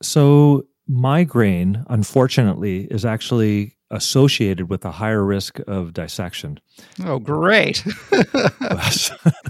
So 0.02 0.66
migraine, 0.86 1.84
unfortunately, 1.88 2.84
is 2.90 3.04
actually 3.04 3.76
associated 3.90 4.68
with 4.68 4.84
a 4.84 4.90
higher 4.90 5.24
risk 5.24 5.60
of 5.66 5.92
dissection. 5.92 6.58
Oh, 7.04 7.18
great. 7.18 7.84
it's 7.86 9.10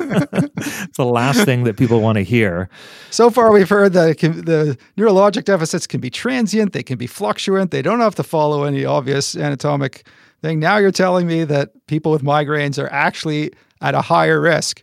the 0.96 1.04
last 1.04 1.44
thing 1.44 1.64
that 1.64 1.76
people 1.76 2.00
want 2.00 2.16
to 2.16 2.24
hear. 2.24 2.68
So 3.10 3.30
far, 3.30 3.52
we've 3.52 3.68
heard 3.68 3.94
that 3.94 4.18
can, 4.18 4.44
the 4.44 4.76
neurologic 4.98 5.44
deficits 5.44 5.86
can 5.86 6.00
be 6.00 6.10
transient, 6.10 6.72
they 6.72 6.82
can 6.82 6.98
be 6.98 7.06
fluctuant, 7.06 7.70
they 7.70 7.82
don't 7.82 8.00
have 8.00 8.14
to 8.16 8.22
follow 8.22 8.64
any 8.64 8.84
obvious 8.84 9.34
anatomic 9.34 10.06
thing. 10.42 10.58
Now 10.60 10.76
you're 10.76 10.90
telling 10.90 11.26
me 11.26 11.44
that 11.44 11.70
people 11.86 12.12
with 12.12 12.22
migraines 12.22 12.82
are 12.82 12.92
actually 12.92 13.52
at 13.80 13.94
a 13.94 14.02
higher 14.02 14.40
risk. 14.40 14.82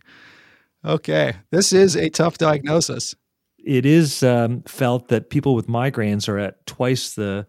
Okay, 0.84 1.34
this 1.50 1.72
is 1.72 1.94
a 1.94 2.10
tough 2.10 2.38
diagnosis 2.38 3.14
it 3.64 3.86
is 3.86 4.22
um, 4.22 4.62
felt 4.62 5.08
that 5.08 5.30
people 5.30 5.54
with 5.54 5.66
migraines 5.66 6.28
are 6.28 6.38
at 6.38 6.64
twice 6.66 7.14
the 7.14 7.46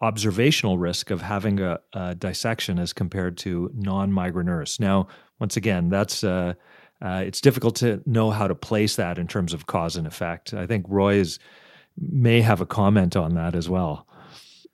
observational 0.00 0.78
risk 0.78 1.10
of 1.10 1.22
having 1.22 1.60
a, 1.60 1.78
a 1.94 2.14
dissection 2.14 2.78
as 2.78 2.92
compared 2.92 3.36
to 3.38 3.70
non-migraineurs. 3.74 4.78
Now, 4.78 5.08
once 5.40 5.56
again, 5.56 5.88
that's 5.88 6.22
uh, 6.22 6.54
uh, 7.02 7.22
it's 7.26 7.40
difficult 7.40 7.76
to 7.76 8.02
know 8.06 8.30
how 8.30 8.46
to 8.46 8.54
place 8.54 8.96
that 8.96 9.18
in 9.18 9.26
terms 9.26 9.52
of 9.52 9.66
cause 9.66 9.96
and 9.96 10.06
effect. 10.06 10.54
I 10.54 10.66
think 10.66 10.86
Roy 10.88 11.14
is, 11.14 11.38
may 11.98 12.40
have 12.40 12.60
a 12.60 12.66
comment 12.66 13.16
on 13.16 13.34
that 13.34 13.54
as 13.54 13.68
well. 13.68 14.06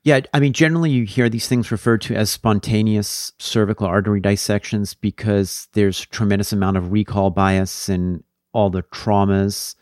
Yeah, 0.04 0.20
I 0.34 0.40
mean, 0.40 0.52
generally 0.52 0.90
you 0.90 1.04
hear 1.04 1.28
these 1.28 1.46
things 1.46 1.70
referred 1.70 2.00
to 2.02 2.16
as 2.16 2.28
spontaneous 2.28 3.32
cervical 3.38 3.86
artery 3.86 4.20
dissections 4.20 4.94
because 4.94 5.68
there's 5.74 6.02
a 6.02 6.06
tremendous 6.08 6.52
amount 6.52 6.76
of 6.76 6.90
recall 6.90 7.30
bias 7.30 7.88
and 7.88 8.24
all 8.52 8.68
the 8.68 8.82
traumas 8.82 9.76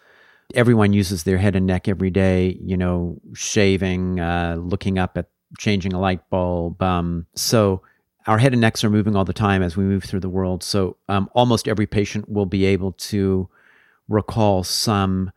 everyone 0.54 0.92
uses 0.92 1.24
their 1.24 1.38
head 1.38 1.56
and 1.56 1.66
neck 1.66 1.88
every 1.88 2.10
day, 2.10 2.58
you 2.62 2.76
know, 2.76 3.20
shaving, 3.34 4.20
uh, 4.20 4.56
looking 4.58 4.98
up 4.98 5.16
at 5.16 5.28
changing 5.58 5.92
a 5.92 6.00
light 6.00 6.28
bulb. 6.30 6.82
Um, 6.82 7.26
so 7.34 7.82
our 8.26 8.38
head 8.38 8.52
and 8.52 8.60
necks 8.60 8.84
are 8.84 8.90
moving 8.90 9.16
all 9.16 9.24
the 9.24 9.32
time 9.32 9.62
as 9.62 9.76
we 9.76 9.84
move 9.84 10.04
through 10.04 10.20
the 10.20 10.28
world. 10.28 10.62
So 10.62 10.96
um, 11.08 11.28
almost 11.34 11.66
every 11.66 11.86
patient 11.86 12.28
will 12.28 12.46
be 12.46 12.64
able 12.66 12.92
to 12.92 13.48
recall 14.08 14.62
some 14.62 15.32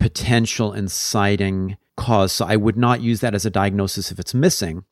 potential 0.00 0.72
inciting 0.72 1.76
cause. 1.96 2.32
So 2.32 2.46
I 2.46 2.56
would 2.56 2.76
not 2.76 3.02
use 3.02 3.20
that 3.20 3.34
as 3.34 3.44
a 3.44 3.50
diagnosis 3.50 4.10
if 4.10 4.18
it's 4.18 4.34
missing. 4.34 4.84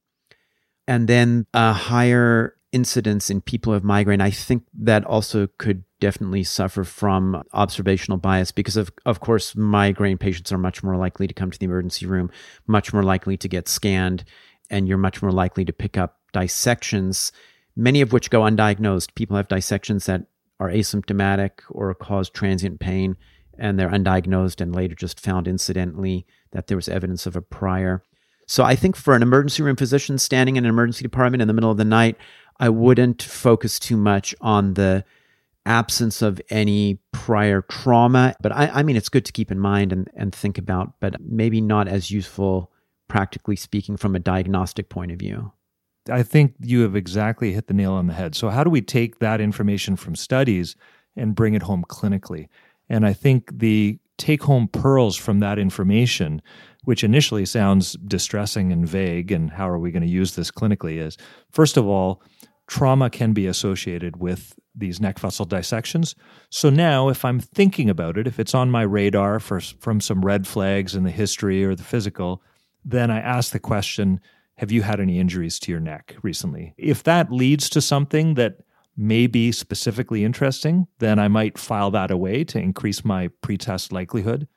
And 0.89 1.09
then 1.09 1.47
a 1.55 1.73
higher 1.73 2.57
incidence 2.73 3.31
in 3.31 3.41
people 3.41 3.71
who 3.71 3.75
have 3.75 3.85
migraine, 3.85 4.21
I 4.21 4.31
think 4.31 4.65
that 4.75 5.05
also 5.05 5.49
could 5.59 5.85
definitely 6.01 6.45
suffer 6.45 6.85
from 6.85 7.43
observational 7.53 8.19
bias 8.19 8.53
because 8.53 8.77
of 8.77 8.91
of 9.05 9.21
course 9.21 9.57
migraine 9.57 10.19
patients 10.19 10.53
are 10.53 10.59
much 10.59 10.83
more 10.83 10.97
likely 10.97 11.27
to 11.27 11.35
come 11.35 11.51
to 11.51 11.59
the 11.59 11.65
emergency 11.65 12.07
room, 12.07 12.31
much 12.67 12.93
more 12.93 13.03
likely 13.03 13.37
to 13.37 13.49
get 13.49 13.69
scanned, 13.69 14.25
and 14.71 14.89
you're 14.89 14.99
much 14.99 15.23
more 15.23 15.33
likely 15.33 15.65
to 15.65 15.73
pick 15.73 15.97
up 15.97 16.19
dissections, 16.33 17.33
many 17.75 18.01
of 18.01 18.13
which 18.13 18.31
go 18.31 18.43
undiagnosed. 18.43 19.15
People 19.15 19.37
have 19.37 19.49
dissections 19.49 20.07
that 20.07 20.27
are 20.61 20.71
asymptomatic 20.71 21.63
or 21.69 21.95
cause 21.95 22.31
transient 22.31 22.81
pain 22.81 23.17
and 23.59 23.79
they're 23.79 23.91
undiagnosed 23.91 24.61
and 24.61 24.75
later 24.75 24.95
just 24.95 25.21
found 25.21 25.49
incidentally 25.49 26.27
that 26.53 26.67
there 26.67 26.77
was 26.77 26.89
evidence 26.89 27.27
of 27.27 27.37
a 27.37 27.43
prior. 27.43 28.03
So 28.47 28.65
I 28.65 28.77
think 28.77 28.97
for 28.97 29.15
an 29.15 29.23
emergency 29.23 29.63
room 29.63 29.77
physician 29.77 30.19
standing 30.19 30.57
in 30.57 30.65
an 30.65 30.71
emergency 30.71 31.03
department 31.03 31.43
in 31.43 31.49
the 31.49 31.55
middle 31.55 31.71
of 31.71 31.77
the 31.77 31.85
night, 31.85 32.17
I 32.59 32.69
wouldn't 32.69 33.23
focus 33.23 33.79
too 33.79 33.97
much 33.97 34.35
on 34.41 34.75
the 34.75 35.05
absence 35.67 36.23
of 36.23 36.41
any 36.49 36.99
prior 37.13 37.61
trauma. 37.63 38.35
But 38.41 38.53
I, 38.53 38.69
I 38.69 38.83
mean, 38.83 38.97
it's 38.97 39.09
good 39.09 39.25
to 39.27 39.33
keep 39.33 39.51
in 39.51 39.59
mind 39.59 39.93
and, 39.93 40.09
and 40.17 40.35
think 40.35 40.57
about, 40.57 40.95
but 41.01 41.21
maybe 41.21 41.61
not 41.61 41.89
as 41.89 42.11
useful, 42.11 42.73
practically 43.09 43.57
speaking, 43.57 43.97
from 43.97 44.17
a 44.17 44.21
diagnostic 44.21 44.89
point 44.89 45.13
of 45.13 45.19
view. 45.19 45.53
I 46.11 46.23
think 46.23 46.55
you 46.61 46.83
have 46.83 46.95
exactly 46.95 47.53
hit 47.53 47.67
the 47.67 47.75
nail 47.75 47.93
on 47.93 48.07
the 48.07 48.15
head. 48.15 48.35
So, 48.35 48.49
how 48.49 48.63
do 48.63 48.71
we 48.71 48.81
take 48.81 49.19
that 49.19 49.41
information 49.41 49.97
from 49.97 50.15
studies 50.15 50.77
and 51.17 51.35
bring 51.35 51.55
it 51.55 51.63
home 51.63 51.85
clinically? 51.89 52.49
And 52.89 53.05
I 53.05 53.13
think 53.13 53.59
the 53.59 53.99
take 54.17 54.43
home 54.45 54.69
pearls 54.69 55.17
from 55.17 55.41
that 55.41 55.59
information, 55.59 56.41
which 56.85 57.03
initially 57.03 57.45
sounds 57.45 57.95
distressing 58.07 58.73
and 58.73 58.89
vague, 58.89 59.33
and 59.33 59.51
how 59.51 59.69
are 59.69 59.79
we 59.79 59.91
going 59.91 60.03
to 60.03 60.09
use 60.09 60.37
this 60.37 60.51
clinically, 60.51 60.99
is 60.99 61.17
first 61.51 61.77
of 61.77 61.87
all, 61.87 62.23
trauma 62.69 63.11
can 63.11 63.33
be 63.33 63.47
associated 63.47 64.17
with 64.17 64.55
these 64.77 65.01
neck 65.01 65.19
vessel 65.19 65.45
dissections. 65.45 66.15
So 66.51 66.71
now, 66.71 67.09
if 67.09 67.25
I'm 67.25 67.41
thinking 67.41 67.89
about 67.89 68.19
it, 68.19 68.27
if 68.27 68.39
it's 68.39 68.55
on 68.55 68.71
my 68.71 68.83
radar 68.83 69.41
for, 69.41 69.61
from 69.61 70.01
some 70.01 70.25
red 70.25 70.47
flags 70.47 70.95
in 70.95 71.05
the 71.05 71.11
history 71.11 71.65
or 71.65 71.75
the 71.75 71.83
physical, 71.83 72.43
then 72.85 73.11
I 73.11 73.19
ask 73.19 73.53
the 73.53 73.59
question 73.59 74.21
Have 74.59 74.71
you 74.71 74.83
had 74.83 75.01
any 75.01 75.19
injuries 75.19 75.59
to 75.61 75.73
your 75.73 75.81
neck 75.81 76.17
recently? 76.23 76.75
If 76.77 77.03
that 77.05 77.33
leads 77.33 77.69
to 77.71 77.81
something 77.81 78.35
that 78.35 78.59
may 78.97 79.27
be 79.27 79.53
specifically 79.53 80.25
interesting, 80.25 80.87
then 80.99 81.19
I 81.19 81.29
might 81.29 81.59
file 81.59 81.91
that 81.91 82.11
away 82.11 82.45
to 82.45 82.59
increase 82.59 83.05
my 83.05 83.29
pretest 83.43 83.93
likelihood. 83.93 84.49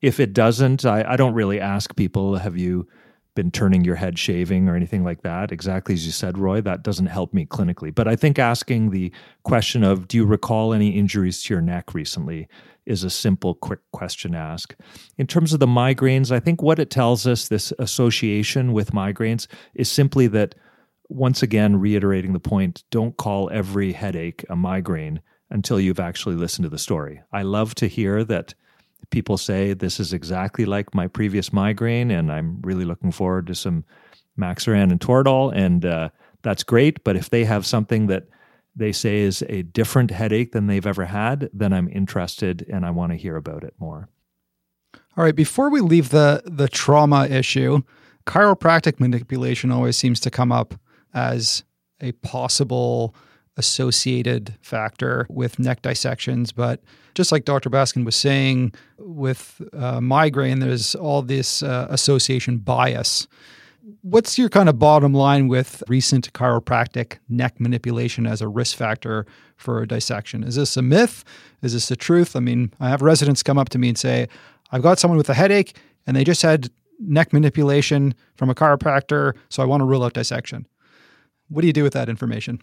If 0.00 0.18
it 0.18 0.32
doesn't, 0.32 0.84
I, 0.84 1.12
I 1.12 1.16
don't 1.16 1.34
really 1.34 1.60
ask 1.60 1.94
people, 1.96 2.36
Have 2.36 2.56
you 2.56 2.86
been 3.34 3.50
turning 3.50 3.84
your 3.84 3.96
head 3.96 4.18
shaving 4.18 4.68
or 4.68 4.76
anything 4.76 5.04
like 5.04 5.22
that. 5.22 5.52
Exactly 5.52 5.94
as 5.94 6.04
you 6.04 6.12
said, 6.12 6.36
Roy, 6.36 6.60
that 6.60 6.82
doesn't 6.82 7.06
help 7.06 7.32
me 7.32 7.46
clinically. 7.46 7.94
But 7.94 8.08
I 8.08 8.16
think 8.16 8.38
asking 8.38 8.90
the 8.90 9.12
question 9.42 9.82
of, 9.82 10.06
do 10.06 10.18
you 10.18 10.26
recall 10.26 10.72
any 10.72 10.90
injuries 10.90 11.42
to 11.44 11.54
your 11.54 11.62
neck 11.62 11.94
recently, 11.94 12.48
is 12.84 13.04
a 13.04 13.10
simple, 13.10 13.54
quick 13.54 13.78
question 13.92 14.32
to 14.32 14.38
ask. 14.38 14.74
In 15.16 15.26
terms 15.26 15.52
of 15.52 15.60
the 15.60 15.66
migraines, 15.66 16.32
I 16.32 16.40
think 16.40 16.62
what 16.62 16.78
it 16.78 16.90
tells 16.90 17.26
us, 17.26 17.48
this 17.48 17.72
association 17.78 18.72
with 18.72 18.92
migraines, 18.92 19.46
is 19.74 19.88
simply 19.88 20.26
that, 20.28 20.54
once 21.08 21.42
again, 21.42 21.76
reiterating 21.76 22.32
the 22.32 22.40
point, 22.40 22.82
don't 22.90 23.16
call 23.16 23.48
every 23.50 23.92
headache 23.92 24.44
a 24.50 24.56
migraine 24.56 25.20
until 25.50 25.78
you've 25.78 26.00
actually 26.00 26.34
listened 26.34 26.64
to 26.64 26.70
the 26.70 26.78
story. 26.78 27.22
I 27.32 27.42
love 27.42 27.74
to 27.76 27.86
hear 27.86 28.24
that 28.24 28.54
people 29.10 29.36
say 29.36 29.74
this 29.74 30.00
is 30.00 30.12
exactly 30.12 30.64
like 30.64 30.94
my 30.94 31.06
previous 31.06 31.52
migraine, 31.52 32.10
and 32.10 32.32
I'm 32.32 32.60
really 32.62 32.84
looking 32.84 33.12
forward 33.12 33.46
to 33.48 33.54
some 33.54 33.84
Maxeran 34.38 34.90
and 34.90 35.00
Toradol, 35.00 35.52
and 35.54 35.84
uh, 35.84 36.08
that's 36.42 36.62
great. 36.62 37.04
But 37.04 37.16
if 37.16 37.30
they 37.30 37.44
have 37.44 37.66
something 37.66 38.06
that 38.06 38.28
they 38.74 38.92
say 38.92 39.20
is 39.20 39.44
a 39.48 39.62
different 39.62 40.10
headache 40.10 40.52
than 40.52 40.66
they've 40.66 40.86
ever 40.86 41.04
had, 41.04 41.50
then 41.52 41.72
I'm 41.72 41.88
interested 41.88 42.66
and 42.72 42.86
I 42.86 42.90
want 42.90 43.12
to 43.12 43.18
hear 43.18 43.36
about 43.36 43.64
it 43.64 43.74
more. 43.78 44.08
All 45.16 45.24
right, 45.24 45.34
before 45.34 45.70
we 45.70 45.80
leave 45.80 46.08
the 46.08 46.42
the 46.46 46.68
trauma 46.68 47.26
issue, 47.26 47.82
chiropractic 48.26 48.98
manipulation 48.98 49.70
always 49.70 49.96
seems 49.96 50.20
to 50.20 50.30
come 50.30 50.50
up 50.50 50.74
as 51.12 51.64
a 52.00 52.12
possible 52.12 53.14
associated 53.56 54.56
factor 54.60 55.26
with 55.28 55.58
neck 55.58 55.82
dissections. 55.82 56.52
But 56.52 56.80
just 57.14 57.32
like 57.32 57.44
Dr. 57.44 57.70
Baskin 57.70 58.04
was 58.04 58.16
saying, 58.16 58.72
with 58.98 59.60
uh, 59.72 60.00
migraine, 60.00 60.60
there's 60.60 60.94
all 60.94 61.22
this 61.22 61.62
uh, 61.62 61.86
association 61.90 62.58
bias. 62.58 63.26
What's 64.02 64.38
your 64.38 64.48
kind 64.48 64.68
of 64.68 64.78
bottom 64.78 65.12
line 65.12 65.48
with 65.48 65.82
recent 65.88 66.32
chiropractic 66.32 67.18
neck 67.28 67.60
manipulation 67.60 68.26
as 68.26 68.40
a 68.40 68.48
risk 68.48 68.76
factor 68.76 69.26
for 69.56 69.84
dissection? 69.86 70.44
Is 70.44 70.54
this 70.54 70.76
a 70.76 70.82
myth? 70.82 71.24
Is 71.62 71.72
this 71.72 71.88
the 71.88 71.96
truth? 71.96 72.36
I 72.36 72.40
mean, 72.40 72.72
I 72.80 72.88
have 72.88 73.02
residents 73.02 73.42
come 73.42 73.58
up 73.58 73.68
to 73.70 73.78
me 73.78 73.88
and 73.88 73.98
say, 73.98 74.28
I've 74.70 74.82
got 74.82 74.98
someone 74.98 75.18
with 75.18 75.28
a 75.28 75.34
headache 75.34 75.76
and 76.06 76.16
they 76.16 76.24
just 76.24 76.42
had 76.42 76.70
neck 76.98 77.32
manipulation 77.32 78.14
from 78.36 78.50
a 78.50 78.54
chiropractor, 78.54 79.34
so 79.48 79.62
I 79.62 79.66
want 79.66 79.80
to 79.80 79.84
rule 79.84 80.04
out 80.04 80.14
dissection. 80.14 80.66
What 81.48 81.60
do 81.60 81.66
you 81.66 81.72
do 81.72 81.82
with 81.82 81.92
that 81.92 82.08
information? 82.08 82.62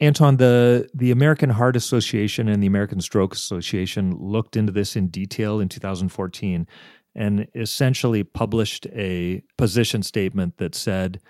Anton, 0.00 0.38
the 0.38 0.88
the 0.94 1.10
American 1.10 1.50
Heart 1.50 1.76
Association 1.76 2.48
and 2.48 2.62
the 2.62 2.66
American 2.66 3.00
Stroke 3.00 3.34
Association 3.34 4.16
looked 4.18 4.56
into 4.56 4.72
this 4.72 4.96
in 4.96 5.08
detail 5.08 5.60
in 5.60 5.68
2014 5.68 6.66
and 7.14 7.46
essentially 7.54 8.24
published 8.24 8.86
a 8.94 9.42
position 9.58 10.02
statement 10.02 10.56
that 10.58 10.74
said 10.74 11.20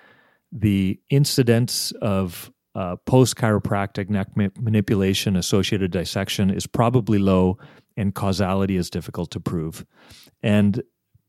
the 0.52 1.00
incidence 1.10 1.92
of 2.02 2.52
uh, 2.74 2.96
post 3.06 3.36
chiropractic 3.36 4.08
neck 4.08 4.28
ma- 4.36 4.48
manipulation 4.58 5.36
associated 5.36 5.90
dissection 5.90 6.50
is 6.50 6.66
probably 6.66 7.18
low 7.18 7.58
and 7.96 8.14
causality 8.14 8.76
is 8.76 8.90
difficult 8.90 9.30
to 9.32 9.40
prove. 9.40 9.84
And 10.42 10.82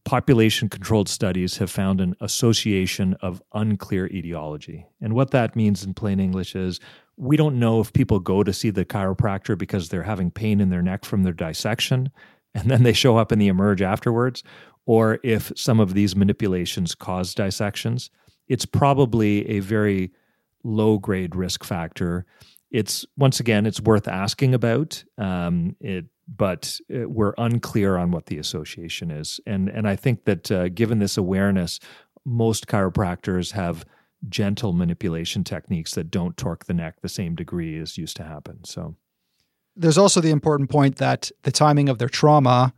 population 0.04 0.70
controlled 0.70 1.10
studies 1.10 1.58
have 1.58 1.70
found 1.70 2.02
an 2.02 2.16
association 2.22 3.16
of 3.22 3.42
unclear 3.54 4.08
etiology. 4.08 4.86
And 5.00 5.14
what 5.14 5.32
that 5.32 5.56
means 5.56 5.84
in 5.84 5.94
plain 5.94 6.20
English 6.20 6.56
is 6.56 6.80
we 7.22 7.38
don't 7.38 7.60
know 7.60 7.80
if 7.80 7.94
people 7.94 8.20
go 8.20 8.44
to 8.44 8.52
see 8.52 8.72
the 8.72 8.84
chiropractor 8.84 9.56
because 9.56 9.90
they're 9.90 10.02
having 10.02 10.32
pain 10.32 10.60
in 10.60 10.72
their 10.72 10.82
neck 10.82 11.06
from 11.06 11.22
their 11.22 11.34
dissection 11.34 12.10
and 12.56 12.70
then 12.70 12.82
they 12.82 12.94
show 12.94 13.16
up 13.16 13.32
in 13.32 13.38
the 13.38 13.48
emerge 13.48 13.82
afterwards, 13.82 14.44
or 14.86 15.20
if 15.24 15.52
some 15.56 15.80
of 15.80 15.94
these 15.94 16.16
manipulations 16.16 16.96
cause 16.96 17.34
dissections. 17.34 18.10
It's 18.48 18.66
probably 18.66 19.48
a 19.48 19.60
very 19.60 20.12
low 20.64 20.98
grade 20.98 21.36
risk 21.36 21.64
factor. 21.64 22.26
It's 22.72 23.06
once 23.18 23.40
again, 23.40 23.66
it's 23.66 23.80
worth 23.80 24.08
asking 24.08 24.54
about. 24.54 25.04
Um, 25.18 25.76
it, 25.80 26.06
but 26.28 26.78
uh, 26.94 27.08
we're 27.08 27.34
unclear 27.38 27.98
on 27.98 28.12
what 28.12 28.26
the 28.26 28.38
association 28.38 29.12
is, 29.12 29.40
and 29.46 29.70
and 29.70 29.88
I 29.88 29.96
think 29.96 30.26
that 30.26 30.52
uh, 30.52 30.70
given 30.70 31.00
this 31.00 31.18
awareness, 31.18 31.80
most 32.26 32.68
chiropractors 32.68 33.52
have 33.52 33.86
gentle 34.30 34.74
manipulation 34.74 35.44
techniques 35.44 35.94
that 35.96 36.12
don't 36.12 36.38
torque 36.38 36.66
the 36.66 36.74
neck 36.74 37.02
the 37.02 37.10
same 37.10 37.36
degree 37.36 37.80
as 37.80 37.98
used 37.98 38.16
to 38.18 38.24
happen. 38.24 38.64
So 38.64 38.96
there's 39.76 39.98
also 39.98 40.22
the 40.22 40.30
important 40.30 40.70
point 40.70 40.98
that 40.98 41.32
the 41.44 41.52
timing 41.52 41.90
of 41.90 41.98
their 41.98 42.10
trauma 42.10 42.74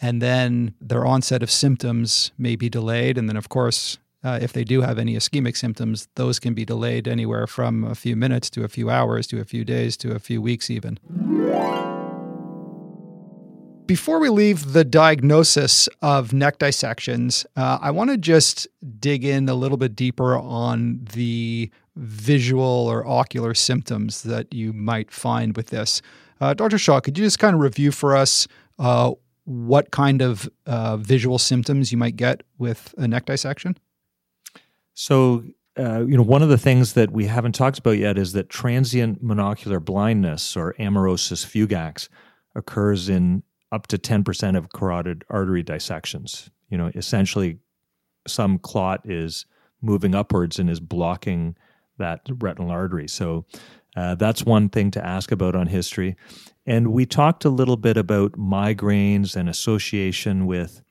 and 0.00 0.20
then 0.20 0.74
their 0.80 1.06
onset 1.06 1.42
of 1.42 1.50
symptoms 1.50 2.32
may 2.36 2.56
be 2.56 2.68
delayed. 2.68 3.16
And 3.16 3.28
then, 3.28 3.36
of 3.36 3.48
course, 3.48 3.98
uh, 4.24 4.38
if 4.42 4.52
they 4.52 4.64
do 4.64 4.82
have 4.82 4.98
any 4.98 5.14
ischemic 5.14 5.56
symptoms, 5.56 6.08
those 6.16 6.38
can 6.38 6.54
be 6.54 6.64
delayed 6.64 7.08
anywhere 7.08 7.46
from 7.46 7.84
a 7.84 7.94
few 7.94 8.16
minutes 8.16 8.50
to 8.50 8.64
a 8.64 8.68
few 8.68 8.90
hours 8.90 9.26
to 9.28 9.40
a 9.40 9.44
few 9.44 9.64
days 9.64 9.96
to 9.98 10.14
a 10.14 10.18
few 10.18 10.42
weeks, 10.42 10.70
even. 10.70 10.98
Before 13.86 14.20
we 14.20 14.28
leave 14.28 14.72
the 14.72 14.84
diagnosis 14.84 15.88
of 16.00 16.32
neck 16.32 16.58
dissections, 16.58 17.44
uh, 17.56 17.78
I 17.80 17.90
want 17.90 18.10
to 18.10 18.16
just 18.16 18.68
dig 19.00 19.24
in 19.24 19.48
a 19.48 19.54
little 19.54 19.76
bit 19.76 19.96
deeper 19.96 20.36
on 20.38 21.00
the 21.14 21.70
visual 21.96 22.62
or 22.62 23.06
ocular 23.06 23.54
symptoms 23.54 24.22
that 24.22 24.54
you 24.54 24.72
might 24.72 25.10
find 25.10 25.56
with 25.56 25.66
this. 25.66 26.00
Uh, 26.40 26.54
Dr. 26.54 26.78
Shah, 26.78 27.00
could 27.00 27.18
you 27.18 27.24
just 27.24 27.40
kind 27.40 27.54
of 27.54 27.60
review 27.60 27.90
for 27.90 28.16
us 28.16 28.46
uh, 28.78 29.12
what 29.44 29.90
kind 29.90 30.22
of 30.22 30.48
uh, 30.64 30.96
visual 30.96 31.38
symptoms 31.38 31.90
you 31.90 31.98
might 31.98 32.16
get 32.16 32.44
with 32.58 32.94
a 32.98 33.08
neck 33.08 33.26
dissection? 33.26 33.76
So, 34.94 35.44
uh, 35.76 36.04
you 36.06 36.16
know, 36.16 36.22
one 36.22 36.42
of 36.42 36.48
the 36.48 36.58
things 36.58 36.92
that 36.92 37.10
we 37.10 37.26
haven't 37.26 37.56
talked 37.56 37.78
about 37.78 37.98
yet 37.98 38.16
is 38.16 38.32
that 38.34 38.48
transient 38.48 39.24
monocular 39.24 39.84
blindness 39.84 40.56
or 40.56 40.74
amaurosis 40.78 41.44
fugax 41.44 42.08
occurs 42.54 43.08
in 43.08 43.42
up 43.72 43.86
to 43.88 43.98
10% 43.98 44.56
of 44.56 44.70
carotid 44.70 45.24
artery 45.30 45.62
dissections. 45.62 46.50
You 46.68 46.78
know, 46.78 46.90
essentially, 46.94 47.58
some 48.26 48.58
clot 48.58 49.00
is 49.04 49.46
moving 49.80 50.14
upwards 50.14 50.58
and 50.58 50.70
is 50.70 50.78
blocking 50.78 51.56
that 51.98 52.20
retinal 52.38 52.70
artery. 52.70 53.08
So 53.08 53.46
uh, 53.96 54.14
that's 54.14 54.44
one 54.44 54.68
thing 54.68 54.90
to 54.92 55.04
ask 55.04 55.32
about 55.32 55.56
on 55.56 55.66
history. 55.66 56.16
And 56.66 56.92
we 56.92 57.06
talked 57.06 57.44
a 57.44 57.50
little 57.50 57.76
bit 57.76 57.96
about 57.96 58.32
migraines 58.32 59.34
and 59.34 59.48
association 59.48 60.46
with, 60.46 60.82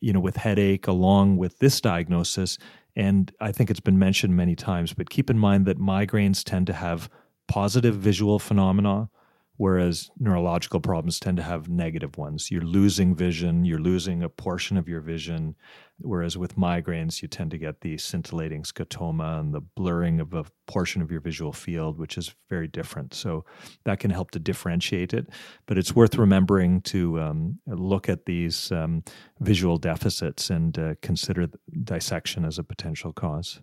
you 0.00 0.12
know, 0.12 0.20
with 0.20 0.36
headache 0.36 0.86
along 0.86 1.38
with 1.38 1.58
this 1.58 1.80
diagnosis. 1.80 2.58
And 2.94 3.32
I 3.40 3.50
think 3.50 3.70
it's 3.70 3.80
been 3.80 3.98
mentioned 3.98 4.36
many 4.36 4.54
times, 4.54 4.92
but 4.92 5.10
keep 5.10 5.30
in 5.30 5.38
mind 5.38 5.66
that 5.66 5.78
migraines 5.78 6.44
tend 6.44 6.66
to 6.68 6.72
have 6.72 7.08
positive 7.48 7.96
visual 7.96 8.38
phenomena 8.38 9.08
whereas 9.56 10.10
neurological 10.18 10.80
problems 10.80 11.20
tend 11.20 11.36
to 11.36 11.42
have 11.42 11.68
negative 11.68 12.16
ones. 12.16 12.50
You're 12.50 12.62
losing 12.62 13.14
vision, 13.14 13.64
you're 13.64 13.78
losing 13.78 14.22
a 14.22 14.28
portion 14.28 14.76
of 14.76 14.88
your 14.88 15.00
vision, 15.00 15.54
whereas 15.98 16.36
with 16.36 16.56
migraines, 16.56 17.22
you 17.22 17.28
tend 17.28 17.52
to 17.52 17.58
get 17.58 17.80
the 17.80 17.96
scintillating 17.96 18.64
scotoma 18.64 19.38
and 19.38 19.54
the 19.54 19.60
blurring 19.60 20.18
of 20.18 20.34
a 20.34 20.44
portion 20.66 21.00
of 21.02 21.10
your 21.10 21.20
visual 21.20 21.52
field, 21.52 21.98
which 21.98 22.18
is 22.18 22.34
very 22.50 22.66
different. 22.66 23.14
So 23.14 23.44
that 23.84 24.00
can 24.00 24.10
help 24.10 24.32
to 24.32 24.40
differentiate 24.40 25.14
it. 25.14 25.28
But 25.66 25.78
it's 25.78 25.94
worth 25.94 26.16
remembering 26.16 26.80
to 26.82 27.20
um, 27.20 27.58
look 27.66 28.08
at 28.08 28.26
these 28.26 28.72
um, 28.72 29.04
visual 29.38 29.78
deficits 29.78 30.50
and 30.50 30.76
uh, 30.76 30.94
consider 31.00 31.48
dissection 31.84 32.44
as 32.44 32.58
a 32.58 32.64
potential 32.64 33.12
cause. 33.12 33.60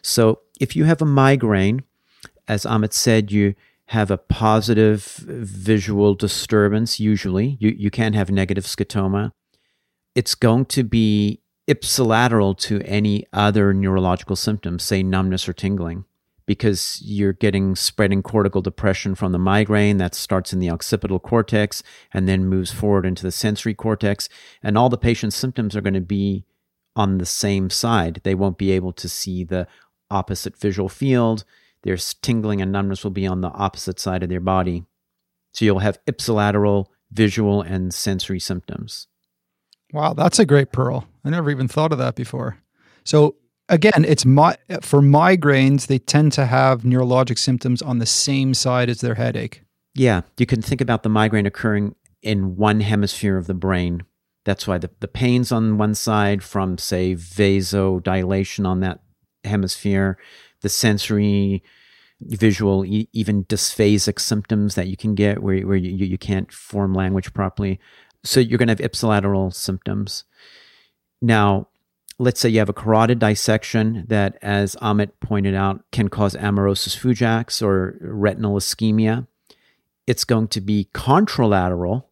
So 0.00 0.40
if 0.58 0.74
you 0.74 0.84
have 0.84 1.02
a 1.02 1.06
migraine, 1.06 1.82
as 2.48 2.64
Amit 2.64 2.92
said, 2.92 3.30
you 3.30 3.54
have 3.92 4.10
a 4.10 4.16
positive 4.16 5.04
visual 5.04 6.14
disturbance, 6.14 6.98
usually. 6.98 7.58
You, 7.60 7.74
you 7.76 7.90
can 7.90 8.14
have 8.14 8.30
negative 8.30 8.64
scotoma. 8.64 9.32
It's 10.14 10.34
going 10.34 10.64
to 10.66 10.82
be 10.82 11.42
ipsilateral 11.68 12.56
to 12.60 12.80
any 12.86 13.26
other 13.34 13.74
neurological 13.74 14.34
symptoms, 14.34 14.82
say 14.82 15.02
numbness 15.02 15.46
or 15.46 15.52
tingling, 15.52 16.06
because 16.46 17.02
you're 17.04 17.34
getting 17.34 17.76
spreading 17.76 18.22
cortical 18.22 18.62
depression 18.62 19.14
from 19.14 19.32
the 19.32 19.38
migraine 19.38 19.98
that 19.98 20.14
starts 20.14 20.54
in 20.54 20.58
the 20.58 20.70
occipital 20.70 21.18
cortex 21.18 21.82
and 22.14 22.26
then 22.26 22.46
moves 22.46 22.72
forward 22.72 23.04
into 23.04 23.22
the 23.22 23.30
sensory 23.30 23.74
cortex. 23.74 24.30
And 24.62 24.78
all 24.78 24.88
the 24.88 24.96
patient's 24.96 25.36
symptoms 25.36 25.76
are 25.76 25.82
going 25.82 25.92
to 25.92 26.00
be 26.00 26.46
on 26.96 27.18
the 27.18 27.26
same 27.26 27.68
side. 27.68 28.22
They 28.24 28.34
won't 28.34 28.56
be 28.56 28.70
able 28.70 28.94
to 28.94 29.08
see 29.08 29.44
the 29.44 29.68
opposite 30.10 30.56
visual 30.56 30.88
field. 30.88 31.44
Their 31.82 31.96
tingling 31.96 32.62
and 32.62 32.72
numbness 32.72 33.04
will 33.04 33.10
be 33.10 33.26
on 33.26 33.40
the 33.40 33.50
opposite 33.50 33.98
side 33.98 34.22
of 34.22 34.28
their 34.28 34.40
body. 34.40 34.84
So 35.52 35.64
you'll 35.64 35.80
have 35.80 35.98
ipsilateral 36.06 36.86
visual 37.10 37.60
and 37.60 37.92
sensory 37.92 38.40
symptoms. 38.40 39.08
Wow, 39.92 40.14
that's 40.14 40.38
a 40.38 40.46
great 40.46 40.72
pearl. 40.72 41.06
I 41.24 41.30
never 41.30 41.50
even 41.50 41.68
thought 41.68 41.92
of 41.92 41.98
that 41.98 42.14
before. 42.14 42.58
So 43.04 43.36
again, 43.68 44.04
it's 44.06 44.24
my 44.24 44.56
for 44.80 45.00
migraines, 45.00 45.86
they 45.86 45.98
tend 45.98 46.32
to 46.32 46.46
have 46.46 46.82
neurologic 46.82 47.38
symptoms 47.38 47.82
on 47.82 47.98
the 47.98 48.06
same 48.06 48.54
side 48.54 48.88
as 48.88 49.00
their 49.00 49.16
headache. 49.16 49.62
Yeah, 49.94 50.22
you 50.38 50.46
can 50.46 50.62
think 50.62 50.80
about 50.80 51.02
the 51.02 51.08
migraine 51.10 51.46
occurring 51.46 51.94
in 52.22 52.56
one 52.56 52.80
hemisphere 52.80 53.36
of 53.36 53.46
the 53.46 53.54
brain. 53.54 54.04
That's 54.44 54.66
why 54.66 54.78
the, 54.78 54.90
the 55.00 55.08
pain's 55.08 55.52
on 55.52 55.78
one 55.78 55.94
side 55.94 56.42
from, 56.42 56.78
say, 56.78 57.14
vasodilation 57.14 58.66
on 58.66 58.80
that 58.80 59.00
hemisphere, 59.44 60.18
the 60.62 60.68
sensory, 60.68 61.62
visual, 62.20 62.84
e- 62.84 63.08
even 63.12 63.44
dysphasic 63.44 64.18
symptoms 64.18 64.74
that 64.74 64.88
you 64.88 64.96
can 64.96 65.14
get 65.14 65.42
where, 65.42 65.66
where 65.66 65.76
you, 65.76 66.06
you 66.06 66.18
can't 66.18 66.52
form 66.52 66.94
language 66.94 67.32
properly. 67.32 67.78
So 68.24 68.40
you're 68.40 68.58
going 68.58 68.68
to 68.68 68.82
have 68.82 68.90
ipsilateral 68.90 69.52
symptoms. 69.52 70.24
Now, 71.20 71.68
let's 72.18 72.40
say 72.40 72.48
you 72.48 72.60
have 72.60 72.68
a 72.68 72.74
carotid 72.74 73.18
dissection 73.18 74.04
that, 74.08 74.38
as 74.42 74.76
Amit 74.76 75.10
pointed 75.20 75.54
out, 75.54 75.84
can 75.90 76.08
cause 76.08 76.34
amaurosis 76.34 76.96
fugax 76.96 77.62
or 77.62 77.98
retinal 78.00 78.56
ischemia. 78.56 79.26
It's 80.06 80.24
going 80.24 80.48
to 80.48 80.60
be 80.60 80.88
contralateral 80.94 82.04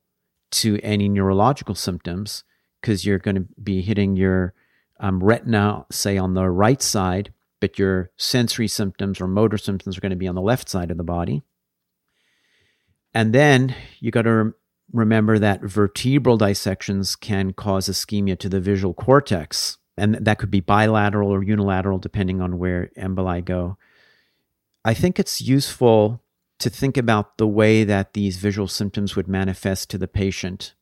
to 0.52 0.80
any 0.82 1.08
neurological 1.08 1.74
symptoms 1.74 2.44
because 2.80 3.04
you're 3.06 3.18
going 3.18 3.36
to 3.36 3.46
be 3.62 3.82
hitting 3.82 4.16
your 4.16 4.54
um, 4.98 5.22
retina, 5.22 5.86
say, 5.90 6.18
on 6.18 6.34
the 6.34 6.48
right 6.48 6.82
side, 6.82 7.32
but 7.60 7.78
your 7.78 8.10
sensory 8.16 8.66
symptoms 8.66 9.20
or 9.20 9.28
motor 9.28 9.58
symptoms 9.58 9.96
are 9.96 10.00
going 10.00 10.10
to 10.10 10.16
be 10.16 10.28
on 10.28 10.34
the 10.34 10.40
left 10.40 10.68
side 10.68 10.90
of 10.90 10.96
the 10.96 11.04
body. 11.04 11.42
And 13.12 13.34
then 13.34 13.74
you 13.98 14.10
got 14.10 14.22
to 14.22 14.54
remember 14.92 15.38
that 15.38 15.62
vertebral 15.62 16.36
dissections 16.36 17.16
can 17.16 17.52
cause 17.52 17.88
ischemia 17.88 18.38
to 18.38 18.48
the 18.48 18.60
visual 18.60 18.94
cortex. 18.94 19.78
And 19.96 20.14
that 20.14 20.38
could 20.38 20.50
be 20.50 20.60
bilateral 20.60 21.30
or 21.30 21.42
unilateral, 21.42 21.98
depending 21.98 22.40
on 22.40 22.58
where 22.58 22.90
emboli 22.96 23.44
go. 23.44 23.76
I 24.84 24.94
think 24.94 25.18
it's 25.18 25.40
useful 25.40 26.22
to 26.58 26.70
think 26.70 26.96
about 26.96 27.36
the 27.36 27.46
way 27.46 27.84
that 27.84 28.14
these 28.14 28.38
visual 28.38 28.68
symptoms 28.68 29.14
would 29.16 29.28
manifest 29.28 29.90
to 29.90 29.98
the 29.98 30.08
patient. 30.08 30.74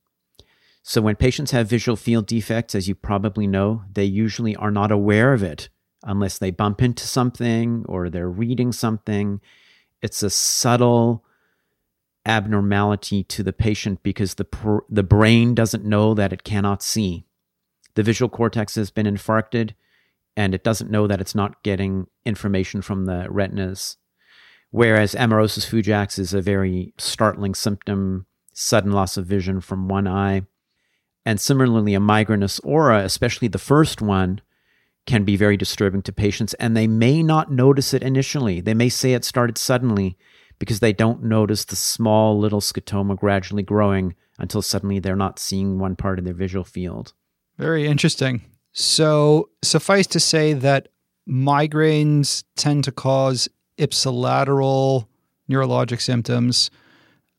So, 0.83 1.01
when 1.01 1.17
patients 1.17 1.51
have 1.51 1.69
visual 1.69 1.97
field 1.97 2.27
defects, 2.27 2.75
as 2.75 2.89
you 2.89 2.95
probably 2.95 3.47
know, 3.47 3.83
they 3.93 4.05
usually 4.05 4.55
are 4.57 4.71
not 4.71 4.93
aware 4.93 5.33
of 5.33 5.43
it 5.43 5.69
unless 6.03 6.39
they 6.39 6.51
bump 6.51 6.83
into 6.83 7.07
something 7.07 7.85
or 7.89 8.09
they're 8.09 8.31
reading 8.31 8.73
something. 8.73 9.41
It's 10.03 10.23
a 10.23 10.31
subtle 10.31 11.25
abnormality 12.25 13.25
to 13.25 13.43
the 13.43 13.53
patient 13.53 14.03
because 14.03 14.35
the, 14.35 14.45
pr- 14.45 14.79
the 14.89 15.03
brain 15.03 15.55
doesn't 15.55 15.85
know 15.85 16.15
that 16.15 16.33
it 16.33 16.45
cannot 16.45 16.83
see. 16.83 17.25
The 17.95 18.03
visual 18.03 18.29
cortex 18.29 18.75
has 18.77 18.91
been 18.91 19.07
infarcted 19.07 19.73
and 20.37 20.55
it 20.55 20.63
doesn't 20.63 20.91
know 20.91 21.07
that 21.09 21.21
it's 21.21 21.35
not 21.35 21.63
getting 21.65 22.07
information 22.25 22.81
from 22.81 23.07
the 23.07 23.27
retinas. 23.29 23.97
Whereas 24.71 25.15
amaurosis 25.15 25.67
fugax 25.67 26.19
is 26.19 26.35
a 26.35 26.43
very 26.43 26.93
startling 26.99 27.55
symptom, 27.55 28.27
sudden 28.53 28.93
loss 28.93 29.17
of 29.17 29.27
vision 29.27 29.61
from 29.61 29.89
one 29.89 30.07
eye. 30.07 30.43
And 31.25 31.41
similarly, 31.41 31.95
a 31.95 32.01
migrainous 32.01 32.61
aura, 32.63 33.05
especially 33.05 33.49
the 33.49 33.59
first 33.59 34.01
one, 34.01 34.41
can 35.09 35.25
be 35.25 35.37
very 35.37 35.57
disturbing 35.57 36.03
to 36.03 36.13
patients, 36.13 36.53
and 36.55 36.77
they 36.77 36.87
may 36.87 37.23
not 37.23 37.51
notice 37.51 37.95
it 37.95 38.03
initially. 38.03 38.61
They 38.61 38.75
may 38.75 38.91
say 38.91 39.15
it 39.15 39.25
started 39.25 39.57
suddenly 39.57 40.19
because 40.59 40.81
they 40.81 40.93
don't 40.93 41.23
notice 41.23 41.65
the 41.65 41.77
small 41.77 42.39
little 42.39 42.61
scotoma 42.61 43.17
gradually 43.17 43.63
growing 43.63 44.15
until 44.39 44.61
suddenly 44.61 44.99
they're 44.99 45.17
not 45.17 45.39
seeing 45.39 45.79
one 45.79 45.97
part 45.97 46.19
of 46.19 46.27
their 46.27 46.35
visual 46.35 46.63
field. 46.63 47.15
Very 47.57 47.87
interesting. 47.87 48.43
So, 48.73 49.49
suffice 49.63 50.07
to 50.09 50.21
say 50.21 50.53
that 50.53 50.89
migraines 51.27 52.45
tend 52.57 52.85
to 52.85 52.93
cause 52.93 53.49
ipsilateral 53.79 55.07
neurologic 55.51 56.03
symptoms. 56.03 56.71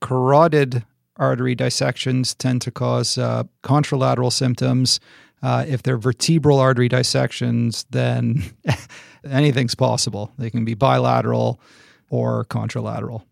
Carotid 0.01 0.83
artery 1.17 1.53
dissections 1.53 2.33
tend 2.33 2.63
to 2.63 2.71
cause 2.71 3.19
uh, 3.19 3.43
contralateral 3.63 4.33
symptoms. 4.33 4.99
Uh, 5.41 5.65
if 5.67 5.83
they're 5.83 5.97
vertebral 5.97 6.59
artery 6.59 6.89
dissections, 6.89 7.85
then 7.89 8.43
anything's 9.29 9.75
possible. 9.75 10.33
They 10.37 10.49
can 10.49 10.65
be 10.65 10.73
bilateral 10.73 11.61
or 12.09 12.45
contralateral. 12.45 13.23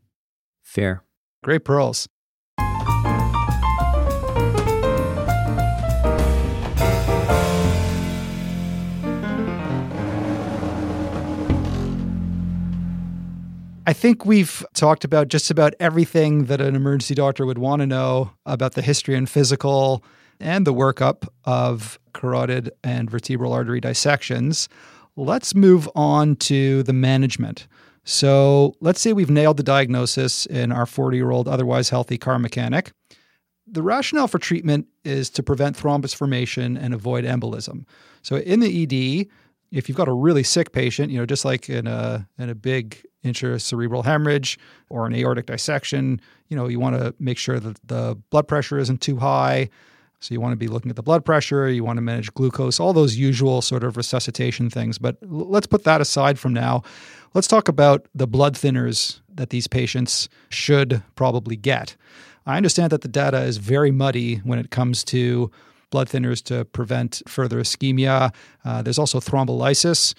Fair. 0.63 1.03
Great 1.43 1.65
pearls. 1.65 2.07
I 13.87 13.93
think 13.93 14.25
we've 14.25 14.65
talked 14.73 15.05
about 15.05 15.29
just 15.29 15.49
about 15.49 15.73
everything 15.79 16.45
that 16.45 16.59
an 16.59 16.75
emergency 16.75 17.15
doctor 17.15 17.45
would 17.45 17.57
want 17.57 17.79
to 17.79 17.87
know 17.87 18.31
about 18.45 18.73
the 18.73 18.81
history 18.81 19.15
and 19.15 19.29
physical 19.29 20.03
and 20.39 20.65
the 20.65 20.73
workup 20.73 21.27
of 21.45 21.99
carotid 22.13 22.71
and 22.83 23.09
vertebral 23.09 23.53
artery 23.53 23.79
dissections. 23.79 24.69
Let's 25.15 25.55
move 25.55 25.89
on 25.95 26.35
to 26.37 26.83
the 26.83 26.93
management. 26.93 27.67
So 28.03 28.75
let's 28.79 29.01
say 29.01 29.13
we've 29.13 29.29
nailed 29.29 29.57
the 29.57 29.63
diagnosis 29.63 30.45
in 30.45 30.71
our 30.71 30.85
40 30.85 31.17
year 31.17 31.31
old 31.31 31.47
otherwise 31.47 31.89
healthy 31.89 32.17
car 32.17 32.39
mechanic. 32.39 32.91
The 33.69 33.83
rationale 33.83 34.29
for 34.29 34.39
treatment 34.39 34.87
is 35.03 35.29
to 35.31 35.43
prevent 35.43 35.77
thrombus 35.77 36.15
formation 36.15 36.77
and 36.77 36.93
avoid 36.93 37.25
embolism. 37.25 37.85
So 38.21 38.37
in 38.37 38.61
the 38.61 38.83
ED, 38.83 39.27
if 39.71 39.89
you've 39.89 39.97
got 39.97 40.07
a 40.07 40.13
really 40.13 40.43
sick 40.43 40.71
patient, 40.71 41.11
you 41.11 41.17
know, 41.17 41.25
just 41.25 41.43
like 41.43 41.69
in 41.69 41.87
a 41.87 42.27
in 42.39 42.49
a 42.49 42.55
big 42.55 43.03
intracerebral 43.25 44.05
hemorrhage 44.05 44.57
or 44.89 45.05
an 45.05 45.13
aortic 45.13 45.47
dissection, 45.47 46.21
you 46.47 46.55
know, 46.55 46.67
you 46.67 46.79
want 46.79 46.95
to 46.95 47.13
make 47.19 47.37
sure 47.37 47.59
that 47.59 47.77
the 47.85 48.17
blood 48.29 48.47
pressure 48.47 48.77
isn't 48.77 49.01
too 49.01 49.17
high. 49.17 49.69
So 50.19 50.33
you 50.33 50.41
want 50.41 50.53
to 50.53 50.57
be 50.57 50.67
looking 50.67 50.89
at 50.89 50.95
the 50.95 51.03
blood 51.03 51.23
pressure, 51.23 51.69
you 51.69 51.83
want 51.83 51.97
to 51.97 52.01
manage 52.01 52.33
glucose, 52.33 52.79
all 52.79 52.93
those 52.93 53.15
usual 53.15 53.61
sort 53.61 53.83
of 53.83 53.97
resuscitation 53.97 54.69
things. 54.69 54.97
But 54.97 55.17
let's 55.21 55.67
put 55.67 55.83
that 55.83 56.01
aside 56.01 56.39
from 56.39 56.53
now. 56.53 56.83
Let's 57.33 57.47
talk 57.47 57.67
about 57.67 58.07
the 58.15 58.27
blood 58.27 58.55
thinners 58.55 59.19
that 59.35 59.51
these 59.51 59.67
patients 59.67 60.27
should 60.49 61.03
probably 61.15 61.55
get. 61.55 61.95
I 62.47 62.57
understand 62.57 62.91
that 62.91 63.01
the 63.01 63.07
data 63.07 63.41
is 63.41 63.57
very 63.57 63.91
muddy 63.91 64.37
when 64.37 64.57
it 64.57 64.71
comes 64.71 65.03
to 65.05 65.51
blood 65.91 66.09
thinners 66.09 66.41
to 66.45 66.65
prevent 66.65 67.21
further 67.27 67.59
ischemia. 67.59 68.33
Uh, 68.65 68.81
there's 68.81 68.97
also 68.97 69.19
thrombolysis. 69.19 70.15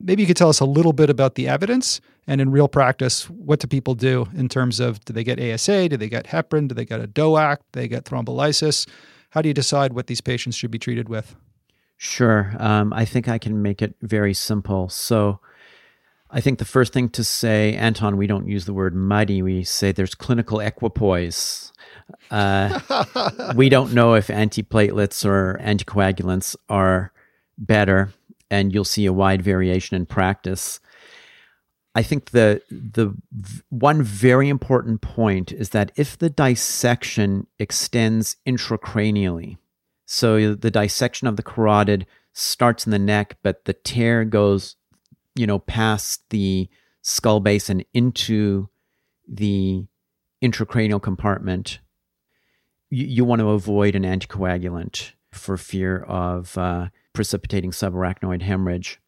Maybe 0.00 0.22
you 0.22 0.26
could 0.26 0.36
tell 0.36 0.48
us 0.48 0.60
a 0.60 0.64
little 0.64 0.92
bit 0.92 1.08
about 1.08 1.36
the 1.36 1.48
evidence 1.48 2.00
and 2.26 2.40
in 2.40 2.50
real 2.50 2.68
practice, 2.68 3.30
what 3.30 3.60
do 3.60 3.68
people 3.68 3.94
do 3.94 4.26
in 4.34 4.48
terms 4.48 4.80
of 4.80 5.04
do 5.04 5.12
they 5.12 5.22
get 5.22 5.40
ASA? 5.40 5.88
Do 5.88 5.96
they 5.96 6.08
get 6.08 6.26
heparin? 6.26 6.68
Do 6.68 6.74
they 6.74 6.84
get 6.84 7.00
a 7.00 7.06
DOAC? 7.06 7.58
Do 7.72 7.80
they 7.80 7.88
get 7.88 8.04
thrombolysis? 8.04 8.86
How 9.36 9.42
do 9.42 9.50
you 9.50 9.54
decide 9.54 9.92
what 9.92 10.06
these 10.06 10.22
patients 10.22 10.56
should 10.56 10.70
be 10.70 10.78
treated 10.78 11.10
with? 11.10 11.36
Sure. 11.98 12.54
Um, 12.58 12.90
I 12.94 13.04
think 13.04 13.28
I 13.28 13.36
can 13.36 13.60
make 13.60 13.82
it 13.82 13.94
very 14.00 14.32
simple. 14.32 14.88
So, 14.88 15.40
I 16.30 16.40
think 16.40 16.58
the 16.58 16.64
first 16.64 16.94
thing 16.94 17.10
to 17.10 17.22
say, 17.22 17.74
Anton, 17.74 18.16
we 18.16 18.26
don't 18.26 18.48
use 18.48 18.64
the 18.64 18.72
word 18.72 18.94
muddy. 18.94 19.42
We 19.42 19.62
say 19.62 19.92
there's 19.92 20.14
clinical 20.14 20.58
equipoise. 20.58 21.70
Uh, 22.30 22.80
we 23.56 23.68
don't 23.68 23.92
know 23.92 24.14
if 24.14 24.28
antiplatelets 24.28 25.22
or 25.26 25.60
anticoagulants 25.62 26.56
are 26.70 27.12
better, 27.58 28.14
and 28.50 28.72
you'll 28.72 28.84
see 28.84 29.04
a 29.04 29.12
wide 29.12 29.42
variation 29.42 29.96
in 29.96 30.06
practice. 30.06 30.80
I 31.96 32.02
think 32.02 32.32
the 32.32 32.60
the 32.70 33.16
one 33.70 34.02
very 34.02 34.50
important 34.50 35.00
point 35.00 35.50
is 35.50 35.70
that 35.70 35.92
if 35.96 36.18
the 36.18 36.28
dissection 36.28 37.46
extends 37.58 38.36
intracranially, 38.46 39.56
so 40.04 40.54
the 40.54 40.70
dissection 40.70 41.26
of 41.26 41.36
the 41.36 41.42
carotid 41.42 42.06
starts 42.34 42.84
in 42.84 42.90
the 42.90 42.98
neck, 42.98 43.38
but 43.42 43.64
the 43.64 43.72
tear 43.72 44.26
goes, 44.26 44.76
you 45.34 45.46
know, 45.46 45.58
past 45.58 46.28
the 46.28 46.68
skull 47.00 47.40
base 47.40 47.70
and 47.70 47.82
into 47.94 48.68
the 49.26 49.86
intracranial 50.42 51.00
compartment, 51.00 51.78
you, 52.90 53.06
you 53.06 53.24
want 53.24 53.40
to 53.40 53.48
avoid 53.48 53.94
an 53.94 54.02
anticoagulant 54.02 55.12
for 55.32 55.56
fear 55.56 56.02
of 56.02 56.58
uh, 56.58 56.88
precipitating 57.14 57.70
subarachnoid 57.70 58.42
hemorrhage. 58.42 59.00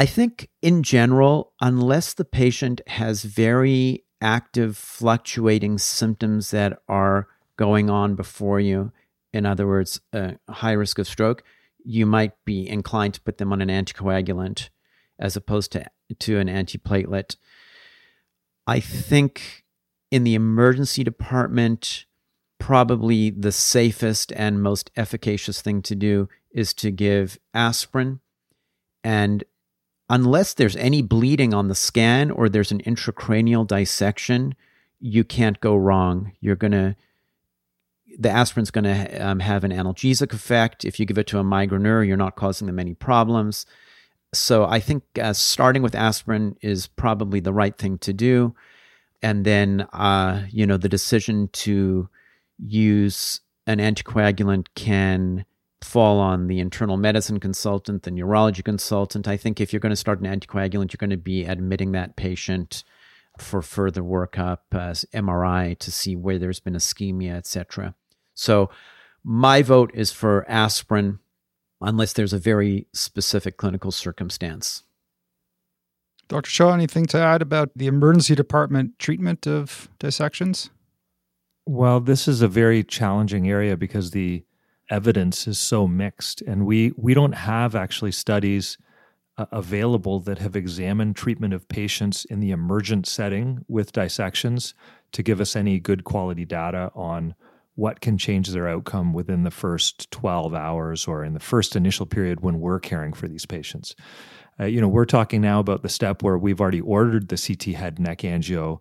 I 0.00 0.06
think 0.06 0.48
in 0.62 0.82
general, 0.82 1.52
unless 1.60 2.14
the 2.14 2.24
patient 2.24 2.80
has 2.86 3.22
very 3.22 4.06
active, 4.22 4.78
fluctuating 4.78 5.76
symptoms 5.76 6.52
that 6.52 6.80
are 6.88 7.28
going 7.58 7.90
on 7.90 8.14
before 8.14 8.60
you, 8.60 8.92
in 9.34 9.44
other 9.44 9.66
words, 9.66 10.00
a 10.14 10.36
high 10.48 10.72
risk 10.72 10.98
of 10.98 11.06
stroke, 11.06 11.42
you 11.84 12.06
might 12.06 12.32
be 12.46 12.66
inclined 12.66 13.12
to 13.12 13.20
put 13.20 13.36
them 13.36 13.52
on 13.52 13.60
an 13.60 13.68
anticoagulant. 13.68 14.70
as 15.18 15.36
opposed 15.36 15.70
to, 15.72 15.84
to 16.18 16.38
an 16.38 16.48
antiplatelet. 16.48 17.36
I 18.66 18.80
think 18.80 19.64
in 20.10 20.24
the 20.24 20.34
emergency 20.34 21.04
department, 21.04 22.06
probably 22.58 23.28
the 23.28 23.52
safest 23.52 24.32
and 24.34 24.62
most 24.62 24.90
efficacious 24.96 25.60
thing 25.60 25.82
to 25.82 25.94
do 25.94 26.30
is 26.52 26.72
to 26.74 26.90
give 26.90 27.38
aspirin. 27.52 28.20
And 29.04 29.44
unless 30.10 30.52
there's 30.52 30.76
any 30.76 31.00
bleeding 31.00 31.54
on 31.54 31.68
the 31.68 31.74
scan 31.74 32.30
or 32.32 32.48
there's 32.48 32.72
an 32.72 32.82
intracranial 32.82 33.66
dissection, 33.66 34.54
you 34.98 35.22
can't 35.24 35.60
go 35.60 35.76
wrong. 35.76 36.32
You're 36.40 36.56
going 36.56 36.72
to, 36.72 36.96
the 38.18 38.28
aspirin's 38.28 38.72
going 38.72 38.84
to 38.84 39.24
um, 39.24 39.38
have 39.38 39.62
an 39.62 39.70
analgesic 39.70 40.34
effect. 40.34 40.84
If 40.84 40.98
you 40.98 41.06
give 41.06 41.16
it 41.16 41.28
to 41.28 41.38
a 41.38 41.44
migraineur, 41.44 42.06
you're 42.06 42.16
not 42.16 42.34
causing 42.34 42.66
them 42.66 42.80
any 42.80 42.92
problems. 42.92 43.64
So 44.34 44.64
I 44.64 44.80
think 44.80 45.04
uh, 45.20 45.32
starting 45.32 45.80
with 45.80 45.94
aspirin 45.94 46.56
is 46.60 46.88
probably 46.88 47.38
the 47.38 47.52
right 47.52 47.78
thing 47.78 47.96
to 47.98 48.12
do. 48.12 48.54
And 49.22 49.44
then, 49.44 49.82
uh, 49.92 50.44
you 50.50 50.66
know, 50.66 50.76
the 50.76 50.88
decision 50.88 51.48
to 51.52 52.08
use 52.58 53.40
an 53.66 53.78
anticoagulant 53.78 54.66
can 54.74 55.44
fall 55.82 56.18
on 56.18 56.46
the 56.46 56.60
internal 56.60 56.96
medicine 56.96 57.40
consultant, 57.40 58.02
the 58.02 58.10
neurology 58.10 58.62
consultant. 58.62 59.26
I 59.26 59.36
think 59.36 59.60
if 59.60 59.72
you're 59.72 59.80
going 59.80 59.90
to 59.90 59.96
start 59.96 60.20
an 60.20 60.26
anticoagulant, 60.26 60.92
you're 60.92 60.98
going 60.98 61.10
to 61.10 61.16
be 61.16 61.44
admitting 61.44 61.92
that 61.92 62.16
patient 62.16 62.84
for 63.38 63.62
further 63.62 64.02
workup, 64.02 64.58
uh, 64.72 64.92
MRI 65.14 65.78
to 65.78 65.90
see 65.90 66.16
where 66.16 66.38
there's 66.38 66.60
been 66.60 66.74
ischemia, 66.74 67.34
etc. 67.36 67.94
So 68.34 68.70
my 69.24 69.62
vote 69.62 69.90
is 69.94 70.12
for 70.12 70.48
aspirin 70.50 71.18
unless 71.80 72.12
there's 72.12 72.32
a 72.32 72.38
very 72.38 72.86
specific 72.92 73.56
clinical 73.56 73.90
circumstance. 73.90 74.82
Dr. 76.28 76.50
Shah, 76.50 76.72
anything 76.72 77.06
to 77.06 77.18
add 77.18 77.42
about 77.42 77.70
the 77.74 77.86
emergency 77.86 78.34
department 78.34 78.98
treatment 78.98 79.46
of 79.46 79.88
dissections? 79.98 80.70
Well, 81.66 82.00
this 82.00 82.28
is 82.28 82.42
a 82.42 82.48
very 82.48 82.84
challenging 82.84 83.48
area 83.48 83.76
because 83.76 84.10
the 84.10 84.44
evidence 84.90 85.46
is 85.46 85.58
so 85.58 85.88
mixed, 85.88 86.42
and 86.42 86.66
we 86.66 86.92
we 86.96 87.14
don't 87.14 87.34
have 87.34 87.74
actually 87.74 88.12
studies 88.12 88.76
uh, 89.38 89.46
available 89.52 90.20
that 90.20 90.38
have 90.38 90.56
examined 90.56 91.16
treatment 91.16 91.54
of 91.54 91.68
patients 91.68 92.24
in 92.26 92.40
the 92.40 92.50
emergent 92.50 93.06
setting 93.06 93.64
with 93.68 93.92
dissections 93.92 94.74
to 95.12 95.22
give 95.22 95.40
us 95.40 95.56
any 95.56 95.78
good 95.78 96.04
quality 96.04 96.44
data 96.44 96.90
on 96.94 97.34
what 97.74 98.00
can 98.00 98.18
change 98.18 98.48
their 98.48 98.68
outcome 98.68 99.14
within 99.14 99.44
the 99.44 99.50
first 99.50 100.10
12 100.10 100.52
hours 100.52 101.06
or 101.06 101.24
in 101.24 101.32
the 101.32 101.40
first 101.40 101.74
initial 101.74 102.04
period 102.04 102.40
when 102.40 102.60
we're 102.60 102.80
caring 102.80 103.12
for 103.12 103.26
these 103.26 103.46
patients. 103.46 103.94
Uh, 104.60 104.66
you 104.66 104.80
know, 104.80 104.88
we're 104.88 105.06
talking 105.06 105.40
now 105.40 105.60
about 105.60 105.82
the 105.82 105.88
step 105.88 106.22
where 106.22 106.36
we've 106.36 106.60
already 106.60 106.82
ordered 106.82 107.28
the 107.28 107.38
CT 107.38 107.74
head 107.74 107.98
neck 107.98 108.18
angio. 108.18 108.80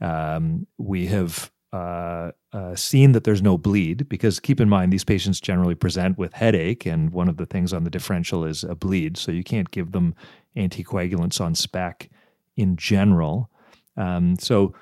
Um, 0.00 0.66
we 0.78 1.06
have 1.06 1.50
uh, 1.76 2.32
uh, 2.52 2.74
seen 2.74 3.12
that 3.12 3.24
there's 3.24 3.42
no 3.42 3.58
bleed 3.58 4.08
because 4.08 4.40
keep 4.40 4.60
in 4.60 4.68
mind 4.68 4.92
these 4.92 5.04
patients 5.04 5.40
generally 5.40 5.74
present 5.74 6.16
with 6.16 6.32
headache 6.32 6.86
and 6.86 7.10
one 7.10 7.28
of 7.28 7.36
the 7.36 7.44
things 7.44 7.72
on 7.72 7.84
the 7.84 7.90
differential 7.90 8.44
is 8.44 8.64
a 8.64 8.74
bleed 8.74 9.16
so 9.16 9.30
you 9.30 9.44
can't 9.44 9.70
give 9.70 9.92
them 9.92 10.14
anticoagulants 10.56 11.40
on 11.40 11.54
spec 11.54 12.08
in 12.56 12.76
general. 12.76 13.50
Um, 13.96 14.36
so 14.38 14.74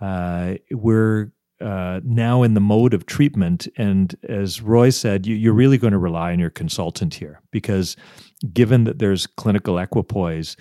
uh, 0.00 0.54
we're 0.72 1.30
uh, 1.60 2.00
now 2.02 2.42
in 2.42 2.54
the 2.54 2.60
mode 2.60 2.94
of 2.94 3.06
treatment 3.06 3.68
and 3.76 4.16
as 4.28 4.60
roy 4.62 4.90
said 4.90 5.26
you, 5.26 5.36
you're 5.36 5.52
really 5.52 5.78
going 5.78 5.92
to 5.92 5.98
rely 5.98 6.32
on 6.32 6.38
your 6.38 6.50
consultant 6.50 7.14
here 7.14 7.40
because 7.50 7.96
given 8.52 8.84
that 8.84 8.98
there's 8.98 9.26
clinical 9.26 9.78
equipoise 9.78 10.56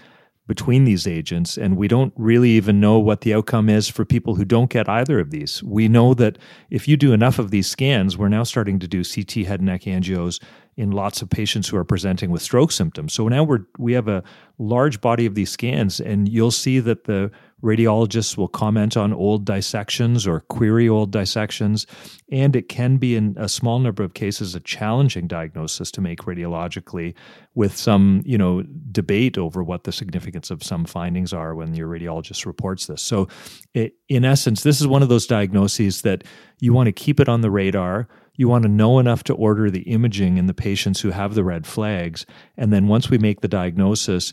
between 0.50 0.84
these 0.84 1.06
agents, 1.06 1.58
and 1.60 1.78
we 1.78 1.88
don't 1.88 2.12
really 2.18 2.50
even 2.50 2.80
know 2.80 2.98
what 2.98 3.22
the 3.22 3.36
outcome 3.36 3.70
is 3.70 3.88
for 3.88 4.04
people 4.04 4.34
who 4.34 4.44
don't 4.44 4.72
get 4.72 4.90
either 4.90 5.20
of 5.20 5.30
these. 5.30 5.62
We 5.62 5.88
know 5.88 6.16
that 6.16 6.40
if 6.72 6.88
you 6.88 6.98
do 6.98 7.14
enough 7.14 7.38
of 7.38 7.52
these 7.52 7.70
scans, 7.70 8.18
we're 8.18 8.30
now 8.30 8.42
starting 8.42 8.80
to 8.80 8.88
do 8.88 9.04
CT 9.04 9.46
head 9.46 9.60
and 9.60 9.68
neck 9.68 9.84
angios 9.84 10.42
in 10.76 10.90
lots 10.90 11.22
of 11.22 11.30
patients 11.30 11.70
who 11.70 11.78
are 11.78 11.84
presenting 11.86 12.32
with 12.32 12.42
stroke 12.42 12.72
symptoms. 12.72 13.14
So 13.14 13.28
now 13.28 13.44
we're 13.44 13.66
we 13.78 13.94
have 13.94 14.08
a 14.08 14.24
large 14.58 15.02
body 15.02 15.28
of 15.28 15.36
these 15.36 15.52
scans, 15.52 16.00
and 16.00 16.28
you'll 16.28 16.50
see 16.50 16.80
that 16.80 17.04
the 17.04 17.30
radiologists 17.64 18.38
will 18.38 18.48
comment 18.48 18.96
on 18.96 19.14
old 19.14 19.46
dissections 19.46 20.26
or 20.28 20.42
query 20.42 20.88
old 20.88 21.12
dissections, 21.12 21.86
and 22.32 22.56
it 22.56 22.70
can 22.70 22.98
be 22.98 23.16
in 23.16 23.36
a 23.38 23.50
small 23.50 23.80
number 23.80 24.04
of 24.04 24.14
cases 24.14 24.56
a 24.56 24.60
challenging 24.60 25.28
diagnosis 25.28 25.92
to 25.92 26.02
make 26.02 26.20
radiologically, 26.22 27.14
with 27.56 27.76
some 27.76 28.22
you 28.26 28.38
know 28.38 28.64
debate 28.92 29.38
over 29.38 29.64
what 29.64 29.84
the 29.84 29.92
significance 29.92 30.50
of 30.52 30.64
some 30.64 30.86
findings 30.86 31.34
are 31.34 31.56
when 31.56 31.74
your 31.74 31.88
radiologist 31.88 32.46
reports 32.46 32.88
this. 32.88 33.02
So, 33.02 33.28
it, 33.74 33.96
in 34.08 34.26
essence, 34.26 34.64
this 34.64 34.80
is 34.80 34.88
one 34.88 35.04
of 35.04 35.10
those 35.10 35.28
diagnoses 35.28 36.02
that 36.04 36.24
you 36.60 36.74
want 36.74 36.88
to 36.88 36.92
keep 36.92 37.20
it 37.20 37.30
on 37.30 37.42
the 37.42 37.52
radar 37.52 38.08
you 38.40 38.48
want 38.48 38.64
to 38.64 38.70
know 38.70 39.00
enough 39.00 39.26
to 39.26 39.34
order 39.34 39.70
the 39.70 39.82
imaging 39.82 40.38
in 40.38 40.46
the 40.46 40.54
patients 40.54 41.02
who 41.02 41.10
have 41.10 41.36
the 41.36 41.44
red 41.44 41.68
flags. 41.68 42.26
And 42.56 42.72
then 42.72 42.88
once 42.88 43.10
we 43.10 43.18
make 43.18 43.42
the 43.42 43.50
diagnosis, 43.50 44.32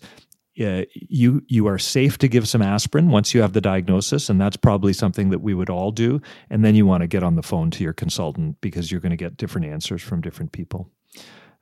uh, 0.61 0.83
you 0.95 1.43
you 1.49 1.67
are 1.67 1.79
safe 1.79 2.19
to 2.19 2.29
give 2.29 2.49
some 2.49 2.63
aspirin 2.63 3.11
once 3.11 3.35
you 3.35 3.43
have 3.43 3.53
the 3.53 3.61
diagnosis, 3.61 4.31
and 4.31 4.41
that's 4.41 4.57
probably 4.57 4.93
something 4.93 5.31
that 5.31 5.41
we 5.41 5.55
would 5.55 5.71
all 5.71 5.91
do. 5.91 6.21
And 6.51 6.65
then 6.65 6.75
you 6.75 6.87
want 6.87 7.03
to 7.03 7.07
get 7.07 7.23
on 7.23 7.37
the 7.37 7.43
phone 7.43 7.71
to 7.73 7.85
your 7.85 7.93
consultant 7.93 8.61
because 8.61 8.91
you're 8.91 9.01
going 9.01 9.11
to 9.11 9.17
get 9.17 9.37
different 9.37 9.67
answers 9.67 10.03
from 10.03 10.21
different 10.21 10.53
people. 10.53 10.91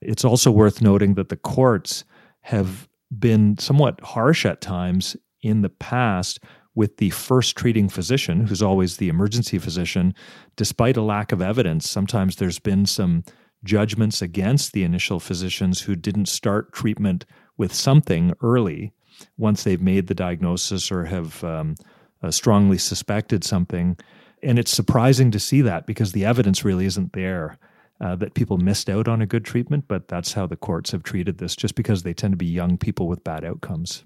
It's 0.01 0.25
also 0.25 0.51
worth 0.51 0.83
noting 0.83 1.15
that 1.15 1.29
the 1.29 1.37
courts 1.37 2.05
have 2.43 2.89
been 3.19 3.59
somewhat 3.59 4.01
harsh 4.03 4.45
at 4.45 4.61
times 4.61 5.17
in 5.43 5.63
the 5.63 5.69
past 5.71 6.41
with 6.75 6.97
the 6.97 7.11
first 7.11 7.57
treating 7.57 7.89
physician, 7.89 8.47
who's 8.47 8.63
always 8.63 8.97
the 8.97 9.09
emergency 9.09 9.59
physician, 9.59 10.15
despite 10.57 10.97
a 10.97 11.03
lack 11.03 11.33
of 11.33 11.41
evidence. 11.41 11.89
Sometimes 11.89 12.37
there's 12.37 12.59
been 12.59 12.85
some 12.87 13.25
judgments 13.65 14.21
against 14.21 14.73
the 14.73 14.85
initial 14.85 15.21
physicians 15.21 15.81
who 15.83 15.97
didn't 15.97 16.27
start 16.27 16.73
treatment 16.73 17.25
with 17.57 17.73
something 17.73 18.33
early 18.43 18.93
once 19.37 19.65
they've 19.65 19.81
made 19.81 20.07
the 20.07 20.15
diagnosis 20.15 20.91
or 20.91 21.05
have 21.05 21.43
um, 21.45 21.75
uh, 22.23 22.31
strongly 22.31 22.79
suspected 22.79 23.45
something. 23.45 23.97
And 24.43 24.59
it's 24.59 24.73
surprising 24.73 25.31
to 25.31 25.41
see 25.41 25.63
that 25.63 25.87
because 25.87 26.13
the 26.13 26.25
evidence 26.25 26.65
really 26.65 26.87
isn't 26.87 27.13
there. 27.13 27.59
Uh, 28.01 28.17
that 28.17 28.35
people 28.35 28.59
missed 28.59 28.91
out 28.91 29.07
on 29.07 29.23
a 29.23 29.27
good 29.27 29.45
treatment, 29.45 29.85
but 29.87 30.09
that's 30.09 30.33
how 30.33 30.49
the 30.49 30.57
courts 30.57 30.91
have 30.91 31.05
treated 31.05 31.39
this, 31.39 31.55
just 31.55 31.77
because 31.77 32.03
they 32.03 32.13
tend 32.13 32.33
to 32.33 32.37
be 32.37 32.45
young 32.45 32.77
people 32.77 33.07
with 33.07 33.23
bad 33.23 33.45
outcomes. 33.45 34.03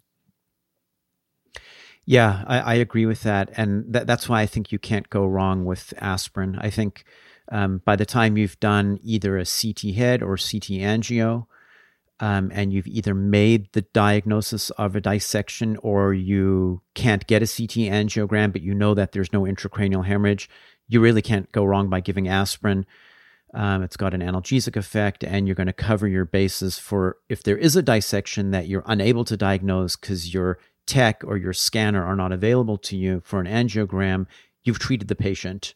Yeah, 2.05 2.45
I, 2.47 2.59
I 2.61 2.75
agree 2.75 3.07
with 3.07 3.23
that, 3.23 3.51
and 3.57 3.93
th- 3.93 4.07
that's 4.07 4.29
why 4.29 4.43
I 4.43 4.47
think 4.47 4.73
you 4.73 4.79
can't 4.79 5.09
go 5.09 5.27
wrong 5.27 5.65
with 5.65 5.95
aspirin. 5.99 6.59
I 6.61 6.69
think 6.69 7.05
um, 7.51 7.83
by 7.85 7.97
the 7.97 8.07
time 8.07 8.37
you've 8.37 8.61
done 8.61 8.99
either 9.03 9.37
a 9.37 9.45
CT 9.45 9.95
head 9.95 10.23
or 10.23 10.37
CT 10.37 10.81
angio, 10.81 11.47
um, 12.21 12.51
and 12.53 12.73
you've 12.73 12.87
either 12.87 13.15
made 13.15 13.73
the 13.73 13.83
diagnosis 13.83 14.71
of 14.71 14.97
a 14.97 15.01
dissection 15.01 15.77
or 15.83 16.13
you 16.13 16.83
can't 16.95 17.27
get 17.27 17.43
a 17.43 17.47
CT 17.47 17.89
angiogram, 17.93 18.53
but 18.53 18.63
you 18.63 18.75
know 18.75 18.95
that 18.95 19.13
there's 19.13 19.33
no 19.33 19.43
intracranial 19.43 20.05
hemorrhage, 20.05 20.49
you 20.89 21.01
really 21.01 21.23
can't 21.23 21.51
go 21.53 21.65
wrong 21.65 21.89
by 21.89 22.01
giving 22.01 22.29
aspirin. 22.29 22.87
Um, 23.55 23.83
it's 23.83 23.97
got 23.97 24.15
an 24.15 24.21
analgesic 24.21 24.77
effect, 24.77 25.25
and 25.25 25.47
you're 25.47 25.55
going 25.55 25.69
to 25.69 25.73
cover 25.73 26.07
your 26.07 26.25
bases 26.25 26.79
for 26.79 27.19
if 27.29 27.43
there 27.43 27.57
is 27.57 27.77
a 27.77 27.83
dissection 27.83 28.51
that 28.51 28.69
you're 28.69 28.85
unable 28.87 29.25
to 29.25 29.37
diagnose 29.37 29.97
because 29.97 30.35
you're 30.35 30.59
tech 30.87 31.23
or 31.25 31.37
your 31.37 31.53
scanner 31.53 32.05
are 32.05 32.17
not 32.17 32.33
available 32.33 32.79
to 32.79 32.97
you 32.97 33.23
for 33.25 33.41
an 33.41 33.47
angiogram, 33.47 34.27
you've 34.65 34.79
treated 34.79 35.09
the 35.09 35.15
patient 35.15 35.75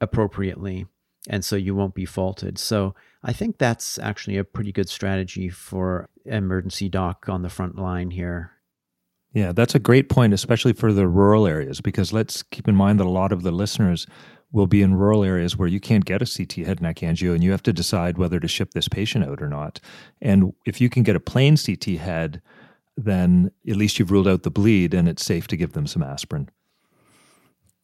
appropriately. 0.00 0.86
And 1.28 1.44
so 1.44 1.56
you 1.56 1.74
won't 1.74 1.94
be 1.94 2.04
faulted. 2.04 2.56
So 2.58 2.94
I 3.26 3.32
think 3.32 3.58
that's 3.58 3.98
actually 3.98 4.36
a 4.36 4.44
pretty 4.44 4.70
good 4.70 4.88
strategy 4.88 5.48
for 5.48 6.08
emergency 6.24 6.88
doc 6.88 7.28
on 7.28 7.42
the 7.42 7.50
front 7.50 7.76
line 7.76 8.12
here. 8.12 8.52
Yeah, 9.32 9.50
that's 9.50 9.74
a 9.74 9.80
great 9.80 10.08
point, 10.08 10.32
especially 10.32 10.72
for 10.72 10.92
the 10.92 11.08
rural 11.08 11.44
areas, 11.44 11.80
because 11.80 12.12
let's 12.12 12.44
keep 12.44 12.68
in 12.68 12.76
mind 12.76 13.00
that 13.00 13.06
a 13.06 13.10
lot 13.10 13.32
of 13.32 13.42
the 13.42 13.50
listeners 13.50 14.06
will 14.52 14.68
be 14.68 14.80
in 14.80 14.94
rural 14.94 15.24
areas 15.24 15.56
where 15.56 15.66
you 15.66 15.80
can't 15.80 16.04
get 16.04 16.22
a 16.22 16.24
CT 16.24 16.64
head 16.64 16.80
neck 16.80 16.98
angio 16.98 17.34
and 17.34 17.42
you 17.42 17.50
have 17.50 17.64
to 17.64 17.72
decide 17.72 18.16
whether 18.16 18.38
to 18.38 18.46
ship 18.46 18.70
this 18.70 18.86
patient 18.86 19.24
out 19.24 19.42
or 19.42 19.48
not. 19.48 19.80
And 20.22 20.54
if 20.64 20.80
you 20.80 20.88
can 20.88 21.02
get 21.02 21.16
a 21.16 21.20
plain 21.20 21.56
CT 21.56 21.98
head, 21.98 22.40
then 22.96 23.50
at 23.68 23.76
least 23.76 23.98
you've 23.98 24.12
ruled 24.12 24.28
out 24.28 24.44
the 24.44 24.52
bleed 24.52 24.94
and 24.94 25.08
it's 25.08 25.24
safe 25.24 25.48
to 25.48 25.56
give 25.56 25.72
them 25.72 25.88
some 25.88 26.02
aspirin. 26.02 26.48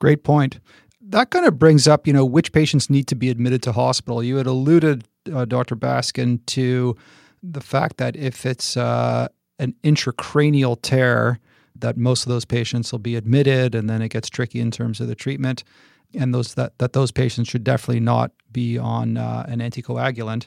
Great 0.00 0.22
point. 0.22 0.60
That 1.00 1.30
kind 1.30 1.46
of 1.46 1.58
brings 1.58 1.88
up, 1.88 2.06
you 2.06 2.12
know, 2.12 2.24
which 2.24 2.52
patients 2.52 2.88
need 2.88 3.08
to 3.08 3.16
be 3.16 3.28
admitted 3.28 3.60
to 3.64 3.72
hospital. 3.72 4.22
You 4.22 4.36
had 4.36 4.46
alluded, 4.46 5.04
uh, 5.32 5.44
Dr. 5.44 5.76
Baskin, 5.76 6.44
to 6.46 6.96
the 7.42 7.60
fact 7.60 7.96
that 7.98 8.16
if 8.16 8.46
it's 8.46 8.76
uh, 8.76 9.28
an 9.58 9.74
intracranial 9.84 10.78
tear, 10.80 11.38
that 11.76 11.96
most 11.96 12.24
of 12.24 12.28
those 12.28 12.44
patients 12.44 12.92
will 12.92 12.98
be 12.98 13.16
admitted, 13.16 13.74
and 13.74 13.90
then 13.90 14.02
it 14.02 14.08
gets 14.08 14.30
tricky 14.30 14.60
in 14.60 14.70
terms 14.70 15.00
of 15.00 15.08
the 15.08 15.14
treatment, 15.14 15.64
and 16.14 16.34
those 16.34 16.54
that 16.54 16.78
that 16.78 16.92
those 16.92 17.10
patients 17.10 17.48
should 17.48 17.64
definitely 17.64 18.00
not 18.00 18.32
be 18.52 18.78
on 18.78 19.16
uh, 19.16 19.44
an 19.48 19.60
anticoagulant 19.60 20.46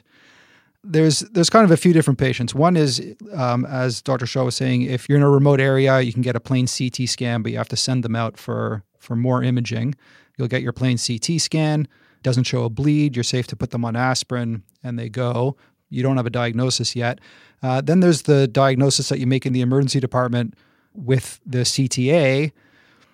there's 0.86 1.20
there's 1.20 1.50
kind 1.50 1.64
of 1.64 1.70
a 1.70 1.76
few 1.76 1.92
different 1.92 2.18
patients. 2.18 2.54
One 2.54 2.76
is, 2.76 3.02
um, 3.34 3.64
as 3.66 4.00
Dr. 4.00 4.26
Shah 4.26 4.44
was 4.44 4.54
saying, 4.54 4.82
if 4.82 5.08
you're 5.08 5.18
in 5.18 5.24
a 5.24 5.30
remote 5.30 5.60
area, 5.60 6.00
you 6.00 6.12
can 6.12 6.22
get 6.22 6.36
a 6.36 6.40
plain 6.40 6.66
CT 6.66 7.08
scan, 7.08 7.42
but 7.42 7.52
you 7.52 7.58
have 7.58 7.68
to 7.70 7.76
send 7.76 8.04
them 8.04 8.14
out 8.14 8.36
for 8.36 8.84
for 8.98 9.16
more 9.16 9.42
imaging. 9.42 9.94
You'll 10.36 10.48
get 10.48 10.62
your 10.62 10.72
plain 10.72 10.96
CT 10.98 11.40
scan. 11.40 11.88
Doesn't 12.22 12.44
show 12.44 12.64
a 12.64 12.70
bleed. 12.70 13.16
You're 13.16 13.24
safe 13.24 13.46
to 13.48 13.56
put 13.56 13.70
them 13.70 13.84
on 13.84 13.96
aspirin, 13.96 14.62
and 14.82 14.98
they 14.98 15.08
go. 15.08 15.56
You 15.88 16.02
don't 16.02 16.16
have 16.16 16.26
a 16.26 16.30
diagnosis 16.30 16.96
yet. 16.96 17.20
Uh, 17.62 17.80
then 17.80 18.00
there's 18.00 18.22
the 18.22 18.48
diagnosis 18.48 19.08
that 19.08 19.18
you 19.18 19.26
make 19.26 19.46
in 19.46 19.52
the 19.52 19.60
emergency 19.60 20.00
department 20.00 20.54
with 20.92 21.40
the 21.46 21.58
CTA. 21.58 22.52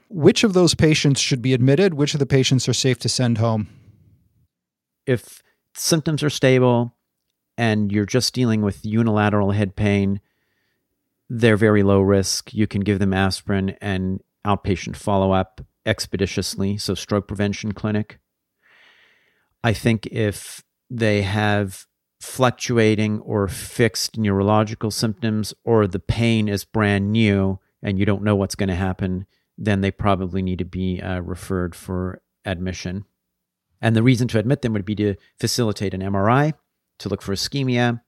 Which 0.09 0.45
of 0.45 0.53
those 0.53 0.75
patients 0.75 1.21
should 1.21 1.43
be 1.43 1.55
admitted? 1.55 1.95
Which 1.95 2.15
of 2.15 2.21
the 2.21 2.27
patients 2.27 2.69
are 2.69 2.75
safe 2.75 2.99
to 3.01 3.09
send 3.09 3.39
home? 3.39 3.69
If 5.07 5.43
symptoms 5.75 6.23
are 6.23 6.31
stable 6.31 6.95
and 7.57 7.91
you're 7.91 8.07
just 8.07 8.35
dealing 8.35 8.63
with 8.63 8.85
unilateral 8.85 9.53
head 9.53 9.77
pain, 9.77 10.21
they're 11.29 11.57
very 11.57 11.83
low 11.83 12.01
risk. 12.01 12.53
You 12.53 12.67
can 12.67 12.83
give 12.83 12.99
them 12.99 13.13
aspirin 13.13 13.77
and 13.81 14.23
outpatient 14.47 14.97
follow 14.97 15.33
up 15.33 15.61
expeditiously, 15.87 16.77
so 16.79 16.95
stroke 16.95 17.27
prevention 17.27 17.73
clinic. 17.73 18.19
I 19.65 19.73
think 19.73 20.07
if 20.07 20.63
they 20.91 21.23
have 21.23 21.87
fluctuating 22.21 23.21
or 23.21 23.49
fixed 23.49 24.17
neurological 24.17 24.91
symptoms 24.91 25.55
or 25.65 25.87
the 25.87 25.99
pain 25.99 26.49
is 26.49 26.65
brand 26.65 27.11
new 27.11 27.59
and 27.83 27.99
you 27.99 28.07
don't 28.07 28.23
know 28.23 28.37
what's 28.37 28.55
going 28.55 28.69
to 28.69 28.75
happen, 28.75 29.27
then 29.59 29.81
they 29.81 29.91
probably 29.91 30.43
need 30.43 30.59
to 30.59 30.65
be 30.65 31.01
uh, 31.01 31.21
referred 31.21 31.75
for 31.75 32.23
admission. 32.45 33.05
And 33.81 33.97
the 33.97 34.03
reason 34.03 34.29
to 34.29 34.39
admit 34.39 34.63
them 34.63 34.73
would 34.73 34.85
be 34.85 34.95
to 34.97 35.17
facilitate 35.41 35.95
an 35.95 36.01
MRI, 36.01 36.53
to 36.99 37.09
look 37.09 37.23
for 37.23 37.35
ischemia, 37.35 38.01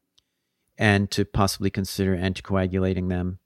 and 0.78 1.10
to 1.10 1.24
possibly 1.24 1.70
consider 1.70 2.16
anticoagulating 2.16 3.08
them. 3.08 3.38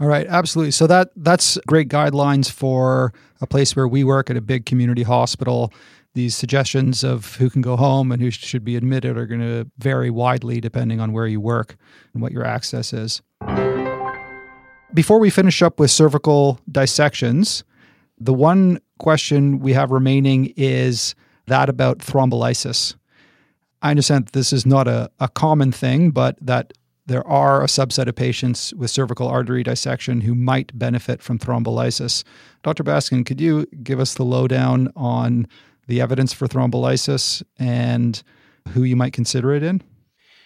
All 0.00 0.08
right, 0.08 0.26
absolutely. 0.26 0.72
So 0.72 0.86
that 0.88 1.10
that's 1.14 1.58
great 1.66 1.88
guidelines 1.88 2.50
for 2.50 3.12
a 3.40 3.46
place 3.46 3.76
where 3.76 3.86
we 3.86 4.02
work 4.02 4.28
at 4.28 4.36
a 4.36 4.40
big 4.40 4.66
community 4.66 5.02
hospital. 5.02 5.72
These 6.14 6.36
suggestions 6.36 7.02
of 7.02 7.36
who 7.36 7.50
can 7.50 7.60
go 7.60 7.76
home 7.76 8.12
and 8.12 8.22
who 8.22 8.30
should 8.30 8.64
be 8.64 8.76
admitted 8.76 9.18
are 9.18 9.26
going 9.26 9.40
to 9.40 9.68
vary 9.78 10.10
widely 10.10 10.60
depending 10.60 11.00
on 11.00 11.12
where 11.12 11.26
you 11.26 11.40
work 11.40 11.76
and 12.12 12.22
what 12.22 12.32
your 12.32 12.44
access 12.44 12.92
is. 12.92 13.20
Before 14.94 15.18
we 15.18 15.28
finish 15.28 15.60
up 15.60 15.80
with 15.80 15.90
cervical 15.90 16.60
dissections, 16.70 17.64
the 18.18 18.32
one 18.32 18.78
question 18.98 19.58
we 19.58 19.72
have 19.72 19.90
remaining 19.90 20.52
is 20.56 21.16
that 21.46 21.68
about 21.68 21.98
thrombolysis. 21.98 22.94
I 23.82 23.90
understand 23.90 24.28
this 24.28 24.52
is 24.52 24.64
not 24.64 24.86
a, 24.86 25.10
a 25.18 25.28
common 25.28 25.72
thing, 25.72 26.10
but 26.10 26.38
that 26.40 26.72
there 27.06 27.26
are 27.26 27.62
a 27.62 27.66
subset 27.66 28.06
of 28.06 28.14
patients 28.14 28.72
with 28.74 28.90
cervical 28.90 29.28
artery 29.28 29.62
dissection 29.62 30.22
who 30.22 30.34
might 30.34 30.76
benefit 30.78 31.22
from 31.22 31.38
thrombolysis. 31.38 32.24
Dr. 32.62 32.82
Baskin, 32.82 33.26
could 33.26 33.40
you 33.40 33.66
give 33.82 34.00
us 34.00 34.14
the 34.14 34.24
lowdown 34.24 34.90
on 34.96 35.46
the 35.86 36.00
evidence 36.00 36.32
for 36.32 36.46
thrombolysis 36.46 37.42
and 37.58 38.22
who 38.70 38.82
you 38.82 38.96
might 38.96 39.12
consider 39.12 39.52
it 39.52 39.62
in? 39.62 39.82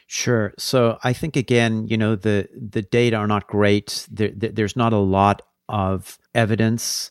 Sure. 0.06 0.54
So 0.58 0.98
I 1.04 1.12
think 1.12 1.36
again, 1.36 1.86
you 1.86 1.96
know, 1.96 2.16
the 2.16 2.48
the 2.54 2.82
data 2.82 3.16
are 3.16 3.26
not 3.26 3.46
great. 3.46 4.06
There, 4.10 4.30
there's 4.34 4.76
not 4.76 4.92
a 4.92 4.98
lot 4.98 5.42
of 5.68 6.18
evidence 6.34 7.10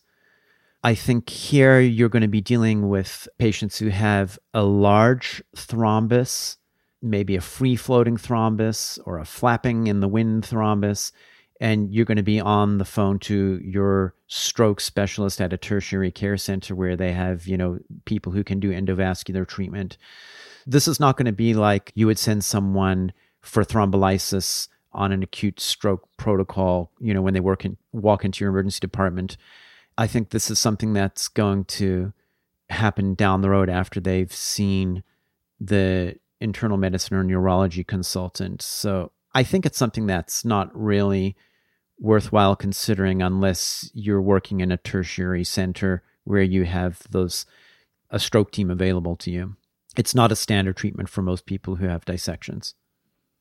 I 0.83 0.95
think 0.95 1.29
here 1.29 1.79
you're 1.79 2.09
going 2.09 2.21
to 2.21 2.27
be 2.27 2.39
dealing 2.39 2.87
with 2.87 3.27
patients 3.39 3.77
who 3.77 3.89
have 3.89 4.37
a 4.53 4.63
large 4.63 5.43
thrombus, 5.55 6.57
maybe 7.01 7.35
a 7.35 7.41
free 7.41 7.75
floating 7.75 8.15
thrombus 8.15 8.97
or 9.05 9.17
a 9.17 9.25
flapping 9.25 9.87
in 9.87 9.99
the 9.99 10.07
wind 10.07 10.43
thrombus. 10.43 11.11
And 11.59 11.91
you're 11.93 12.05
going 12.05 12.17
to 12.17 12.23
be 12.23 12.39
on 12.39 12.77
the 12.77 12.85
phone 12.85 13.17
to 13.19 13.59
your 13.63 14.13
stroke 14.27 14.79
specialist 14.79 15.41
at 15.41 15.53
a 15.53 15.57
tertiary 15.57 16.11
care 16.11 16.37
center 16.37 16.75
where 16.75 16.95
they 16.95 17.13
have, 17.13 17.47
you 17.47 17.57
know, 17.57 17.79
people 18.05 18.31
who 18.31 18.43
can 18.43 18.59
do 18.59 18.71
endovascular 18.71 19.47
treatment. 19.47 19.97
This 20.67 20.87
is 20.87 20.99
not 20.99 21.17
going 21.17 21.25
to 21.25 21.31
be 21.31 21.53
like 21.53 21.91
you 21.95 22.05
would 22.05 22.19
send 22.19 22.43
someone 22.43 23.11
for 23.41 23.63
thrombolysis 23.63 24.67
on 24.91 25.11
an 25.11 25.23
acute 25.23 25.59
stroke 25.59 26.07
protocol, 26.17 26.91
you 26.99 27.13
know, 27.13 27.21
when 27.21 27.33
they 27.33 27.39
work 27.39 27.65
in, 27.65 27.77
walk 27.91 28.23
into 28.23 28.43
your 28.43 28.51
emergency 28.51 28.79
department 28.79 29.37
I 29.97 30.07
think 30.07 30.29
this 30.29 30.51
is 30.51 30.59
something 30.59 30.93
that's 30.93 31.27
going 31.27 31.65
to 31.65 32.13
happen 32.69 33.15
down 33.15 33.41
the 33.41 33.49
road 33.49 33.69
after 33.69 33.99
they've 33.99 34.31
seen 34.31 35.03
the 35.59 36.19
internal 36.39 36.77
medicine 36.77 37.17
or 37.17 37.23
neurology 37.23 37.83
consultant. 37.83 38.61
So 38.61 39.11
I 39.37 39.43
think 39.43 39.67
it's 39.67 39.77
something 39.77 40.07
that's 40.07 40.43
not 40.43 40.71
really 40.73 41.35
worthwhile 41.99 42.55
considering 42.55 43.21
unless 43.21 43.91
you're 43.93 44.19
working 44.19 44.61
in 44.61 44.71
a 44.71 44.77
tertiary 44.77 45.43
center 45.43 46.01
where 46.23 46.41
you 46.41 46.65
have 46.65 47.03
those 47.11 47.45
a 48.09 48.17
stroke 48.17 48.49
team 48.49 48.71
available 48.71 49.15
to 49.17 49.29
you. 49.29 49.55
It's 49.95 50.15
not 50.15 50.31
a 50.31 50.35
standard 50.35 50.75
treatment 50.75 51.07
for 51.07 51.21
most 51.21 51.45
people 51.45 51.75
who 51.75 51.85
have 51.85 52.03
dissections. 52.03 52.73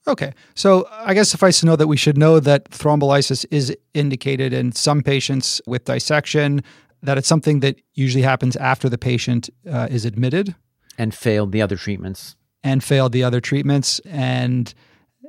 Okay. 0.07 0.35
So 0.55 0.87
I 0.93 1.15
guess 1.15 1.31
suffice 1.31 1.61
to 1.61 1.67
know 1.67 1.77
that 1.77 1.87
we 1.87 1.97
should 1.97 2.19
know 2.19 2.41
that 2.41 2.71
thrombolysis 2.71 3.47
is 3.51 3.75
indicated 3.95 4.53
in 4.53 4.73
some 4.73 5.03
patients 5.03 5.63
with 5.67 5.87
dissection, 5.87 6.63
that 7.03 7.17
it's 7.17 7.27
something 7.27 7.61
that 7.61 7.81
usually 7.95 8.23
happens 8.23 8.55
after 8.57 8.91
the 8.91 8.99
patient 8.99 9.49
uh, 9.67 9.89
is 9.91 10.05
admitted. 10.05 10.55
And 10.99 11.15
failed 11.15 11.53
the 11.53 11.63
other 11.63 11.77
treatments. 11.77 12.37
And 12.63 12.85
failed 12.85 13.13
the 13.13 13.25
other 13.25 13.41
treatments. 13.41 13.99
And 14.01 14.75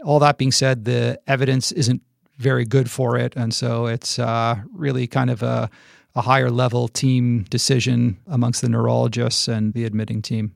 all 0.03 0.19
that 0.19 0.37
being 0.37 0.51
said, 0.51 0.85
the 0.85 1.19
evidence 1.27 1.71
isn't 1.71 2.01
very 2.37 2.65
good 2.65 2.89
for 2.89 3.17
it. 3.17 3.33
And 3.35 3.53
so 3.53 3.87
it's 3.87 4.19
uh, 4.19 4.57
really 4.71 5.07
kind 5.07 5.29
of 5.29 5.43
a, 5.43 5.69
a 6.15 6.21
higher 6.21 6.49
level 6.49 6.87
team 6.87 7.43
decision 7.49 8.17
amongst 8.27 8.61
the 8.61 8.69
neurologists 8.69 9.47
and 9.47 9.73
the 9.73 9.85
admitting 9.85 10.21
team. 10.21 10.53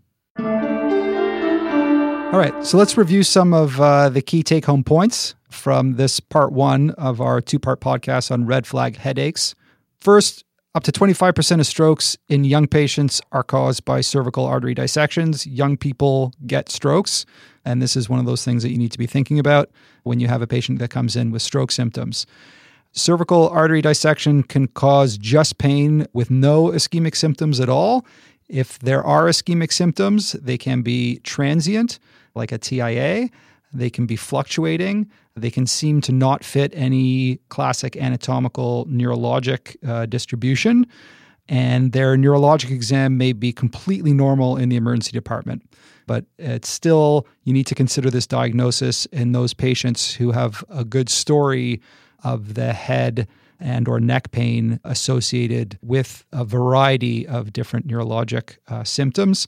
All 2.31 2.39
right, 2.39 2.53
so 2.65 2.77
let's 2.77 2.97
review 2.97 3.23
some 3.23 3.53
of 3.53 3.81
uh, 3.81 4.07
the 4.07 4.21
key 4.21 4.41
take 4.41 4.63
home 4.65 4.85
points 4.85 5.35
from 5.49 5.95
this 5.97 6.21
part 6.21 6.53
one 6.53 6.91
of 6.91 7.19
our 7.19 7.41
two 7.41 7.59
part 7.59 7.81
podcast 7.81 8.31
on 8.31 8.45
red 8.45 8.65
flag 8.65 8.95
headaches. 8.95 9.53
First, 9.99 10.45
up 10.73 10.83
to 10.83 10.91
25% 10.91 11.59
of 11.59 11.67
strokes 11.67 12.17
in 12.29 12.45
young 12.45 12.65
patients 12.65 13.21
are 13.31 13.43
caused 13.43 13.83
by 13.83 13.99
cervical 13.99 14.45
artery 14.45 14.73
dissections. 14.73 15.45
Young 15.45 15.75
people 15.75 16.33
get 16.47 16.69
strokes, 16.69 17.25
and 17.65 17.81
this 17.81 17.95
is 17.95 18.09
one 18.09 18.19
of 18.19 18.25
those 18.25 18.45
things 18.45 18.63
that 18.63 18.71
you 18.71 18.77
need 18.77 18.91
to 18.91 18.97
be 18.97 19.07
thinking 19.07 19.37
about 19.37 19.69
when 20.03 20.19
you 20.19 20.27
have 20.27 20.41
a 20.41 20.47
patient 20.47 20.79
that 20.79 20.89
comes 20.89 21.15
in 21.15 21.31
with 21.31 21.41
stroke 21.41 21.71
symptoms. 21.71 22.25
Cervical 22.93 23.49
artery 23.49 23.81
dissection 23.81 24.43
can 24.43 24.67
cause 24.67 25.17
just 25.17 25.57
pain 25.57 26.07
with 26.13 26.31
no 26.31 26.67
ischemic 26.67 27.15
symptoms 27.15 27.59
at 27.59 27.69
all. 27.69 28.05
If 28.47 28.79
there 28.79 29.03
are 29.03 29.25
ischemic 29.25 29.71
symptoms, 29.71 30.33
they 30.33 30.57
can 30.57 30.81
be 30.81 31.19
transient 31.19 31.99
like 32.33 32.51
a 32.51 32.57
TIA. 32.57 33.29
They 33.73 33.89
can 33.89 34.05
be 34.05 34.15
fluctuating. 34.15 35.09
They 35.35 35.49
can 35.49 35.65
seem 35.65 36.01
to 36.01 36.11
not 36.11 36.43
fit 36.43 36.73
any 36.75 37.37
classic 37.49 37.95
anatomical 37.95 38.85
neurologic 38.87 39.77
uh, 39.87 40.05
distribution. 40.05 40.85
And 41.47 41.91
their 41.91 42.15
neurologic 42.15 42.71
exam 42.71 43.17
may 43.17 43.33
be 43.33 43.51
completely 43.51 44.13
normal 44.13 44.57
in 44.57 44.69
the 44.69 44.75
emergency 44.75 45.11
department. 45.11 45.63
But 46.07 46.25
it's 46.37 46.69
still, 46.69 47.27
you 47.43 47.53
need 47.53 47.67
to 47.67 47.75
consider 47.75 48.09
this 48.09 48.27
diagnosis 48.27 49.05
in 49.07 49.31
those 49.31 49.53
patients 49.53 50.13
who 50.13 50.31
have 50.31 50.63
a 50.69 50.83
good 50.83 51.09
story 51.09 51.81
of 52.23 52.53
the 52.53 52.73
head 52.73 53.27
and 53.59 53.87
or 53.87 53.99
neck 53.99 54.31
pain 54.31 54.79
associated 54.83 55.77
with 55.81 56.25
a 56.31 56.43
variety 56.43 57.27
of 57.27 57.53
different 57.53 57.87
neurologic 57.87 58.57
uh, 58.67 58.83
symptoms 58.83 59.47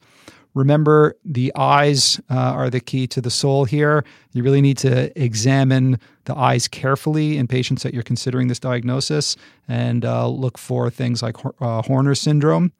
Remember, 0.53 1.15
the 1.25 1.51
eyes 1.55 2.21
uh, 2.29 2.35
are 2.35 2.69
the 2.69 2.79
key 2.79 3.07
to 3.07 3.21
the 3.21 3.31
soul 3.31 3.65
here. 3.65 4.03
You 4.33 4.43
really 4.43 4.61
need 4.61 4.77
to 4.79 5.21
examine 5.21 5.99
the 6.25 6.37
eyes 6.37 6.67
carefully 6.67 7.37
in 7.37 7.47
patients 7.47 7.83
that 7.83 7.93
you're 7.93 8.03
considering 8.03 8.47
this 8.47 8.59
diagnosis 8.59 9.35
and 9.67 10.05
uh, 10.05 10.27
look 10.27 10.57
for 10.57 10.89
things 10.89 11.23
like 11.23 11.37
uh, 11.59 11.81
Horner 11.81 12.15
syndrome. 12.15 12.71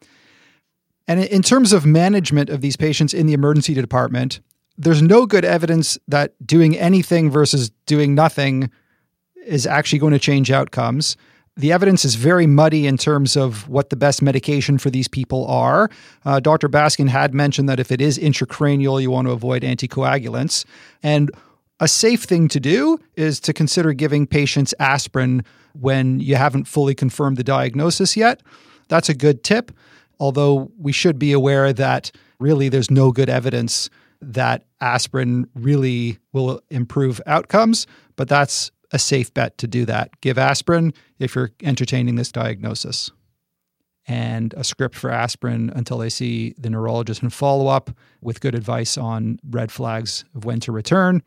And 1.08 1.24
in 1.24 1.42
terms 1.42 1.74
of 1.74 1.86
management 1.86 2.50
of 2.50 2.62
these 2.62 2.78
patients 2.78 3.14
in 3.14 3.26
the 3.26 3.34
emergency 3.34 3.74
department, 3.74 4.40
there's 4.78 5.02
no 5.02 5.26
good 5.26 5.44
evidence 5.44 5.98
that 6.08 6.34
doing 6.46 6.78
anything 6.78 7.30
versus 7.30 7.72
doing 7.86 8.16
nothing 8.16 8.70
is 9.46 9.68
actually 9.68 10.00
going 10.00 10.14
to 10.14 10.20
change 10.20 10.52
outcomes 10.52 11.18
the 11.56 11.72
evidence 11.72 12.04
is 12.04 12.16
very 12.16 12.48
muddy 12.48 12.88
in 12.88 12.98
terms 12.98 13.36
of 13.36 13.70
what 13.70 13.90
the 13.90 13.96
best 13.96 14.22
medication 14.22 14.78
for 14.78 14.90
these 14.90 15.08
people 15.08 15.46
are. 15.48 15.90
Uh, 16.26 16.40
Dr. 16.40 16.68
Baskin 16.68 17.08
had 17.08 17.34
mentioned 17.34 17.70
that 17.70 17.80
if 17.80 17.92
it 17.92 18.02
is 18.02 18.18
intracranial, 18.18 19.02
you 19.02 19.12
want 19.12 19.28
to 19.28 19.32
avoid 19.32 19.62
anticoagulants. 19.62 20.66
And 21.04 21.32
a 21.80 21.88
safe 21.88 22.24
thing 22.24 22.48
to 22.50 22.60
do 22.60 23.00
is 23.16 23.40
to 23.42 23.54
consider 23.54 23.94
giving 23.94 24.26
patients 24.26 24.74
aspirin 24.80 25.44
when 25.74 26.20
you 26.20 26.36
haven't 26.36 26.66
fully 26.66 26.96
confirmed 26.96 27.38
the 27.38 27.44
diagnosis 27.44 28.18
yet. 28.18 28.42
That's 28.88 29.10
a 29.10 29.14
good 29.14 29.44
tip, 29.44 29.72
although 30.20 30.72
we 30.78 30.92
should 30.92 31.20
be 31.20 31.34
aware 31.34 31.72
that 31.74 32.12
really 32.40 32.70
there's 32.70 32.92
no 32.92 33.12
good 33.12 33.30
evidence 33.30 33.90
that 34.22 34.64
aspirin 34.82 35.48
really 35.56 36.18
will 36.32 36.62
improve 36.70 37.22
outcomes, 37.26 37.86
but 38.16 38.28
that's 38.28 38.72
a 38.94 39.00
safe 39.00 39.34
bet 39.34 39.58
to 39.58 39.68
do 39.68 39.84
that. 39.86 40.10
Give 40.22 40.38
aspirin 40.38 40.94
if 41.20 41.36
you're 41.36 41.52
entertaining 41.62 42.16
this 42.16 42.32
diagnosis. 42.32 43.12
And 44.06 44.54
a 44.56 44.64
script 44.64 44.96
for 44.96 45.10
aspirin 45.10 45.72
until 45.76 45.98
they 45.98 46.10
see 46.10 46.54
the 46.58 46.70
neurologist 46.70 47.22
and 47.22 47.34
follow 47.34 47.68
up 47.68 47.90
with 48.22 48.42
good 48.42 48.56
advice 48.56 48.98
on 48.98 49.40
red 49.50 49.72
flags 49.72 50.24
of 50.36 50.46
when 50.46 50.60
to 50.62 50.72
return. 50.72 51.24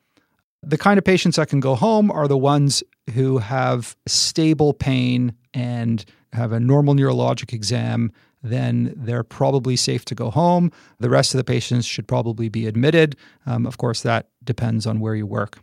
The 0.63 0.79
kind 0.79 0.99
of 0.99 1.05
patients 1.05 1.37
that 1.37 1.49
can 1.49 1.61
go 1.61 1.75
home 1.75 2.11
are 2.11 2.29
the 2.29 2.39
ones 2.39 2.83
who 3.15 3.39
have 3.39 3.97
stable 4.07 4.73
pain 4.73 5.35
and 5.55 6.05
have 6.33 6.53
a 6.53 6.61
normal 6.61 6.95
neurologic 6.95 7.53
exam 7.53 8.13
then 8.43 8.95
they're 8.97 9.25
probably 9.25 9.77
safe 9.77 10.05
to 10.07 10.15
go 10.15 10.31
home. 10.31 10.71
The 10.99 11.11
rest 11.11 11.35
of 11.35 11.39
the 11.39 11.45
patients 11.45 11.85
should 11.85 12.07
probably 12.07 12.49
be 12.49 12.67
admitted. 12.67 13.17
Um, 13.45 13.67
of 13.67 13.79
course, 13.79 14.03
that 14.03 14.29
depends 14.45 14.87
on 14.87 15.01
where 15.01 15.15
you 15.15 15.27
work. 15.27 15.59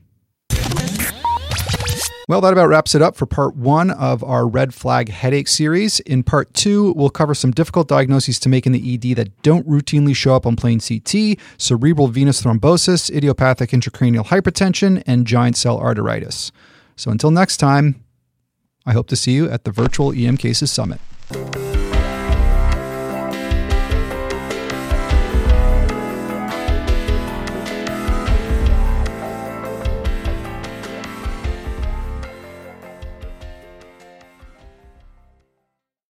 Well, 2.29 2.39
that 2.39 2.53
about 2.53 2.69
wraps 2.69 2.95
it 2.95 3.01
up 3.01 3.17
for 3.17 3.25
part 3.25 3.55
one 3.55 3.91
of 3.91 4.23
our 4.23 4.47
red 4.47 4.73
flag 4.73 5.09
headache 5.09 5.49
series. 5.49 5.99
In 6.01 6.23
part 6.23 6.53
two, 6.53 6.93
we'll 6.93 7.09
cover 7.09 7.35
some 7.35 7.51
difficult 7.51 7.89
diagnoses 7.89 8.39
to 8.39 8.49
make 8.49 8.65
in 8.65 8.71
the 8.71 8.93
ED 8.93 9.17
that 9.17 9.41
don't 9.41 9.67
routinely 9.67 10.15
show 10.15 10.33
up 10.33 10.45
on 10.45 10.55
plain 10.55 10.79
CT 10.79 11.37
cerebral 11.57 12.07
venous 12.07 12.41
thrombosis, 12.41 13.13
idiopathic 13.13 13.71
intracranial 13.71 14.25
hypertension, 14.25 15.03
and 15.05 15.27
giant 15.27 15.57
cell 15.57 15.79
arteritis. 15.79 16.51
So 16.95 17.11
until 17.11 17.29
next 17.29 17.57
time, 17.57 18.01
I 18.85 18.93
hope 18.93 19.07
to 19.07 19.17
see 19.17 19.33
you 19.33 19.49
at 19.49 19.65
the 19.65 19.71
virtual 19.71 20.13
EM 20.13 20.37
Cases 20.37 20.71
Summit. 20.71 21.01